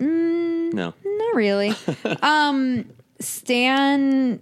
No. 0.00 0.94
not 1.04 1.34
really. 1.34 1.74
um, 2.22 2.86
Stan 3.20 4.40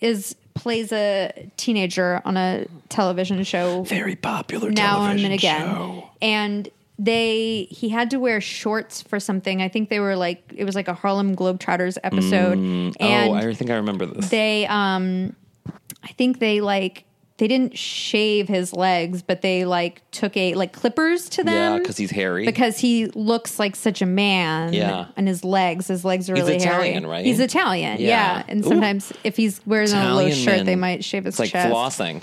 is 0.00 0.34
plays 0.54 0.92
a 0.92 1.50
teenager 1.56 2.20
on 2.24 2.36
a 2.36 2.66
television 2.88 3.42
show 3.44 3.82
Very 3.82 4.16
popular 4.16 4.70
now 4.70 5.04
and 5.04 5.20
then 5.20 5.32
again. 5.32 6.02
And 6.20 6.68
they 6.98 7.66
he 7.70 7.88
had 7.88 8.10
to 8.10 8.18
wear 8.18 8.40
shorts 8.40 9.02
for 9.02 9.18
something. 9.18 9.62
I 9.62 9.68
think 9.68 9.88
they 9.88 10.00
were 10.00 10.16
like 10.16 10.52
it 10.54 10.64
was 10.64 10.74
like 10.74 10.88
a 10.88 10.94
Harlem 10.94 11.34
Globetrotters 11.34 11.98
episode. 12.04 12.58
and 12.58 12.96
oh, 13.00 13.34
I 13.34 13.54
think 13.54 13.70
I 13.70 13.76
remember 13.76 14.06
this. 14.06 14.28
they 14.28 14.66
um 14.66 15.34
I 16.02 16.08
think 16.08 16.38
they 16.38 16.60
like 16.60 17.04
they 17.38 17.48
didn't 17.48 17.76
shave 17.76 18.46
his 18.46 18.72
legs, 18.72 19.22
but 19.22 19.40
they 19.42 19.64
like 19.64 20.02
took 20.10 20.36
a 20.36 20.54
like 20.54 20.72
clippers 20.72 21.28
to 21.30 21.42
them. 21.42 21.54
yeah, 21.54 21.78
because 21.78 21.96
he's 21.96 22.10
hairy. 22.10 22.44
because 22.44 22.78
he 22.78 23.06
looks 23.06 23.58
like 23.58 23.74
such 23.74 24.02
a 24.02 24.06
man. 24.06 24.72
Yeah. 24.72 25.06
And 25.16 25.26
his 25.26 25.42
legs, 25.44 25.88
his 25.88 26.04
legs 26.04 26.28
are 26.30 26.34
He's 26.34 26.44
really 26.44 26.56
Italian, 26.56 27.02
hairy. 27.04 27.10
right? 27.10 27.24
He's 27.24 27.40
Italian, 27.40 28.00
yeah. 28.00 28.06
Yeah. 28.36 28.42
And 28.48 28.64
Ooh. 28.64 28.68
sometimes 28.68 29.12
if 29.24 29.36
he's 29.36 29.60
wearing 29.66 29.90
a 29.92 30.14
low 30.14 30.30
shirt, 30.30 30.58
men, 30.58 30.66
they 30.66 30.76
might 30.76 31.04
shave 31.04 31.24
his 31.24 31.34
It's 31.34 31.38
like 31.40 31.50
chest. 31.50 31.72
flossing. 31.72 32.22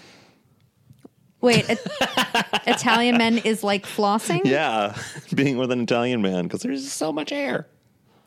Wait, 1.42 1.66
it- 1.70 1.80
Italian 2.68 3.18
men 3.18 3.38
is 3.40 3.64
like 3.64 3.86
flossing? 3.86 4.42
Yeah, 4.44 4.96
being 5.34 5.58
with 5.58 5.72
an 5.72 5.82
Italian 5.82 6.22
man 6.22 6.44
because 6.44 6.62
there's 6.62 6.92
so 6.92 7.12
much 7.14 7.30
hair. 7.32 7.68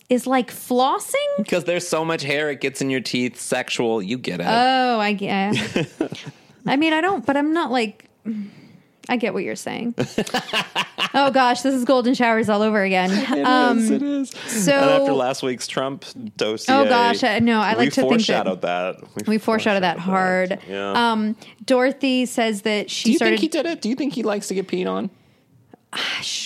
Is 0.09 0.26
like 0.26 0.51
flossing? 0.51 1.14
Because 1.39 1.64
there's 1.64 1.87
so 1.87 2.05
much 2.05 2.22
hair, 2.22 2.51
it 2.51 2.61
gets 2.61 2.80
in 2.83 2.91
your 2.91 3.01
teeth. 3.01 3.39
Sexual, 3.41 4.03
you 4.03 4.18
get 4.18 4.41
it. 4.41 4.47
Oh, 4.49 4.99
I 4.99 5.12
get. 5.12 5.57
I 6.67 6.77
mean, 6.77 6.93
I 6.93 7.01
don't, 7.01 7.25
but 7.27 7.37
I'm 7.37 7.53
not 7.53 7.71
like. 7.71 8.09
I 9.09 9.17
get 9.17 9.35
what 9.35 9.43
you're 9.43 9.57
saying. 9.57 9.97
oh 11.15 11.31
gosh, 11.33 11.63
this 11.63 11.75
is 11.75 11.85
golden 11.85 12.15
showers 12.15 12.49
all 12.49 12.63
over 12.63 12.83
again. 12.83 13.11
Um, 13.45 13.79
it 13.93 14.01
is. 14.01 14.31
so- 14.31 14.73
and 14.73 14.91
after 14.91 15.13
last 15.13 15.43
week's 15.43 15.67
Trump 15.67 16.05
dossier, 16.37 16.73
Oh, 16.75 16.85
gosh, 16.85 17.25
I- 17.25 17.41
no, 17.41 17.61
I 17.61 17.73
like 17.75 17.89
to 17.91 18.03
think 18.03 18.09
that- 18.11 18.15
foreshadowed 18.15 18.63
that. 18.63 18.97
we 19.27 19.39
foreshadowed 19.39 19.83
that 19.83 19.99
hard. 19.99 20.61
Yeah. 20.69 20.93
Um, 21.13 21.35
Dorothy 21.65 22.27
says 22.27 22.63
that 22.63 22.91
she 22.91 23.07
Do 23.07 23.11
you 23.11 23.17
started. 23.17 23.31
think 23.41 23.41
he 23.41 23.49
did 23.49 23.67
it? 23.67 23.83
Do 23.83 23.89
you 23.89 23.97
think 23.97 24.15
he 24.15 24.23
likes 24.23 24.47
to 24.49 24.55
get 24.55 24.69
peed 24.69 24.89
on? 24.89 25.11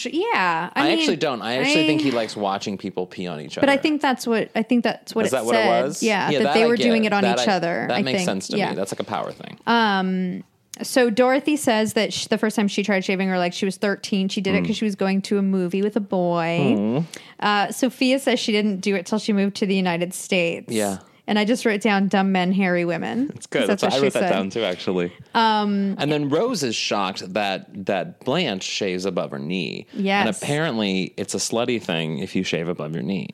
Yeah, 0.08 0.70
I, 0.74 0.82
I, 0.82 0.88
mean, 0.88 0.98
actually 0.98 1.16
don't. 1.16 1.42
I 1.42 1.56
actually 1.58 1.86
think 1.86 2.00
he 2.00 2.10
likes 2.10 2.36
watching 2.36 2.78
people 2.78 3.06
pee 3.06 3.26
on 3.26 3.40
each 3.40 3.58
other. 3.58 3.66
But 3.66 3.72
I 3.72 3.76
think 3.76 4.00
that's 4.00 4.26
what 4.26 4.50
I 4.54 4.62
think 4.62 4.84
that's 4.84 5.14
what 5.14 5.26
is 5.26 5.32
it 5.32 5.36
that 5.36 5.44
said. 5.44 5.46
what 5.46 5.56
it 5.56 5.84
was? 5.84 6.02
Yeah, 6.02 6.30
that, 6.30 6.42
that 6.42 6.54
they 6.54 6.62
I 6.64 6.66
were 6.66 6.76
doing 6.76 7.04
it 7.04 7.12
on 7.12 7.22
That 7.22 7.40
each 7.40 7.48
I- 7.48 7.52
other. 7.52 7.86
That 7.88 7.96
I 7.98 8.02
makes 8.02 8.18
think. 8.18 8.26
sense 8.26 8.48
to 8.48 8.56
yeah. 8.56 8.70
me. 8.70 8.76
That's 8.76 8.92
like 8.92 9.00
a 9.00 9.04
power 9.04 9.32
thing. 9.32 9.58
Um. 9.66 10.44
So 10.82 11.08
Dorothy 11.10 11.56
says 11.56 11.94
that 11.94 12.12
sh 12.12 12.26
the 12.26 12.36
first 12.38 12.54
time 12.54 12.68
she 12.68 12.82
tried 12.82 13.04
shaving 13.04 13.28
her 13.28 13.38
legs, 13.38 13.56
she 13.56 13.64
was 13.64 13.76
13. 13.78 14.28
She 14.28 14.40
did 14.42 14.50
Hmm. 14.50 14.56
it 14.58 14.60
because 14.62 14.76
she 14.76 14.84
was 14.84 14.94
going 14.94 15.22
to 15.22 15.38
a 15.38 15.42
movie 15.42 15.82
with 15.82 15.96
a 15.96 16.00
boy. 16.00 17.02
Uh, 17.40 17.70
Sophia 17.72 18.18
says 18.18 18.38
she 18.38 18.52
didn't 18.52 18.80
do 18.80 18.94
it 18.94 19.06
till 19.06 19.18
she 19.18 19.32
moved 19.32 19.56
to 19.56 19.66
the 19.66 19.74
United 19.74 20.12
States. 20.14 20.70
Yeah. 20.72 20.98
And 21.28 21.38
I 21.38 21.44
just 21.44 21.64
wrote 21.66 21.80
down 21.80 22.08
dumb 22.08 22.30
men, 22.32 22.52
hairy 22.52 22.84
women. 22.84 23.30
It's 23.36 23.46
good. 23.46 23.60
'Cause 23.60 23.68
That's, 23.68 23.82
I 23.82 23.86
what 23.88 23.94
wrote 23.94 24.12
she 24.12 24.18
that 24.20 24.28
said. 24.28 24.30
down 24.30 24.50
too, 24.50 24.62
actually. 24.62 25.12
Um, 25.34 25.96
and 25.98 26.10
then 26.12 26.28
Rose 26.28 26.62
is 26.62 26.76
shocked 26.76 27.32
that 27.34 27.86
that 27.86 28.20
Blanche 28.24 28.62
shaves 28.62 29.04
above 29.04 29.32
her 29.32 29.38
knee. 29.38 29.86
And 29.96 30.28
apparently, 30.28 31.14
it's 31.16 31.34
a 31.34 31.38
slutty 31.38 31.82
thing 31.82 32.18
if 32.18 32.36
you 32.36 32.42
shave 32.44 32.68
above 32.68 32.94
your 32.94 33.02
knee. 33.02 33.28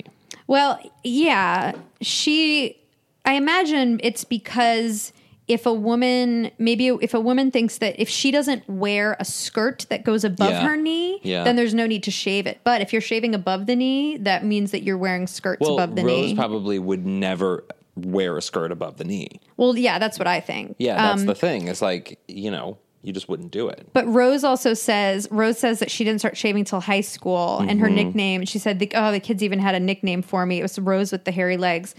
Well, 0.46 0.78
yeah, 1.04 1.72
she. 2.00 2.78
I 3.24 3.34
imagine 3.34 4.00
it's 4.02 4.24
because 4.24 5.12
if 5.48 5.66
a 5.66 5.72
woman, 5.72 6.50
maybe 6.58 6.88
if 6.88 7.14
a 7.14 7.20
woman 7.20 7.50
thinks 7.50 7.78
that 7.78 7.94
if 8.00 8.08
she 8.08 8.30
doesn't 8.30 8.68
wear 8.68 9.16
a 9.20 9.24
skirt 9.24 9.86
that 9.90 10.02
goes 10.04 10.24
above 10.24 10.50
Yeah. 10.50 10.62
her 10.66 10.76
knee, 10.76 11.20
Yeah. 11.22 11.44
then 11.44 11.54
there's 11.56 11.74
no 11.74 11.86
need 11.86 12.02
to 12.04 12.10
shave 12.10 12.46
it. 12.46 12.58
But 12.64 12.80
if 12.80 12.92
you're 12.92 13.02
shaving 13.02 13.34
above 13.34 13.66
the 13.66 13.76
knee, 13.76 14.16
that 14.18 14.44
means 14.44 14.70
that 14.72 14.82
you're 14.82 14.98
wearing 14.98 15.26
skirts 15.26 15.60
Well, 15.60 15.74
above 15.74 15.94
the 15.94 16.02
Rose 16.04 16.16
knee. 16.16 16.22
Rose 16.28 16.34
probably 16.34 16.78
would 16.78 17.04
never 17.06 17.64
wear 17.96 18.36
a 18.38 18.42
skirt 18.42 18.72
above 18.72 18.96
the 18.96 19.04
knee. 19.04 19.40
well, 19.56 19.76
yeah, 19.76 19.98
that's 19.98 20.18
what 20.18 20.26
I 20.26 20.40
think. 20.40 20.76
Yeah, 20.78 20.96
that's 20.96 21.20
Um, 21.22 21.26
the 21.26 21.34
thing. 21.34 21.68
It's 21.68 21.82
like 21.82 22.18
you 22.28 22.50
know, 22.50 22.78
you 23.02 23.12
just 23.12 23.28
wouldn't 23.28 23.50
do 23.50 23.68
it. 23.68 23.86
But 23.92 24.06
Rose 24.06 24.44
also 24.44 24.74
says 24.74 25.28
Rose 25.30 25.58
says 25.58 25.80
that 25.80 25.90
she 25.90 26.04
didn't 26.04 26.20
start 26.20 26.36
shaving 26.36 26.64
till 26.64 26.80
high 26.80 27.00
school, 27.02 27.58
and 27.58 27.70
Mm-hmm. 27.70 27.80
her 27.80 27.90
nickname. 27.90 28.44
She 28.46 28.58
said, 28.58 28.78
the, 28.78 28.90
"Oh, 28.94 29.10
the 29.12 29.20
kids 29.20 29.42
even 29.42 29.58
had 29.58 29.74
a 29.74 29.80
nickname 29.80 30.22
for 30.22 30.46
me. 30.46 30.60
It 30.60 30.62
was 30.62 30.78
Rose 30.78 31.12
with 31.12 31.24
the 31.24 31.32
hairy 31.32 31.56
legs." 31.56 31.94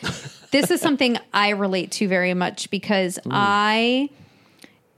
this 0.51 0.71
is 0.71 0.81
something 0.81 1.17
I 1.33 1.49
relate 1.49 1.91
to 1.93 2.07
very 2.07 2.33
much 2.33 2.69
because 2.71 3.19
Mm. 3.25 3.31
I, 3.33 4.09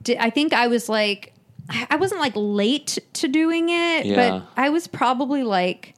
did, 0.02 0.18
I 0.18 0.30
think 0.30 0.52
I 0.52 0.68
was 0.68 0.88
like, 0.88 1.32
I 1.68 1.86
I 1.90 1.96
wasn't 1.96 2.20
like 2.20 2.32
late 2.36 2.98
to 3.14 3.28
doing 3.28 3.68
it, 3.68 4.06
Yeah. 4.06 4.16
but 4.30 4.46
I 4.56 4.70
was 4.70 4.86
probably 4.86 5.42
like. 5.42 5.92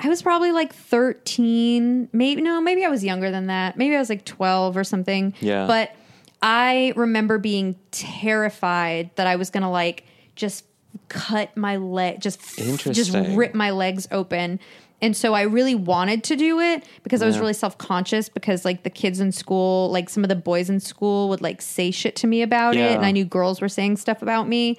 I 0.00 0.08
was 0.08 0.22
probably 0.22 0.52
like 0.52 0.74
13, 0.74 2.08
maybe 2.12 2.42
no, 2.42 2.60
maybe 2.60 2.84
I 2.84 2.88
was 2.88 3.04
younger 3.04 3.30
than 3.30 3.46
that. 3.46 3.76
Maybe 3.76 3.94
I 3.94 3.98
was 3.98 4.08
like 4.08 4.24
12 4.24 4.76
or 4.76 4.84
something. 4.84 5.34
Yeah. 5.40 5.66
But 5.66 5.94
I 6.42 6.92
remember 6.96 7.38
being 7.38 7.76
terrified 7.90 9.10
that 9.16 9.26
I 9.26 9.36
was 9.36 9.50
going 9.50 9.62
to 9.62 9.68
like 9.68 10.04
just 10.36 10.64
cut 11.08 11.56
my 11.56 11.76
leg, 11.76 12.20
just 12.20 12.40
just 12.56 13.14
rip 13.14 13.54
my 13.54 13.70
legs 13.70 14.06
open. 14.10 14.60
And 15.00 15.16
so 15.16 15.34
I 15.34 15.42
really 15.42 15.74
wanted 15.74 16.24
to 16.24 16.36
do 16.36 16.60
it 16.60 16.84
because 17.02 17.20
I 17.20 17.26
was 17.26 17.38
really 17.38 17.52
self 17.52 17.76
conscious 17.78 18.28
because 18.28 18.64
like 18.64 18.84
the 18.84 18.90
kids 18.90 19.20
in 19.20 19.32
school, 19.32 19.90
like 19.90 20.08
some 20.08 20.22
of 20.22 20.28
the 20.28 20.36
boys 20.36 20.70
in 20.70 20.80
school 20.80 21.28
would 21.28 21.42
like 21.42 21.60
say 21.60 21.90
shit 21.90 22.16
to 22.16 22.26
me 22.26 22.42
about 22.42 22.76
it, 22.76 22.96
and 22.96 23.04
I 23.04 23.10
knew 23.10 23.24
girls 23.24 23.60
were 23.60 23.68
saying 23.68 23.96
stuff 23.96 24.22
about 24.22 24.48
me. 24.48 24.78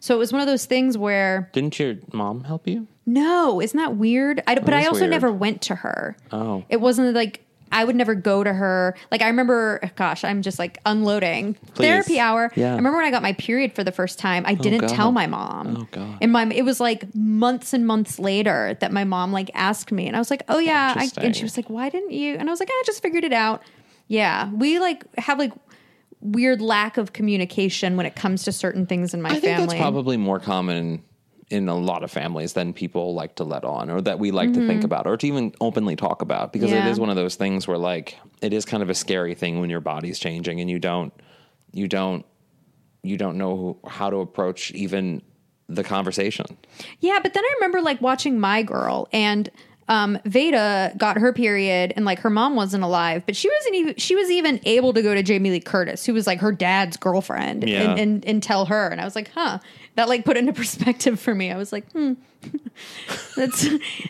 So 0.00 0.14
it 0.14 0.18
was 0.18 0.32
one 0.32 0.40
of 0.40 0.46
those 0.46 0.66
things 0.66 0.96
where 0.96 1.50
Didn't 1.52 1.78
your 1.78 1.96
mom 2.12 2.44
help 2.44 2.66
you? 2.66 2.86
No, 3.06 3.60
isn't 3.60 3.78
that 3.78 3.96
weird? 3.96 4.42
I, 4.46 4.56
but 4.56 4.74
I 4.74 4.86
also 4.86 5.00
weird. 5.00 5.10
never 5.10 5.32
went 5.32 5.62
to 5.62 5.76
her. 5.76 6.16
Oh. 6.32 6.64
It 6.68 6.80
wasn't 6.80 7.14
like 7.14 7.46
I 7.70 7.84
would 7.84 7.96
never 7.96 8.14
go 8.14 8.44
to 8.44 8.52
her. 8.52 8.96
Like 9.10 9.22
I 9.22 9.28
remember, 9.28 9.80
gosh, 9.96 10.24
I'm 10.24 10.42
just 10.42 10.58
like 10.58 10.78
unloading 10.86 11.54
Please. 11.74 11.86
therapy 11.86 12.20
hour. 12.20 12.50
Yeah. 12.54 12.72
I 12.72 12.76
remember 12.76 12.98
when 12.98 13.06
I 13.06 13.10
got 13.10 13.22
my 13.22 13.32
period 13.34 13.74
for 13.74 13.84
the 13.84 13.92
first 13.92 14.18
time. 14.18 14.44
I 14.46 14.52
oh, 14.52 14.62
didn't 14.62 14.80
God. 14.80 14.90
tell 14.90 15.12
my 15.12 15.26
mom. 15.26 15.76
Oh, 15.76 15.88
God. 15.90 16.18
And 16.20 16.32
my 16.32 16.46
it 16.46 16.64
was 16.64 16.80
like 16.80 17.14
months 17.14 17.72
and 17.72 17.86
months 17.86 18.18
later 18.18 18.76
that 18.80 18.92
my 18.92 19.04
mom 19.04 19.32
like 19.32 19.50
asked 19.54 19.92
me, 19.92 20.06
and 20.06 20.16
I 20.16 20.18
was 20.18 20.30
like, 20.30 20.42
oh 20.48 20.58
yeah. 20.58 20.94
I, 20.96 21.10
and 21.18 21.34
she 21.34 21.42
was 21.42 21.56
like, 21.56 21.70
why 21.70 21.88
didn't 21.88 22.12
you? 22.12 22.34
And 22.36 22.48
I 22.48 22.52
was 22.52 22.60
like, 22.60 22.70
I 22.70 22.82
just 22.86 23.02
figured 23.02 23.24
it 23.24 23.32
out. 23.32 23.62
Yeah, 24.08 24.50
we 24.52 24.78
like 24.78 25.04
have 25.18 25.38
like 25.38 25.52
weird 26.20 26.60
lack 26.60 26.96
of 26.96 27.12
communication 27.12 27.96
when 27.96 28.06
it 28.06 28.16
comes 28.16 28.44
to 28.44 28.52
certain 28.52 28.86
things 28.86 29.12
in 29.14 29.22
my 29.22 29.30
I 29.30 29.32
think 29.32 29.44
family. 29.44 29.66
that's 29.66 29.80
probably 29.80 30.16
more 30.16 30.40
common 30.40 31.04
in 31.50 31.68
a 31.68 31.74
lot 31.76 32.02
of 32.02 32.10
families 32.10 32.54
than 32.54 32.72
people 32.72 33.14
like 33.14 33.36
to 33.36 33.44
let 33.44 33.64
on 33.64 33.88
or 33.88 34.00
that 34.00 34.18
we 34.18 34.32
like 34.32 34.52
to 34.52 34.66
think 34.66 34.82
about 34.82 35.06
or 35.06 35.16
to 35.16 35.26
even 35.28 35.54
openly 35.60 35.94
talk 35.94 36.20
about 36.20 36.52
because 36.52 36.72
it 36.72 36.76
Mm-hmm. 36.76 36.86
Yeah. 36.86 36.92
is 36.92 36.98
one 37.00 37.08
of 37.10 37.14
those 37.16 37.36
things 37.36 37.68
where 37.68 37.78
like 37.78 38.18
it 38.42 38.52
is 38.52 38.64
kind 38.64 38.82
of 38.82 38.90
a 38.90 38.94
scary 38.94 39.34
thing 39.36 39.60
when 39.60 39.70
your 39.70 39.80
body's 39.80 40.18
changing 40.18 40.60
and 40.60 40.68
you 40.68 40.78
don't 40.80 41.12
you 41.72 41.86
don't 41.86 42.24
you 43.04 43.16
don't 43.16 43.38
know 43.38 43.56
who, 43.56 43.78
how 43.88 44.10
to 44.10 44.16
approach 44.16 44.72
even 44.72 45.22
the 45.68 45.84
conversation. 45.84 46.46
Yeah, 46.98 47.20
but 47.22 47.32
then 47.34 47.44
I 47.44 47.52
remember 47.56 47.80
like 47.80 48.00
watching 48.00 48.40
My 48.40 48.62
Girl 48.64 49.08
and 49.12 49.48
um, 49.88 50.18
Veda 50.24 50.92
got 50.96 51.16
her 51.18 51.32
period 51.32 51.92
and 51.96 52.04
like 52.04 52.18
her 52.20 52.30
mom 52.30 52.56
wasn't 52.56 52.82
alive, 52.82 53.22
but 53.26 53.36
she 53.36 53.48
wasn't 53.48 53.74
even 53.76 53.94
she 53.96 54.16
was 54.16 54.30
even 54.30 54.60
able 54.64 54.92
to 54.92 55.02
go 55.02 55.14
to 55.14 55.22
Jamie 55.22 55.50
Lee 55.50 55.60
Curtis, 55.60 56.04
who 56.04 56.12
was 56.14 56.26
like 56.26 56.40
her 56.40 56.52
dad's 56.52 56.96
girlfriend, 56.96 57.68
Yeah. 57.68 57.90
and, 57.90 58.00
and 58.00 58.24
and 58.24 58.42
tell 58.42 58.66
her. 58.66 58.88
And 58.88 59.00
I 59.00 59.04
was 59.04 59.14
like, 59.14 59.30
huh, 59.34 59.58
that 59.94 60.08
like 60.08 60.24
put 60.24 60.36
into 60.36 60.52
perspective 60.62 61.20
for 61.20 61.34
me. 61.34 61.52
I 61.52 61.56
was 61.56 61.72
like, 61.72 61.90
hmm, 61.92 62.14
that's 63.36 63.62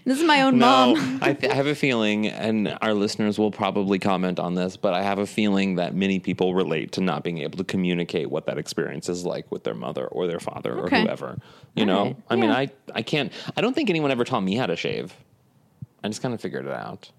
this 0.04 0.18
is 0.18 0.22
my 0.24 0.42
own 0.42 0.58
mom. 0.58 1.18
I, 1.22 1.32
th- 1.34 1.52
I 1.52 1.54
have 1.54 1.66
a 1.66 1.74
feeling, 1.74 2.26
and 2.26 2.76
our 2.80 2.94
listeners 2.94 3.38
will 3.38 3.50
probably 3.50 3.98
comment 3.98 4.38
on 4.38 4.54
this, 4.54 4.76
but 4.76 4.94
I 4.94 5.02
have 5.02 5.18
a 5.18 5.26
feeling 5.26 5.76
that 5.76 5.94
many 5.94 6.18
people 6.20 6.54
relate 6.54 6.92
to 6.92 7.00
not 7.00 7.22
being 7.24 7.38
able 7.38 7.58
to 7.58 7.64
communicate 7.64 8.30
what 8.30 8.46
that 8.46 8.58
experience 8.58 9.08
is 9.08 9.24
like 9.24 9.50
with 9.50 9.64
their 9.64 9.74
mother 9.74 10.06
or 10.06 10.26
their 10.26 10.40
father 10.40 10.78
Okay. 10.80 10.98
or 10.98 11.04
whoever. 11.04 11.38
You 11.74 11.82
All 11.82 11.86
know, 11.86 12.02
right. 12.04 12.16
I 12.30 12.36
mean, 12.36 12.50
I 12.50 12.70
I 12.94 13.02
can't. 13.02 13.32
I 13.56 13.60
don't 13.60 13.74
think 13.74 13.90
anyone 13.90 14.10
ever 14.10 14.24
taught 14.24 14.40
me 14.42 14.54
how 14.56 14.66
to 14.66 14.76
shave. 14.76 15.14
I 16.06 16.08
just 16.08 16.22
kind 16.22 16.32
of 16.34 16.40
figured 16.40 16.66
it 16.66 16.72
out. 16.72 17.10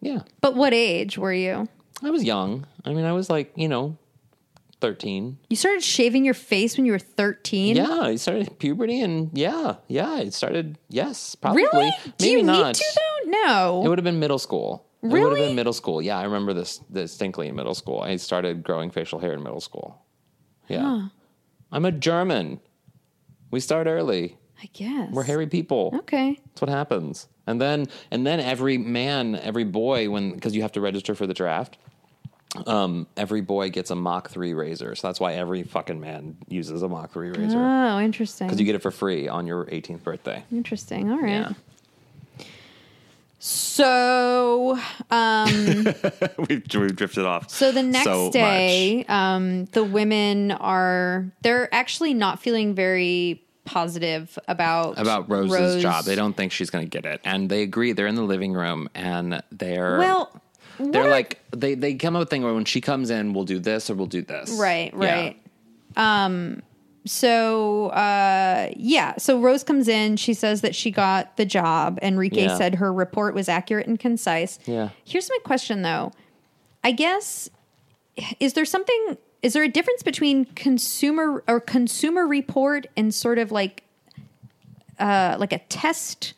Yeah, 0.00 0.20
But 0.40 0.56
what 0.56 0.72
age 0.72 1.18
were 1.18 1.32
you? 1.32 1.68
I 2.02 2.10
was 2.10 2.24
young. 2.24 2.66
I 2.84 2.92
mean, 2.92 3.04
I 3.04 3.12
was 3.12 3.28
like 3.30 3.52
you 3.56 3.68
know, 3.68 3.96
thirteen. 4.80 5.38
You 5.50 5.56
started 5.56 5.82
shaving 5.84 6.24
your 6.24 6.34
face 6.34 6.76
when 6.76 6.86
you 6.86 6.92
were 6.92 6.98
thirteen. 6.98 7.76
Yeah, 7.76 8.00
I 8.00 8.16
started 8.16 8.58
puberty, 8.58 9.00
and 9.00 9.30
yeah, 9.36 9.76
yeah, 9.88 10.18
it 10.20 10.34
started. 10.34 10.78
Yes, 10.88 11.34
probably. 11.36 11.62
Really? 11.64 11.90
Maybe 12.04 12.12
Do 12.18 12.30
you 12.30 12.42
not. 12.42 12.66
need 12.66 12.74
to 12.76 12.84
though? 12.96 13.30
No. 13.30 13.82
It 13.84 13.88
would 13.88 13.98
have 13.98 14.04
been 14.04 14.18
middle 14.18 14.38
school. 14.38 14.86
Really? 15.02 15.18
It 15.20 15.22
would 15.24 15.38
have 15.38 15.46
been 15.48 15.56
middle 15.56 15.72
school. 15.72 16.02
Yeah, 16.02 16.18
I 16.18 16.24
remember 16.24 16.52
this 16.54 16.78
distinctly 16.90 17.48
in 17.48 17.54
middle 17.56 17.74
school. 17.74 18.00
I 18.00 18.16
started 18.16 18.62
growing 18.62 18.90
facial 18.90 19.18
hair 19.20 19.32
in 19.34 19.42
middle 19.42 19.60
school. 19.60 20.00
Yeah. 20.68 21.08
I'm 21.72 21.84
a 21.84 21.92
German. 21.92 22.60
We 23.50 23.60
start 23.60 23.86
early. 23.86 24.38
I 24.62 24.68
guess 24.72 25.10
We're 25.12 25.24
hairy 25.24 25.46
people. 25.48 25.92
Okay. 26.00 26.38
That's 26.46 26.60
what 26.60 26.68
happens. 26.70 27.26
And 27.46 27.60
then 27.60 27.86
and 28.10 28.26
then 28.26 28.38
every 28.40 28.78
man, 28.78 29.34
every 29.36 29.64
boy, 29.64 30.08
when 30.10 30.32
because 30.32 30.54
you 30.54 30.62
have 30.62 30.72
to 30.72 30.80
register 30.80 31.14
for 31.14 31.26
the 31.26 31.34
draft. 31.34 31.76
Um, 32.66 33.06
every 33.16 33.40
boy 33.40 33.70
gets 33.70 33.90
a 33.90 33.94
Mach 33.94 34.28
three 34.28 34.52
razor, 34.52 34.94
so 34.94 35.08
that's 35.08 35.18
why 35.18 35.32
every 35.32 35.62
fucking 35.62 35.98
man 35.98 36.36
uses 36.48 36.82
a 36.82 36.88
Mach 36.88 37.10
three 37.10 37.30
razor 37.30 37.56
Oh, 37.58 37.98
interesting. 37.98 38.46
because 38.46 38.60
you 38.60 38.66
get 38.66 38.74
it 38.74 38.82
for 38.82 38.90
free 38.90 39.26
on 39.26 39.46
your 39.46 39.64
18th 39.64 40.02
birthday. 40.02 40.44
interesting. 40.52 41.10
All 41.10 41.18
right. 41.18 41.30
Yeah, 41.30 41.52
So, 43.38 44.78
um, 45.10 45.84
we've, 46.48 46.62
we've 46.74 46.96
drifted 46.96 47.24
off. 47.24 47.50
so 47.50 47.72
the 47.72 47.82
next 47.82 48.04
so 48.04 48.30
day, 48.30 49.04
um, 49.08 49.64
the 49.66 49.82
women 49.82 50.52
are 50.52 51.32
they're 51.42 51.72
actually 51.74 52.14
not 52.14 52.38
feeling 52.40 52.74
very 52.74 53.42
positive 53.64 54.38
about 54.48 54.98
about 54.98 55.28
Rose's 55.30 55.52
Rose. 55.52 55.82
job. 55.82 56.04
They 56.04 56.14
don't 56.16 56.36
think 56.36 56.52
she's 56.52 56.70
going 56.70 56.84
to 56.84 56.90
get 56.90 57.04
it, 57.04 57.20
and 57.24 57.48
they 57.48 57.62
agree. 57.62 57.92
They're 57.92 58.06
in 58.06 58.14
the 58.16 58.22
living 58.22 58.52
room, 58.52 58.88
and 58.94 59.42
they're 59.52 59.98
Well, 59.98 60.40
they're 60.78 61.04
are- 61.04 61.08
like 61.10 61.38
they 61.50 61.74
they 61.74 61.94
come 61.94 62.16
up 62.16 62.20
with 62.20 62.28
a 62.28 62.30
thing 62.30 62.42
where 62.42 62.54
when 62.54 62.64
she 62.64 62.80
comes 62.80 63.10
in, 63.10 63.32
we'll 63.34 63.44
do 63.44 63.58
this 63.58 63.88
or 63.90 63.94
we'll 63.94 64.06
do 64.06 64.22
this. 64.22 64.50
Right, 64.58 64.92
Yeah. 64.98 65.14
right. 65.14 65.36
Um 65.96 66.62
so 67.04 67.86
uh 67.88 68.70
yeah, 68.76 69.14
so 69.18 69.40
Rose 69.40 69.62
comes 69.64 69.88
in, 69.88 70.16
she 70.16 70.34
says 70.34 70.60
that 70.62 70.74
she 70.74 70.90
got 70.90 71.36
the 71.36 71.44
job. 71.44 71.98
Enrique 72.02 72.44
Yeah. 72.44 72.56
said 72.56 72.76
her 72.76 72.92
report 72.92 73.34
was 73.34 73.48
accurate 73.48 73.86
and 73.86 73.98
concise. 73.98 74.58
Yeah. 74.66 74.90
Here's 75.04 75.28
my 75.28 75.38
question 75.44 75.82
though. 75.82 76.12
I 76.84 76.92
guess 76.92 77.48
is 78.40 78.52
there 78.54 78.64
something 78.64 79.16
is 79.42 79.52
there 79.52 79.64
a 79.64 79.68
difference 79.68 80.02
between 80.02 80.44
consumer 80.44 81.42
or 81.48 81.60
consumer 81.60 82.26
report 82.26 82.86
and 82.96 83.12
sort 83.12 83.38
of 83.38 83.52
like 83.52 83.82
uh 84.98 85.36
like 85.38 85.52
a 85.52 85.58
test 85.58 86.34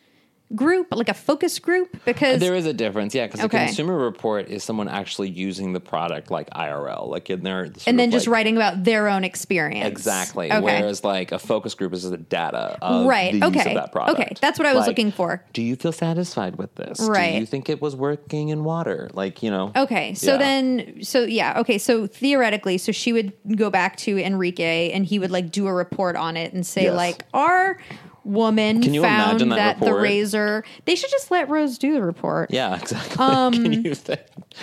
group, 0.53 0.87
like 0.91 1.09
a 1.09 1.13
focus 1.13 1.57
group 1.57 1.97
because 2.05 2.39
There 2.39 2.53
is 2.53 2.67
a 2.67 2.73
difference, 2.73 3.15
yeah, 3.15 3.25
because 3.25 3.41
Okay. 3.45 3.63
a 3.63 3.65
consumer 3.65 3.97
report 3.97 4.47
is 4.47 4.63
someone 4.63 4.87
actually 4.87 5.29
using 5.29 5.73
the 5.73 5.79
product 5.79 6.29
like 6.29 6.49
IRL, 6.51 7.07
like 7.09 7.31
in 7.31 7.41
their 7.43 7.71
and 7.87 7.97
then 7.97 8.11
just 8.11 8.27
like- 8.27 8.33
writing 8.33 8.55
about 8.55 8.83
their 8.83 9.07
own 9.09 9.23
experience. 9.23 9.87
exactly. 9.87 10.51
Okay. 10.51 10.61
Whereas 10.61 11.03
like 11.03 11.31
a 11.31 11.39
focus 11.39 11.73
group 11.73 11.93
is 11.93 12.07
the 12.09 12.17
data 12.17 12.77
of 12.81 13.07
Right, 13.07 13.33
okay, 13.41 13.69
of 13.69 13.75
that 13.75 13.91
product. 13.91 14.19
okay, 14.19 14.35
that's 14.39 14.59
what 14.59 14.67
I 14.67 14.73
was 14.73 14.81
Like, 14.81 14.89
looking 14.89 15.11
for. 15.11 15.43
Do 15.53 15.63
you 15.63 15.75
feel 15.75 15.91
satisfied 15.91 16.57
with 16.57 16.75
this? 16.75 16.99
Right. 17.01 17.33
Do 17.33 17.39
you 17.39 17.45
think 17.47 17.67
it 17.67 17.81
was 17.81 17.95
working 17.95 18.49
in 18.49 18.63
water? 18.63 19.09
Like 19.13 19.41
you 19.41 19.49
know. 19.49 19.71
Okay, 19.75 20.13
so 20.13 20.33
Yeah. 20.33 20.37
then, 20.37 20.97
so 21.01 21.23
yeah, 21.23 21.59
okay, 21.59 21.79
so 21.79 22.05
theoretically, 22.05 22.77
so 22.77 22.91
she 22.91 23.11
would 23.13 23.33
go 23.55 23.71
back 23.71 23.95
to 23.97 24.19
Enrique 24.19 24.91
and 24.91 25.05
he 25.07 25.17
would 25.17 25.31
like 25.31 25.51
do 25.51 25.65
a 25.65 25.73
report 25.73 26.15
on 26.15 26.37
it 26.37 26.53
and 26.53 26.65
say, 26.65 26.83
Yes. 26.83 26.95
like, 26.95 27.23
our 27.33 27.77
woman 28.25 28.81
Can 28.81 28.93
you 28.93 29.01
found 29.01 29.41
imagine 29.41 29.49
that 29.49 29.55
that, 29.55 29.79
the 29.79 29.85
report? 29.87 30.03
razor. 30.03 30.63
They 30.85 30.95
should 30.95 31.11
just 31.11 31.31
let 31.31 31.49
Rose 31.49 31.77
do 31.77 31.93
the 31.93 32.03
report. 32.03 32.51
Yeah, 32.51 32.75
exactly. 32.75 33.15
Can 33.17 33.83
you 33.83 33.95
think? 33.95 34.21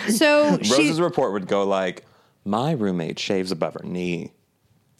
So 0.09 0.57
she, 0.61 0.71
Rose's 0.71 1.01
report 1.01 1.33
would 1.33 1.47
go 1.47 1.63
like, 1.63 2.05
"My 2.45 2.71
roommate 2.71 3.19
shaves 3.19 3.51
above 3.51 3.73
her 3.75 3.83
knee." 3.83 4.31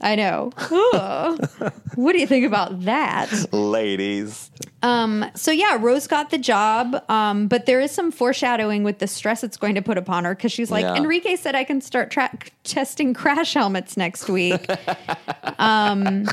I 0.02 0.16
know. 0.16 0.52
Ugh. 0.58 1.72
what 1.96 2.12
do 2.12 2.20
you 2.20 2.28
think 2.28 2.46
about 2.46 2.82
that? 2.82 3.30
Ladies, 3.54 4.52
So 4.84 5.52
yeah, 5.52 5.78
Rose 5.80 6.08
got 6.08 6.30
the 6.30 6.38
job, 6.38 7.02
um, 7.10 7.48
but 7.48 7.66
there 7.68 7.80
is 7.80 7.92
some 7.92 8.12
foreshadowing 8.12 8.84
with 8.84 9.00
the 9.00 9.08
stress 9.08 9.46
it's 9.46 9.56
going 9.56 9.76
to 9.76 9.82
put 9.82 9.98
upon 9.98 10.26
her 10.26 10.36
because 10.36 10.52
she's 10.52 10.70
like, 10.70 10.84
Yeah. 10.84 10.96
Enrique 10.96 11.38
said 11.38 11.56
I 11.56 11.64
can 11.64 11.80
start 11.80 12.12
tra- 12.12 12.38
testing 12.66 13.14
crash 13.14 13.54
helmets 13.54 13.96
next 13.96 14.28
week. 14.28 14.68
um, 15.58 16.26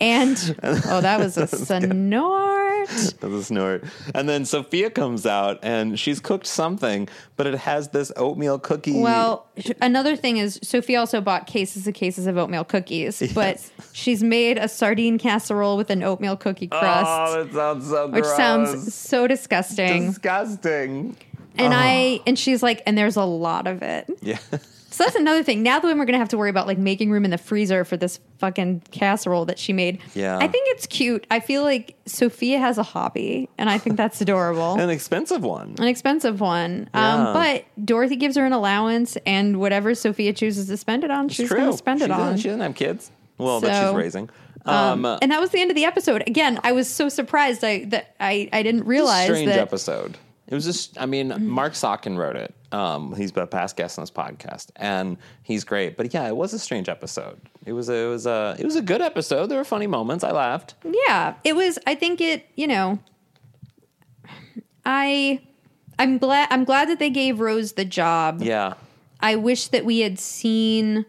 and 0.00 0.56
oh, 0.62 1.00
that 1.00 1.18
was 1.18 1.36
a 1.36 1.46
snort. 1.46 2.88
That's 2.88 3.22
a 3.22 3.44
snort. 3.44 3.84
And 4.14 4.28
then 4.28 4.44
Sophia 4.44 4.90
comes 4.90 5.24
out 5.24 5.58
and 5.62 5.98
she's 5.98 6.20
cooked 6.20 6.46
something, 6.46 7.08
but 7.36 7.46
it 7.46 7.54
has 7.54 7.88
this 7.88 8.12
oatmeal 8.16 8.58
cookie. 8.58 9.00
Well, 9.00 9.46
another 9.80 10.16
thing 10.16 10.36
is 10.36 10.58
Sophie 10.62 10.96
also 10.96 11.20
bought 11.20 11.46
cases 11.46 11.86
and 11.86 11.94
cases 11.94 12.26
of 12.26 12.36
oatmeal 12.36 12.64
cookies, 12.64 13.32
but 13.34 13.70
she's 13.92 14.22
made 14.22 14.58
a 14.58 14.68
sardine 14.68 15.18
casserole 15.18 15.76
with 15.76 15.90
an 15.90 16.02
oatmeal 16.02 16.36
cookie 16.36 16.68
oh, 16.72 16.78
crust, 16.78 17.06
oh, 17.08 17.44
that 17.44 17.52
sounds 17.54 17.88
so 17.88 18.06
which 18.08 18.24
gross. 18.24 18.36
sounds 18.36 18.94
so 18.94 19.26
disgusting. 19.26 20.08
disgusting. 20.08 21.16
and 21.56 21.72
oh. 21.72 21.76
I 21.76 22.20
and 22.26 22.38
she's 22.38 22.62
like, 22.62 22.82
and 22.86 22.98
there's 22.98 23.16
a 23.16 23.24
lot 23.24 23.66
of 23.66 23.82
it. 23.82 24.10
Yeah. 24.20 24.38
So 24.94 25.02
that's 25.02 25.16
another 25.16 25.42
thing. 25.42 25.64
Now 25.64 25.80
the 25.80 25.88
women 25.88 26.02
are 26.02 26.06
gonna 26.06 26.18
have 26.18 26.28
to 26.28 26.38
worry 26.38 26.50
about 26.50 26.68
like 26.68 26.78
making 26.78 27.10
room 27.10 27.24
in 27.24 27.32
the 27.32 27.38
freezer 27.38 27.84
for 27.84 27.96
this 27.96 28.20
fucking 28.38 28.84
casserole 28.92 29.44
that 29.46 29.58
she 29.58 29.72
made. 29.72 30.00
Yeah. 30.14 30.38
I 30.38 30.46
think 30.46 30.68
it's 30.68 30.86
cute. 30.86 31.26
I 31.32 31.40
feel 31.40 31.64
like 31.64 31.96
Sophia 32.06 32.60
has 32.60 32.78
a 32.78 32.84
hobby, 32.84 33.48
and 33.58 33.68
I 33.68 33.76
think 33.78 33.96
that's 33.96 34.20
adorable. 34.20 34.74
An 34.78 34.90
expensive 34.90 35.42
one. 35.42 35.74
an 35.78 35.88
expensive 35.88 36.40
one. 36.40 36.88
Yeah. 36.94 37.14
Um, 37.14 37.34
but 37.34 37.64
Dorothy 37.84 38.14
gives 38.14 38.36
her 38.36 38.46
an 38.46 38.52
allowance, 38.52 39.16
and 39.26 39.58
whatever 39.58 39.96
Sophia 39.96 40.32
chooses 40.32 40.68
to 40.68 40.76
spend 40.76 41.02
it 41.02 41.10
on, 41.10 41.28
she's 41.28 41.50
going 41.50 41.72
to 41.72 41.76
spend 41.76 41.98
she 41.98 42.04
it 42.04 42.12
on. 42.12 42.36
She 42.36 42.44
doesn't 42.44 42.60
have 42.60 42.76
kids. 42.76 43.10
Well, 43.36 43.58
that 43.62 43.88
she's 43.88 43.96
raising. 43.96 44.30
Um, 44.64 45.04
and 45.04 45.32
that 45.32 45.40
was 45.40 45.50
the 45.50 45.60
end 45.60 45.72
of 45.72 45.74
the 45.74 45.86
episode. 45.86 46.22
Again, 46.28 46.60
I 46.62 46.70
was 46.70 46.88
so 46.88 47.08
surprised 47.08 47.64
I, 47.64 47.84
that 47.86 48.14
I, 48.20 48.48
I 48.52 48.62
didn't 48.62 48.84
realize 48.84 49.28
a 49.28 49.32
strange 49.32 49.48
that. 49.48 49.58
episode. 49.58 50.16
It 50.46 50.54
was 50.54 50.64
just, 50.64 51.00
I 51.00 51.06
mean, 51.06 51.34
Marc 51.48 51.72
Sotkin 51.72 52.16
wrote 52.16 52.36
it. 52.36 52.54
Um, 52.74 53.14
he's 53.14 53.30
been 53.30 53.44
a 53.44 53.46
past 53.46 53.76
guest 53.76 53.98
on 53.98 54.02
this 54.02 54.10
podcast, 54.10 54.70
and 54.74 55.16
he's 55.44 55.62
great. 55.62 55.96
But 55.96 56.12
yeah, 56.12 56.26
it 56.26 56.36
was 56.36 56.52
a 56.52 56.58
strange 56.58 56.88
episode. 56.88 57.40
It 57.64 57.72
was, 57.72 57.88
a, 57.88 57.94
it 57.94 58.08
was 58.08 58.26
a, 58.26 58.56
it 58.58 58.64
was 58.64 58.74
a 58.74 58.82
good 58.82 59.00
episode. 59.00 59.46
There 59.46 59.58
were 59.58 59.64
funny 59.64 59.86
moments. 59.86 60.24
I 60.24 60.32
laughed. 60.32 60.74
Yeah, 61.06 61.34
it 61.44 61.54
was. 61.54 61.78
I 61.86 61.94
think 61.94 62.20
it. 62.20 62.46
You 62.56 62.66
know, 62.66 62.98
I. 64.84 65.40
I'm 66.00 66.18
glad. 66.18 66.48
I'm 66.50 66.64
glad 66.64 66.88
that 66.88 66.98
they 66.98 67.10
gave 67.10 67.38
Rose 67.38 67.74
the 67.74 67.84
job. 67.84 68.42
Yeah, 68.42 68.74
I 69.20 69.36
wish 69.36 69.68
that 69.68 69.84
we 69.84 70.00
had 70.00 70.18
seen 70.18 71.06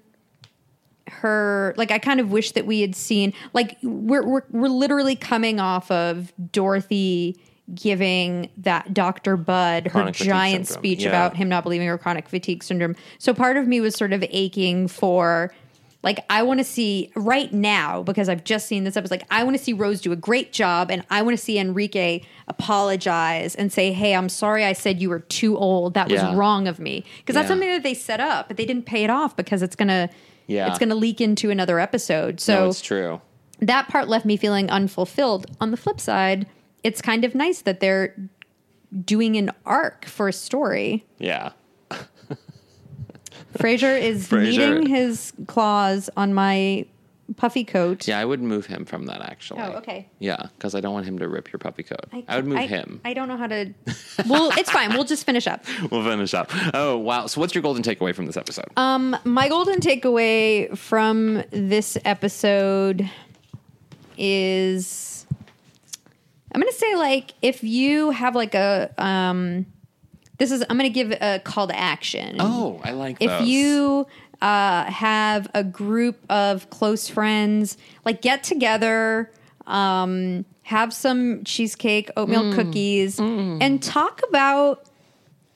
her. 1.07 1.74
Like, 1.78 1.89
I 1.89 1.97
kind 1.97 2.20
of 2.20 2.30
wish 2.32 2.51
that 2.51 2.68
we 2.68 2.82
had 2.82 2.95
seen. 2.95 3.34
Like, 3.53 3.78
we're 3.82 4.24
we're 4.24 4.43
we're 4.51 4.68
literally 4.68 5.16
coming 5.16 5.59
off 5.59 5.89
of 5.89 6.32
Dorothy 6.51 7.41
giving 7.74 8.49
that 8.57 8.93
Dr. 8.93 9.38
Bud 9.38 9.88
her 9.88 10.11
giant 10.11 10.68
syndrome. 10.68 10.82
speech 10.82 11.01
Yeah. 11.03 11.09
about 11.09 11.36
him 11.36 11.49
not 11.49 11.63
believing 11.63 11.88
her 11.88 11.97
chronic 11.97 12.30
fatigue 12.30 12.63
syndrome. 12.63 12.95
So 13.18 13.34
part 13.34 13.57
of 13.57 13.68
me 13.68 13.82
was 13.82 13.95
sort 13.95 14.13
of 14.13 14.24
aching 14.30 14.88
for 14.88 15.51
like 16.03 16.20
I 16.30 16.43
want 16.43 16.59
to 16.59 16.63
see 16.63 17.11
right 17.16 17.51
now 17.51 18.03
because 18.03 18.30
I've 18.30 18.43
just 18.43 18.68
seen 18.68 18.84
this 18.84 18.95
episode 18.95 19.09
like 19.20 19.28
I 19.32 19.43
want 19.43 19.57
to 19.57 19.63
see 19.63 19.74
Rose 19.74 19.99
do 20.01 20.11
a 20.11 20.16
great 20.16 20.53
job 20.53 20.91
and 20.91 21.03
I 21.09 21.24
want 21.24 21.36
to 21.36 21.43
see 21.43 21.57
Enrique 21.57 22.22
apologize 22.47 23.55
and 23.55 23.72
say, 23.72 23.91
"Hey, 23.93 24.13
I'm 24.13 24.30
sorry 24.30 24.63
I 24.66 24.74
said 24.74 25.01
you 25.01 25.09
were 25.09 25.22
too 25.22 25.57
old. 25.57 25.93
That 25.93 26.09
was 26.11 26.22
Yeah. 26.22 26.36
wrong 26.36 26.68
of 26.68 26.80
me." 26.80 27.03
Because 27.18 27.34
that's 27.36 27.45
Yeah. 27.45 27.49
something 27.49 27.70
that 27.70 27.84
they 27.84 27.93
set 27.93 28.20
up, 28.20 28.47
but 28.47 28.57
they 28.57 28.66
didn't 28.66 28.86
pay 28.86 29.03
it 29.03 29.09
off 29.09 29.36
because 29.36 29.63
it's 29.63 29.76
going 29.76 29.88
to 29.88 30.09
Yeah. 30.47 30.68
it's 30.68 30.78
going 30.78 30.89
to 30.89 30.95
leak 30.95 31.22
into 31.22 31.49
another 31.49 31.80
episode. 31.80 32.39
So 32.39 32.53
no, 32.66 32.70
it's 32.70 32.82
true. 32.82 33.22
that 33.59 33.88
part 33.88 34.07
left 34.09 34.26
me 34.26 34.38
feeling 34.38 34.70
unfulfilled. 34.70 35.47
On 35.59 35.72
the 35.72 35.78
flip 35.78 35.99
side, 35.99 36.45
it's 36.86 37.02
kind 37.02 37.26
of 37.26 37.34
nice 37.34 37.64
that 37.64 37.80
they're 37.80 38.16
doing 39.04 39.38
an 39.38 39.50
arc 39.66 40.06
for 40.06 40.28
a 40.28 40.34
story. 40.34 41.04
Yeah. 41.18 41.54
Frasier 43.58 44.00
is 44.00 44.32
kneading 44.32 44.86
his 44.86 45.34
claws 45.48 46.12
on 46.16 46.36
my 46.36 46.86
puffy 47.38 47.64
coat. 47.64 48.08
Yeah, 48.08 48.20
I 48.20 48.26
would 48.26 48.40
move 48.40 48.68
him 48.68 48.86
from 48.86 49.08
that 49.08 49.22
actually. 49.22 49.62
Oh, 49.62 49.78
okay. 49.78 50.08
Yeah, 50.20 50.38
because 50.56 50.76
I 50.76 50.80
don't 50.80 50.94
want 50.94 51.08
him 51.08 51.18
to 51.18 51.28
rip 51.28 51.52
your 51.52 51.58
puffy 51.58 51.82
coat. 51.82 52.06
I, 52.28 52.36
would 52.36 52.46
move 52.46 52.60
I, 52.60 52.68
him. 52.68 53.02
I 53.04 53.16
don't 53.16 53.28
know 53.28 53.38
how 53.38 53.48
to. 53.48 53.74
Well, 54.28 54.52
it's 54.56 54.70
fine. 54.70 54.92
We'll 54.92 55.06
just 55.06 55.26
finish 55.26 55.48
up. 55.48 55.66
we'll 55.92 56.04
finish 56.04 56.34
up. 56.34 56.52
Oh 56.74 56.98
wow! 56.98 57.28
So, 57.28 57.42
what's 57.42 57.54
your 57.54 57.62
golden 57.62 57.84
takeaway 57.84 58.16
from 58.16 58.28
this 58.28 58.38
episode? 58.38 58.68
Um, 58.78 59.18
my 59.26 59.50
golden 59.50 59.80
takeaway 59.80 60.78
from 60.78 61.44
this 61.52 61.98
episode 62.06 63.10
is 64.18 65.14
I'm 66.56 66.62
going 66.62 66.72
to 66.72 66.80
say 66.80 66.95
like 66.95 67.34
if 67.41 67.64
you 67.66 68.12
have 68.12 68.34
like 68.34 68.56
a 68.56 68.89
um 68.97 69.66
this 70.38 70.51
is 70.51 70.64
I'm 70.70 70.78
going 70.78 70.89
to 70.89 70.93
give 70.93 71.12
a 71.12 71.39
call 71.43 71.68
to 71.68 71.78
action. 71.78 72.38
oh, 72.39 72.80
I 72.82 72.91
like. 72.91 73.18
if 73.20 73.30
those. 73.30 73.47
you 73.47 74.08
uh, 74.41 74.86
have 74.86 75.49
a 75.53 75.64
group 75.66 76.18
of 76.30 76.70
close 76.70 77.08
friends, 77.10 77.78
like 78.06 78.22
get 78.22 78.43
together, 78.43 79.32
um, 79.68 80.45
have 80.64 80.93
some 80.93 81.43
cheesecake, 81.43 82.10
oatmeal 82.18 82.43
Mm. 82.43 82.56
cookies, 82.56 83.20
and 83.20 83.82
talk 83.84 84.22
about 84.30 84.86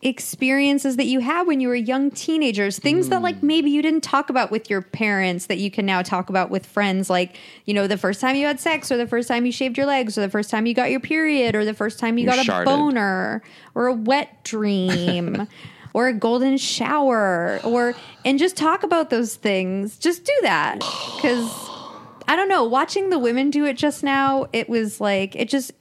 experiences 0.02 0.96
that 0.96 1.08
you 1.08 1.20
had 1.20 1.46
when 1.46 1.60
you 1.60 1.68
were 1.68 1.76
young 1.76 2.10
teenagers 2.10 2.80
things 2.80 3.10
that 3.10 3.20
Mm. 3.20 3.24
like 3.24 3.44
maybe 3.44 3.70
you 3.70 3.82
didn't 3.82 4.00
talk 4.02 4.30
about 4.30 4.50
with 4.50 4.70
your 4.70 4.82
parents 4.82 5.48
that 5.48 5.58
you 5.58 5.70
can 5.70 5.86
now 5.86 6.02
talk 6.02 6.30
about 6.30 6.50
with 6.50 6.66
friends 6.66 7.10
like 7.10 7.36
you 7.66 7.74
know 7.74 7.86
the 7.86 7.98
first 7.98 8.22
time 8.22 8.36
you 8.38 8.46
had 8.46 8.62
sex 8.62 8.92
or 8.94 8.98
the 8.98 9.06
first 9.08 9.28
time 9.28 9.46
you 9.46 9.52
shaved 9.52 9.78
your 9.78 9.86
legs 9.86 10.18
or 10.18 10.22
the 10.22 10.30
first 10.30 10.50
time 10.50 10.66
you 10.66 10.74
got 10.74 10.90
your 10.90 11.02
period 11.02 11.54
or 11.54 11.66
the 11.66 11.74
first 11.74 12.00
time 12.00 12.18
you, 12.18 12.24
You 12.24 12.30
got 12.46 12.48
a 12.48 12.66
boner 12.66 13.42
or 13.76 13.88
a 13.88 13.94
wet 13.94 14.44
dream 14.46 15.48
or 15.94 16.08
a 16.08 16.14
golden 16.14 16.58
shower 16.58 17.60
or 17.66 17.94
and 18.24 18.40
just 18.40 18.56
talk 18.56 18.84
about 18.84 19.10
those 19.10 19.36
things 19.36 19.98
just 19.98 20.24
do 20.24 20.34
that 20.44 20.76
because 21.16 21.46
I 22.30 22.36
don't 22.36 22.48
know. 22.48 22.64
Watching 22.64 23.10
the 23.10 23.18
women 23.18 23.50
do 23.50 23.66
it 23.66 23.76
just 23.76 24.04
now, 24.04 24.46
it 24.54 24.70
was 24.70 25.02
like 25.02 25.36
it 25.36 25.50
just 25.50 25.72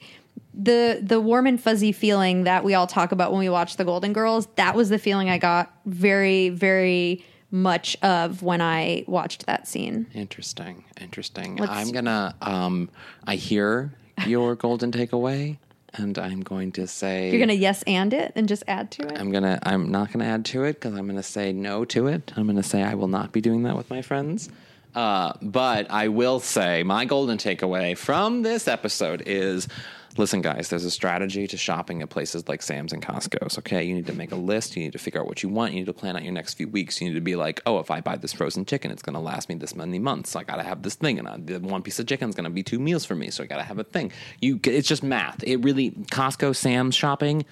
the 0.59 0.99
the 1.01 1.21
warm 1.21 1.47
and 1.47 1.61
fuzzy 1.63 1.93
feeling 1.93 2.45
that 2.45 2.65
we 2.65 2.75
all 2.75 2.87
talk 2.89 3.13
about 3.13 3.31
when 3.31 3.39
we 3.39 3.49
watch 3.49 3.77
the 3.77 3.85
Golden 3.85 4.13
Girls. 4.13 4.49
That 4.57 4.75
was 4.75 4.89
the 4.89 4.99
feeling 4.99 5.31
I 5.31 5.39
got 5.39 5.73
very 5.87 6.49
very 6.51 7.25
much 7.51 7.97
of 8.03 8.43
when 8.43 8.61
I 8.61 9.05
watched 9.07 9.47
that 9.47 9.67
scene. 9.67 10.07
Interesting. 10.15 10.85
Interesting. 11.01 11.57
Let's- 11.57 11.73
I'm 11.73 11.93
gonna. 11.93 12.35
Um, 12.43 12.91
I 13.27 13.37
hear 13.37 13.95
your 14.27 14.55
golden 14.67 14.91
takeaway, 14.93 15.57
and 15.95 16.19
I'm 16.19 16.41
going 16.43 16.73
to 16.73 16.87
say 16.87 17.31
You're 17.31 17.41
gonna 17.41 17.55
yes 17.55 17.83
and 17.85 18.13
it 18.13 18.33
and 18.35 18.49
just 18.49 18.65
add 18.69 18.91
to 18.93 19.03
it. 19.07 19.19
I'm 19.19 19.31
gonna. 19.31 19.59
I'm 19.63 19.91
not 19.91 20.13
gonna 20.13 20.27
add 20.27 20.45
to 20.47 20.65
it 20.65 20.75
because 20.75 20.95
I'm 20.95 21.07
gonna 21.07 21.23
say 21.23 21.53
no 21.53 21.85
to 21.87 22.09
it. 22.09 22.33
I'm 22.37 22.47
gonna 22.47 22.63
say 22.63 22.83
I 22.83 22.95
will 22.95 23.09
not 23.09 23.33
be 23.33 23.41
doing 23.41 23.63
that 23.63 23.77
with 23.77 23.89
my 23.91 24.03
friends. 24.03 24.51
Uh, 24.95 25.33
but 25.41 25.89
I 25.91 26.09
will 26.09 26.41
say 26.41 26.83
my 26.83 27.05
golden 27.05 27.39
takeaway 27.39 27.97
from 27.97 28.43
this 28.43 28.67
episode 28.67 29.23
is. 29.25 29.69
Listen, 30.17 30.41
guys, 30.41 30.69
there's 30.69 30.85
a 30.85 30.91
strategy 30.91 31.47
to 31.47 31.57
shopping 31.57 32.03
at 32.03 32.09
places 32.09 32.49
like 32.49 32.63
Sam's 32.63 32.93
and 32.93 33.03
Costco's. 33.03 33.59
Okay, 33.59 33.85
you 33.85 33.95
need 33.95 34.07
to 34.07 34.13
make 34.13 34.33
a 34.33 34.37
list. 34.37 34.75
You 34.77 34.83
need 34.83 34.93
to 34.93 34.99
figure 34.99 35.21
out 35.21 35.27
what 35.27 35.43
you 35.43 35.49
want. 35.49 35.73
You 35.73 35.81
need 35.81 35.87
to 35.87 35.93
plan 35.93 36.17
out 36.17 36.25
your 36.25 36.33
next 36.33 36.55
few 36.55 36.67
weeks. 36.67 37.01
You 37.01 37.09
need 37.09 37.15
to 37.15 37.21
be 37.21 37.37
like, 37.37 37.61
oh, 37.67 37.79
if 37.79 37.91
I 37.91 38.01
buy 38.01 38.17
this 38.17 38.33
frozen 38.33 38.65
chicken, 38.65 38.91
it's 38.91 39.03
going 39.03 39.15
to 39.15 39.21
last 39.21 39.49
me 39.49 39.55
this 39.55 39.77
many 39.77 39.99
months. 39.99 40.35
I 40.35 40.45
got 40.45 40.57
to 40.57 40.63
have 40.63 40.83
this 40.83 40.95
thing, 40.95 41.19
and 41.19 41.29
I, 41.29 41.37
the 41.37 41.61
one 41.61 41.83
piece 41.83 41.99
of 41.99 42.07
chicken 42.07 42.29
is 42.29 42.35
going 42.35 42.45
to 42.45 42.51
be 42.51 42.63
two 42.63 42.79
meals 42.79 43.05
for 43.05 43.15
me. 43.15 43.31
So 43.31 43.45
I 43.45 43.47
got 43.47 43.59
to 43.59 43.63
have 43.63 43.79
a 43.79 43.85
thing. 43.85 44.11
You, 44.41 44.59
it's 44.65 44.89
just 44.89 45.03
math. 45.03 45.43
It 45.45 45.59
really 45.59 45.91
Costco, 45.91 46.57
Sam's 46.57 46.95
shopping 46.95 47.45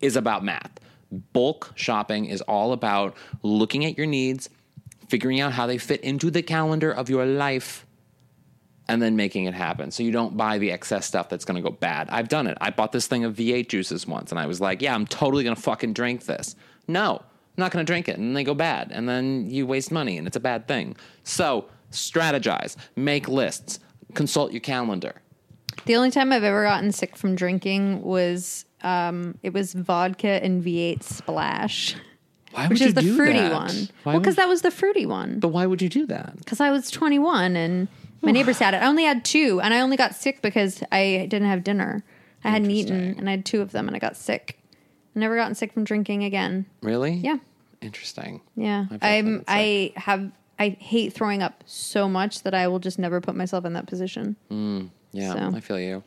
is 0.00 0.16
about 0.16 0.44
math. 0.44 0.70
Bulk 1.32 1.72
shopping 1.76 2.26
is 2.26 2.40
all 2.42 2.72
about 2.72 3.16
looking 3.42 3.84
at 3.84 3.96
your 3.96 4.06
needs, 4.06 4.48
figuring 5.08 5.40
out 5.40 5.52
how 5.52 5.66
they 5.66 5.78
fit 5.78 6.00
into 6.00 6.30
the 6.30 6.42
calendar 6.42 6.90
of 6.90 7.08
your 7.08 7.24
life, 7.26 7.85
and 8.88 9.02
then 9.02 9.16
making 9.16 9.44
it 9.44 9.54
happen. 9.54 9.90
So 9.90 10.02
you 10.02 10.10
don't 10.12 10.36
buy 10.36 10.58
the 10.58 10.70
excess 10.70 11.06
stuff 11.06 11.28
that's 11.28 11.44
going 11.44 11.56
to 11.56 11.62
go 11.62 11.74
bad. 11.74 12.08
I've 12.10 12.28
done 12.28 12.46
it. 12.46 12.56
I 12.60 12.70
bought 12.70 12.92
this 12.92 13.06
thing 13.06 13.24
of 13.24 13.34
V8 13.34 13.68
juices 13.68 14.06
once, 14.06 14.30
and 14.30 14.38
I 14.38 14.46
was 14.46 14.60
like, 14.60 14.80
yeah, 14.82 14.94
I'm 14.94 15.06
totally 15.06 15.42
going 15.44 15.56
to 15.56 15.62
fucking 15.62 15.92
drink 15.92 16.24
this. 16.26 16.54
No, 16.86 17.16
I'm 17.16 17.24
not 17.56 17.72
going 17.72 17.84
to 17.84 17.90
drink 17.90 18.08
it. 18.08 18.18
And 18.18 18.36
they 18.36 18.44
go 18.44 18.54
bad. 18.54 18.92
And 18.92 19.08
then 19.08 19.50
you 19.50 19.66
waste 19.66 19.90
money, 19.90 20.18
and 20.18 20.26
it's 20.26 20.36
a 20.36 20.40
bad 20.40 20.68
thing. 20.68 20.96
So 21.24 21.66
strategize, 21.90 22.76
make 22.94 23.28
lists, 23.28 23.80
consult 24.14 24.52
your 24.52 24.60
calendar. 24.60 25.14
The 25.84 25.96
only 25.96 26.10
time 26.10 26.32
I've 26.32 26.44
ever 26.44 26.64
gotten 26.64 26.92
sick 26.92 27.16
from 27.16 27.34
drinking 27.34 28.02
was 28.02 28.64
um, 28.82 29.36
it 29.42 29.52
was 29.52 29.72
vodka 29.74 30.42
and 30.42 30.62
V8 30.64 31.02
Splash, 31.02 31.96
Why 32.52 32.66
which 32.68 32.80
would 32.80 32.88
is 32.88 32.94
the 32.94 33.02
you 33.02 33.10
do 33.10 33.16
fruity 33.16 33.38
that? 33.40 33.52
one. 33.52 33.88
Why 34.04 34.12
well, 34.12 34.20
because 34.20 34.36
that 34.36 34.48
was 34.48 34.62
the 34.62 34.70
fruity 34.70 35.06
one. 35.06 35.38
But 35.40 35.48
why 35.48 35.66
would 35.66 35.82
you 35.82 35.88
do 35.88 36.06
that? 36.06 36.38
Because 36.38 36.60
I 36.60 36.70
was 36.70 36.90
21 36.90 37.56
and 37.56 37.88
my 38.22 38.32
neighbors 38.32 38.58
had 38.58 38.74
it. 38.74 38.82
I 38.82 38.86
only 38.86 39.04
had 39.04 39.24
two, 39.24 39.60
and 39.60 39.72
I 39.74 39.80
only 39.80 39.96
got 39.96 40.14
sick 40.14 40.42
because 40.42 40.82
I 40.92 41.26
didn't 41.28 41.48
have 41.48 41.62
dinner. 41.64 42.02
I 42.44 42.50
hadn't 42.50 42.70
eaten, 42.70 43.14
and 43.18 43.28
I 43.28 43.32
had 43.32 43.44
two 43.44 43.60
of 43.60 43.72
them, 43.72 43.86
and 43.88 43.96
I 43.96 43.98
got 43.98 44.16
sick. 44.16 44.58
I 45.14 45.18
never 45.20 45.36
gotten 45.36 45.54
sick 45.54 45.72
from 45.72 45.84
drinking 45.84 46.24
again. 46.24 46.66
Really? 46.82 47.12
Yeah, 47.14 47.38
Interesting. 47.80 48.40
yeah. 48.54 48.86
I've 48.90 49.02
I'm. 49.02 49.44
I 49.48 49.92
have. 49.96 50.30
I 50.58 50.70
hate 50.80 51.12
throwing 51.12 51.42
up 51.42 51.62
so 51.66 52.08
much 52.08 52.42
that 52.44 52.54
I 52.54 52.68
will 52.68 52.78
just 52.78 52.98
never 52.98 53.20
put 53.20 53.34
myself 53.34 53.64
in 53.66 53.74
that 53.74 53.86
position. 53.86 54.36
Hmm. 54.48 54.86
Yeah, 55.12 55.34
So. 55.34 55.56
I 55.56 55.60
feel 55.60 55.78
you. 55.80 56.02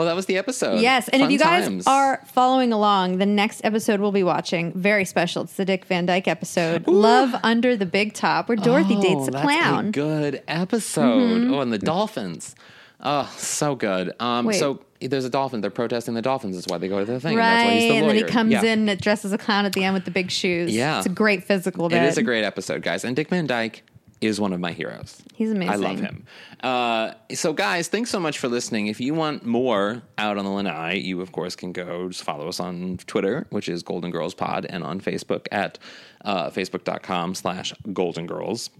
Well, 0.00 0.06
that 0.08 0.16
was 0.16 0.24
the 0.24 0.38
episode. 0.38 0.80
Yes, 0.80 1.08
and 1.10 1.20
if 1.20 1.30
you 1.30 1.38
guys 1.38 1.64
times. 1.64 1.86
are 1.86 2.22
following 2.24 2.72
along, 2.72 3.18
the 3.18 3.26
next 3.26 3.60
episode 3.64 4.00
we'll 4.00 4.12
be 4.12 4.22
watching 4.22 4.72
very 4.72 5.04
special. 5.04 5.42
It's 5.42 5.52
the 5.56 5.66
Dick 5.66 5.84
Van 5.84 6.06
Dyke 6.06 6.26
episode, 6.26 6.88
"Love 6.88 7.34
Under 7.42 7.76
the 7.76 7.84
Big 7.84 8.14
Top," 8.14 8.48
where 8.48 8.56
Dorothy 8.56 8.94
Oh, 8.96 9.02
dates 9.02 9.28
a 9.28 9.32
clown. 9.32 9.84
Mm-hmm. 9.84 9.90
good 9.90 10.42
episode. 10.48 11.50
Oh, 11.52 11.60
and 11.60 11.70
the 11.70 11.76
dolphins. 11.78 12.54
Oh, 13.02 13.30
so 13.36 13.74
good. 13.74 14.12
Um, 14.20 14.46
Wait. 14.46 14.58
so 14.58 14.80
there's 15.02 15.26
a 15.26 15.30
dolphin. 15.30 15.60
They're 15.60 15.70
protesting 15.70 16.14
the 16.14 16.22
dolphins. 16.22 16.56
Is 16.56 16.66
why 16.66 16.78
they 16.78 16.88
go 16.88 16.98
to 16.98 17.04
the 17.04 17.20
thing. 17.20 17.32
and 17.32 17.40
that's 17.40 17.64
why 17.66 17.70
Right, 17.70 17.78
he's 17.80 17.90
the 17.92 17.96
and 17.98 18.08
then 18.08 18.16
he 18.16 18.22
comes 18.22 18.52
Yeah. 18.52 18.62
in 18.64 18.86
dressed 18.86 19.02
dresses 19.02 19.32
a 19.34 19.38
clown 19.38 19.66
at 19.66 19.74
the 19.74 19.84
end 19.84 19.92
with 19.92 20.06
the 20.06 20.10
big 20.10 20.30
shoes. 20.30 20.74
Yeah. 20.74 20.96
it's 20.96 21.06
a 21.06 21.10
great 21.10 21.44
physical. 21.44 21.86
It 21.86 21.90
Bit. 21.90 22.04
is 22.04 22.16
a 22.16 22.22
great 22.22 22.44
episode, 22.44 22.80
guys. 22.80 23.04
And 23.04 23.14
Dick 23.14 23.28
Van 23.28 23.46
Dyke 23.46 23.82
is 24.20 24.40
one 24.40 24.52
of 24.52 24.60
my 24.60 24.72
heroes. 24.72 25.22
He's 25.34 25.50
amazing. 25.50 25.72
I 25.72 25.76
love 25.76 26.00
him. 26.00 26.26
Uh, 26.62 27.12
so, 27.34 27.52
guys, 27.52 27.88
thanks 27.88 28.10
so 28.10 28.20
much 28.20 28.38
for 28.38 28.48
listening. 28.48 28.88
If 28.88 29.00
you 29.00 29.14
want 29.14 29.46
more 29.46 30.02
out 30.18 30.36
on 30.36 30.44
the 30.44 30.50
lanai, 30.50 30.94
you 30.94 31.20
of 31.20 31.32
course 31.32 31.56
can 31.56 31.72
go 31.72 32.08
just 32.08 32.22
follow 32.22 32.48
us 32.48 32.60
on 32.60 32.98
Twitter, 33.06 33.46
which 33.50 33.68
is 33.68 33.82
Golden 33.82 34.10
Girls 34.10 34.34
Pod, 34.34 34.66
and 34.68 34.84
on 34.84 35.00
Facebook 35.00 35.46
at 35.50 35.78
uh, 36.24 36.50
facebook.com 36.50 37.34
slash 37.34 37.72
Golden 37.92 38.26
Girls 38.26 38.70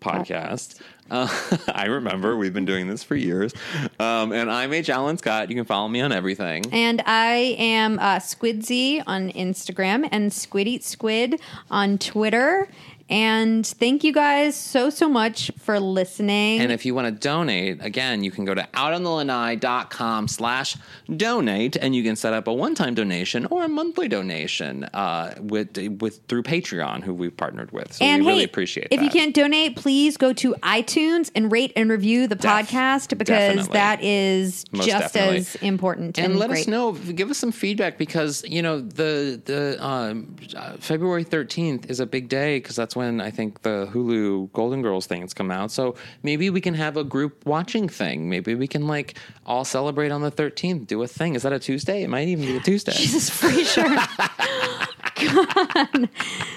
Podcast. 0.00 0.80
Uh, 1.10 1.28
I 1.74 1.86
remember 1.86 2.36
we've 2.36 2.52
been 2.52 2.64
doing 2.64 2.88
this 2.88 3.02
for 3.02 3.16
years. 3.16 3.52
Um, 3.98 4.32
and 4.32 4.50
I'm 4.50 4.72
H. 4.72 4.90
Alan 4.90 5.18
Scott. 5.18 5.48
You 5.48 5.56
can 5.56 5.64
follow 5.64 5.88
me 5.88 6.00
on 6.00 6.12
everything. 6.12 6.64
And 6.72 7.02
I 7.06 7.56
am 7.58 7.98
uh, 7.98 8.16
Squidsy 8.16 9.02
on 9.06 9.30
Instagram 9.32 10.08
and 10.12 10.32
Squid 10.32 10.68
Eat 10.68 10.84
Squid 10.84 11.40
on 11.70 11.98
Twitter. 11.98 12.68
And 13.10 13.66
thank 13.66 14.02
you 14.02 14.12
guys 14.12 14.56
so 14.56 14.88
so 14.88 15.08
much 15.08 15.50
for 15.58 15.78
listening. 15.78 16.60
And 16.60 16.72
if 16.72 16.86
you 16.86 16.94
want 16.94 17.06
to 17.06 17.12
donate, 17.12 17.84
again, 17.84 18.24
you 18.24 18.30
can 18.30 18.44
go 18.46 18.54
to 18.54 18.66
outonthelanai.com 18.72 20.28
slash 20.28 20.76
donate 21.14 21.76
and 21.76 21.94
you 21.94 22.02
can 22.02 22.16
set 22.16 22.32
up 22.32 22.46
a 22.46 22.52
one-time 22.52 22.94
donation 22.94 23.46
or 23.46 23.64
a 23.64 23.68
monthly 23.68 24.08
donation 24.08 24.84
uh, 24.94 25.34
with 25.38 25.76
with 26.00 26.20
through 26.28 26.42
Patreon, 26.44 27.02
who 27.02 27.12
we've 27.12 27.36
partnered 27.36 27.72
with. 27.72 27.92
So 27.92 28.04
and 28.04 28.22
we 28.22 28.28
really 28.28 28.38
hey, 28.40 28.44
appreciate 28.46 28.88
if 28.90 29.00
that. 29.00 29.04
you 29.04 29.10
can't 29.10 29.34
donate, 29.34 29.76
please 29.76 30.16
go 30.16 30.32
to 30.34 30.54
iTunes 30.62 31.30
and 31.34 31.52
rate 31.52 31.72
and 31.76 31.90
review 31.90 32.26
the 32.26 32.34
Def- 32.36 32.50
podcast 32.50 33.16
because 33.18 33.26
definitely. 33.26 33.72
that 33.74 34.02
is 34.02 34.64
Most 34.72 34.86
just 34.88 35.12
definitely. 35.14 35.38
as 35.38 35.54
important. 35.56 36.18
and 36.18 36.38
let 36.38 36.50
us 36.50 36.66
know 36.66 36.92
give 36.92 37.30
us 37.30 37.38
some 37.38 37.52
feedback 37.52 37.98
because 37.98 38.44
you 38.48 38.62
know 38.62 38.80
the 38.80 39.40
the 39.44 39.84
um, 39.84 40.34
uh, 40.56 40.72
february 40.78 41.24
13th 41.24 41.90
is 41.90 42.00
a 42.00 42.06
big 42.06 42.28
day 42.28 42.56
because 42.58 42.76
that's 42.76 42.94
when 42.96 43.03
i 43.20 43.30
think 43.30 43.62
the 43.62 43.88
hulu 43.92 44.50
golden 44.52 44.82
girls 44.82 45.06
things 45.06 45.32
come 45.34 45.50
out 45.50 45.70
so 45.70 45.94
maybe 46.22 46.50
we 46.50 46.60
can 46.60 46.74
have 46.74 46.96
a 46.96 47.04
group 47.04 47.44
watching 47.46 47.88
thing 47.88 48.28
maybe 48.28 48.54
we 48.54 48.66
can 48.66 48.86
like 48.86 49.16
all 49.46 49.64
celebrate 49.64 50.10
on 50.10 50.22
the 50.22 50.30
13th 50.30 50.86
do 50.86 51.02
a 51.02 51.06
thing 51.06 51.34
is 51.34 51.42
that 51.42 51.52
a 51.52 51.58
tuesday 51.58 52.02
it 52.02 52.08
might 52.08 52.28
even 52.28 52.44
be 52.46 52.56
a 52.56 52.60
tuesday 52.60 52.92
Jesus 52.92 53.30
Frasier. 53.30 53.84
God. 55.14 56.08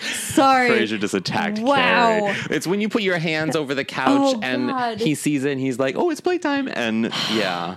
Sorry. 0.01 0.69
Frasier 0.69 0.99
just 0.99 1.13
attacked 1.13 1.59
Wow. 1.59 2.19
Carrie. 2.19 2.35
It's 2.49 2.65
when 2.67 2.81
you 2.81 2.89
put 2.89 3.01
your 3.03 3.17
hands 3.19 3.55
over 3.55 3.75
the 3.75 3.85
couch 3.85 4.35
Oh, 4.35 4.39
and 4.41 4.69
God. 4.69 4.99
he 4.99 5.15
sees 5.15 5.43
it 5.45 5.51
and 5.51 5.61
he's 5.61 5.77
like, 5.79 5.95
"Oh, 5.95 6.09
it's 6.09 6.21
playtime." 6.21 6.67
And 6.67 7.11
yeah, 7.33 7.75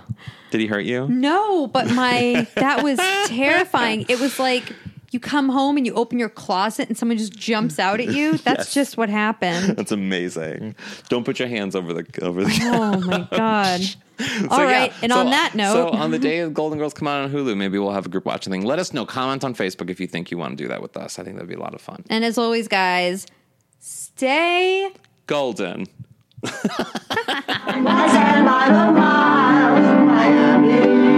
did 0.49 0.59
he 0.59 0.67
hurt 0.67 0.85
you? 0.85 1.07
No, 1.07 1.67
but 1.67 1.91
my 1.91 2.47
that 2.55 2.83
was 2.83 2.97
terrifying. 3.27 4.05
It 4.09 4.19
was 4.19 4.39
like 4.39 4.73
you 5.11 5.19
come 5.19 5.49
home 5.49 5.77
and 5.77 5.85
you 5.85 5.93
open 5.93 6.19
your 6.19 6.29
closet 6.29 6.87
and 6.87 6.97
someone 6.97 7.17
just 7.17 7.33
jumps 7.33 7.79
out 7.79 7.99
at 7.99 8.07
you. 8.07 8.37
That's 8.39 8.67
Yes. 8.67 8.73
just 8.73 8.97
what 8.97 9.09
happened. 9.09 9.67
That's 9.77 9.91
amazing. 9.91 10.75
Don't 11.09 11.25
put 11.25 11.39
your 11.39 11.47
hands 11.49 11.75
over 11.75 11.93
the 11.93 12.05
over 12.23 12.43
the. 12.43 12.59
Oh 12.63 12.99
my 13.01 13.27
god. 13.31 13.81
All 14.51 14.57
So, 14.57 14.63
right, 14.63 14.91
yeah. 14.91 14.97
and 15.03 15.11
So- 15.11 15.19
on 15.19 15.25
that 15.31 15.55
note, 15.55 15.73
so 15.73 15.89
on 15.89 16.11
the 16.11 16.19
day 16.19 16.39
of 16.39 16.53
Golden 16.53 16.77
Girls 16.77 16.93
come 16.93 17.07
out 17.07 17.23
on 17.23 17.31
Hulu, 17.31 17.57
maybe 17.57 17.79
we'll 17.79 17.91
have 17.91 18.05
a 18.05 18.09
group 18.09 18.25
watching 18.25 18.51
thing. 18.51 18.63
Let 18.63 18.77
us 18.79 18.93
know. 18.93 19.05
Comment 19.05 19.43
on 19.43 19.55
Facebook 19.55 19.89
if 19.89 19.99
you 19.99 20.07
think 20.07 20.29
you 20.31 20.37
want 20.37 20.57
to 20.57 20.63
do 20.63 20.67
that 20.67 20.81
with 20.81 20.95
us. 20.95 21.17
I 21.17 21.23
think 21.23 21.35
that'd 21.37 21.49
be 21.49 21.55
a 21.55 21.59
lot 21.59 21.73
of 21.73 21.81
fun. 21.81 22.03
and 22.09 22.23
as 22.23 22.37
always, 22.37 22.67
guys, 22.67 23.25
stay 23.79 24.91
Golden. 25.27 25.85
I 26.43 28.07
stand 28.09 28.45
by 28.45 28.67
the 28.69 28.99
wire. 28.99 31.10